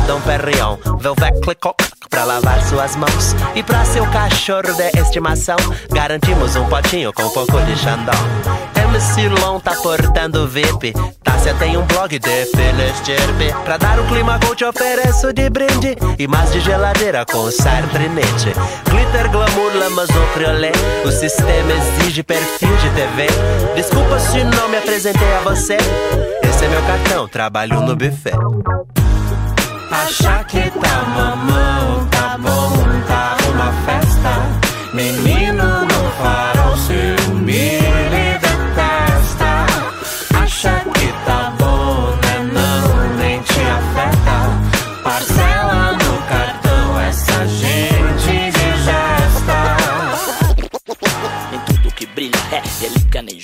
Dom 0.08 0.22
Perrion, 0.22 0.78
Velvet 1.00 1.42
Clicot 1.42 1.91
pra 2.12 2.26
lavar 2.26 2.62
suas 2.66 2.96
mãos. 2.96 3.34
E 3.56 3.64
pra 3.64 3.84
seu 3.86 4.06
cachorro 4.08 4.74
de 4.74 5.00
estimação, 5.00 5.56
garantimos 5.92 6.56
um 6.56 6.66
potinho 6.66 7.12
com 7.12 7.24
um 7.24 7.30
pouco 7.30 7.60
de 7.62 7.76
Xandão. 7.78 8.14
MC 8.76 9.30
Lon 9.30 9.60
tá 9.60 9.74
portando 9.76 10.48
VIP. 10.48 10.94
Tássia 11.24 11.56
tem 11.56 11.78
um 11.78 11.86
blog 11.86 12.20
de 12.20 12.46
Felestirpe. 12.46 13.54
Pra 13.64 13.78
dar 13.78 13.98
o 14.00 14.08
clima 14.08 14.38
cool, 14.46 14.54
te 14.54 14.66
ofereço 14.66 15.34
de 15.34 15.50
brinde. 15.50 15.96
E 16.20 16.28
mais 16.28 16.52
de 16.52 16.60
geladeira 16.60 17.26
com 17.26 17.50
sardinete. 17.50 18.54
Glitter, 18.90 19.32
glamour, 19.32 19.74
lamas 19.76 20.10
no 20.10 20.28
criolé. 20.34 20.74
O 21.06 21.12
sistema 21.12 21.72
exige 21.72 22.22
perfil 22.22 22.76
de 22.78 22.90
TV. 22.90 23.28
Desculpa 23.76 24.20
se 24.20 24.44
não 24.44 24.68
me 24.68 24.78
apresentei 24.78 25.34
a 25.36 25.40
você. 25.40 25.78
Esse 26.44 26.66
é 26.66 26.68
meu 26.68 26.82
cartão, 26.84 27.28
trabalho 27.30 27.80
no 27.80 27.96
buffet. 27.96 28.36
Que 29.92 30.70
tá 30.72 31.04
mamão, 31.16 32.08
tá 32.08 32.38
bom, 32.38 32.72
tá 33.08 33.38
uma 33.54 33.72
festa. 33.86 34.92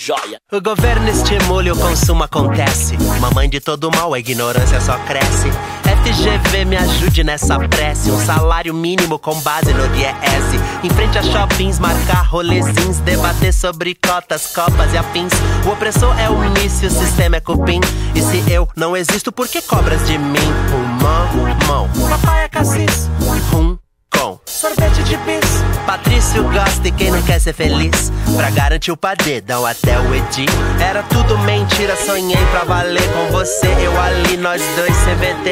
Joia. 0.07 0.39
O 0.53 0.61
governo 0.61 1.09
estimula 1.09 1.67
e 1.67 1.71
o 1.71 1.75
consumo 1.75 2.23
acontece. 2.23 2.95
Mamãe 3.19 3.49
de 3.49 3.59
todo 3.59 3.91
mal, 3.91 4.13
a 4.13 4.19
ignorância 4.19 4.79
só 4.79 4.97
cresce. 4.99 5.49
FGV 5.83 6.63
me 6.63 6.77
ajude 6.77 7.25
nessa 7.25 7.59
prece. 7.59 8.09
Um 8.09 8.25
salário 8.25 8.73
mínimo 8.73 9.19
com 9.19 9.37
base 9.41 9.73
no 9.73 9.85
DIES. 9.89 10.85
Em 10.85 10.89
frente 10.91 11.17
a 11.17 11.23
shoppings, 11.23 11.77
marcar 11.79 12.21
rolezins. 12.25 12.99
Debater 12.99 13.53
sobre 13.53 13.95
cotas, 13.95 14.47
copas 14.55 14.93
e 14.93 14.97
afins. 14.97 15.33
O 15.65 15.71
opressor 15.71 16.17
é 16.17 16.29
o 16.29 16.41
início, 16.45 16.87
o 16.87 16.91
sistema 16.91 17.35
é 17.35 17.41
cupim. 17.41 17.81
E 18.15 18.21
se 18.21 18.49
eu 18.49 18.65
não 18.77 18.95
existo, 18.95 19.29
por 19.29 19.49
que 19.49 19.61
cobras 19.61 20.07
de 20.07 20.17
mim? 20.17 20.39
Um 20.73 21.67
mão, 21.67 21.89
Papai 22.09 22.45
é 22.45 22.47
cassis, 22.47 23.09
rum, 23.51 23.77
com. 24.17 24.39
sorvete 24.45 25.03
de 25.03 25.17
bis. 25.17 25.63
Patrício 25.85 26.43
gosta 26.43 26.87
e 26.87 26.91
quem 26.91 27.11
não 27.11 27.21
quer 27.21 27.39
ser 27.39 27.53
feliz? 27.53 28.11
Pra 28.35 28.49
garantir 28.49 28.91
o 28.91 28.97
padedão 28.97 29.65
até 29.65 29.99
o 29.99 30.13
Edi. 30.13 30.45
Era 30.79 31.03
tudo 31.03 31.37
mentira, 31.39 31.95
sonhei 31.95 32.45
pra 32.51 32.63
valer 32.63 33.07
com 33.13 33.31
você. 33.31 33.67
Eu 33.81 33.99
ali, 33.99 34.37
nós 34.37 34.61
dois 34.75 34.95
CVT 34.97 35.51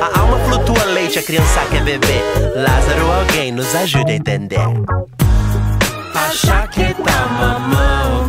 A 0.00 0.18
alma 0.20 0.38
flutua 0.40 0.84
leite, 0.84 1.18
a 1.18 1.22
criança 1.22 1.60
quer 1.70 1.82
beber. 1.82 2.22
Lázaro, 2.56 3.10
alguém 3.12 3.52
nos 3.52 3.74
ajude 3.74 4.12
a 4.12 4.16
entender. 4.16 4.60
Acha 6.14 6.66
que 6.68 6.94
tá 6.94 7.26
mamão, 7.38 8.28